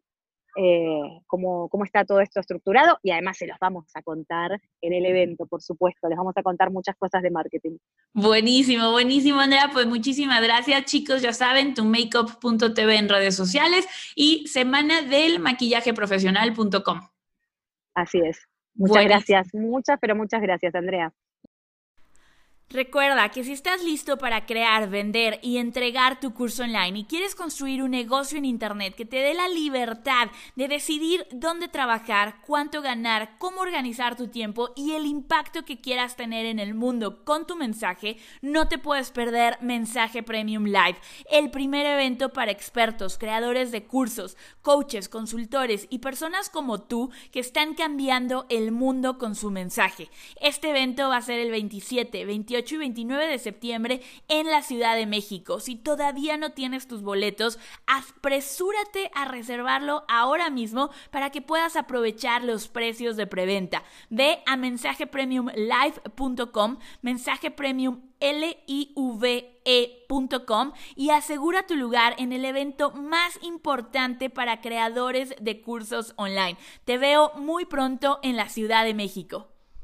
eh, 0.56 1.22
cómo, 1.26 1.70
está 1.84 2.06
todo 2.06 2.20
esto 2.20 2.40
estructurado 2.40 3.00
y 3.02 3.12
además 3.12 3.38
se 3.38 3.48
los 3.48 3.58
vamos 3.60 3.86
a 3.96 4.02
contar 4.02 4.52
en 4.82 4.94
el 4.94 5.06
evento, 5.06 5.48
por 5.48 5.62
supuesto, 5.62 6.08
les 6.08 6.18
vamos 6.18 6.34
a 6.38 6.44
contar 6.44 6.72
muchas 6.72 6.96
cosas 6.96 7.24
de 7.24 7.32
marketing. 7.32 7.78
Buenísimo, 8.14 8.92
buenísimo, 8.92 9.40
Andrea. 9.40 9.70
Pues 9.74 9.88
muchísimas 9.88 10.42
gracias, 10.44 10.86
chicos. 10.86 11.22
Ya 11.22 11.34
saben, 11.34 11.74
tu 11.74 11.84
makeup.tv 11.86 12.96
en 12.96 13.10
redes 13.10 13.36
sociales 13.36 13.88
y 14.16 14.46
semana 14.48 15.02
del 15.02 15.40
maquillaje 15.40 15.94
profesional.com. 15.94 17.00
Así 17.96 18.20
es. 18.20 18.40
Muchas 18.76 19.06
gracias, 19.06 19.48
muchas, 19.54 19.98
pero 20.00 20.16
muchas 20.16 20.42
gracias, 20.42 20.74
Andrea. 20.76 21.14
Recuerda 22.74 23.30
que 23.30 23.44
si 23.44 23.52
estás 23.52 23.84
listo 23.84 24.18
para 24.18 24.48
crear, 24.48 24.90
vender 24.90 25.38
y 25.44 25.58
entregar 25.58 26.20
tu 26.20 26.34
curso 26.34 26.64
online 26.64 27.02
y 27.02 27.04
quieres 27.04 27.36
construir 27.36 27.84
un 27.84 27.92
negocio 27.92 28.40
en 28.40 28.46
Internet 28.46 28.96
que 28.96 29.06
te 29.06 29.18
dé 29.18 29.36
la 29.36 29.48
libertad 29.48 30.30
de 30.56 30.68
decidir 30.68 31.28
dónde 31.32 31.68
trabajar, 31.68 32.38
cuánto 32.48 32.82
ganar, 32.82 33.38
cómo 33.38 33.62
organizar 33.62 34.16
tu 34.16 34.28
tiempo 34.30 34.72
y 34.76 34.94
el 34.94 35.06
impacto 35.06 35.66
que 35.66 35.82
quieras 35.82 36.16
tener 36.16 36.48
en 36.48 36.58
el 36.58 36.74
mundo 36.74 37.24
con 37.24 37.46
tu 37.46 37.56
mensaje, 37.56 38.18
no 38.42 38.68
te 38.68 38.80
puedes 38.80 39.12
perder 39.12 39.60
Mensaje 39.62 40.24
Premium 40.24 40.64
Live, 40.64 40.98
el 41.30 41.52
primer 41.52 41.86
evento 41.86 42.34
para 42.34 42.52
expertos, 42.52 43.20
creadores 43.20 43.72
de 43.72 43.84
cursos, 43.84 44.36
coaches, 44.64 45.10
consultores 45.10 45.86
y 45.92 46.00
personas 46.00 46.50
como 46.50 46.82
tú 46.82 47.12
que 47.32 47.40
están 47.40 47.76
cambiando 47.76 48.48
el 48.50 48.72
mundo 48.72 49.20
con 49.20 49.36
su 49.36 49.52
mensaje. 49.52 50.10
Este 50.42 50.72
evento 50.72 51.10
va 51.10 51.18
a 51.18 51.22
ser 51.22 51.40
el 51.40 51.52
27, 51.52 52.26
28 52.64 52.76
y 52.76 52.78
29 52.78 53.28
de 53.28 53.40
septiembre 53.40 54.02
en 54.28 54.48
la 54.48 54.62
Ciudad 54.62 54.96
de 54.96 55.06
México. 55.06 55.60
Si 55.60 55.76
todavía 55.76 56.38
no 56.38 56.54
tienes 56.54 56.88
tus 56.88 57.02
boletos, 57.02 57.60
apresúrate 57.88 59.12
a 59.14 59.26
reservarlo 59.26 60.06
ahora 60.08 60.50
mismo 60.50 60.92
para 61.12 61.30
que 61.30 61.42
puedas 61.42 61.76
aprovechar 61.76 62.42
los 62.44 62.70
precios 62.70 63.18
de 63.18 63.28
preventa. 63.28 63.84
Ve 64.10 64.40
a 64.46 64.56
mensajepremiumlive.com, 64.56 66.78
mensaje 67.02 67.54
y 70.96 71.10
asegura 71.10 71.68
tu 71.68 71.76
lugar 71.76 72.16
en 72.18 72.32
el 72.32 72.46
evento 72.46 72.92
más 72.92 73.38
importante 73.42 74.30
para 74.30 74.62
creadores 74.62 75.36
de 75.42 75.62
cursos 75.62 76.14
online. 76.16 76.58
Te 76.86 76.98
veo 76.98 77.34
muy 77.36 77.66
pronto 77.66 78.20
en 78.24 78.38
la 78.38 78.48
Ciudad 78.48 78.86
de 78.86 78.94
México. 78.94 79.53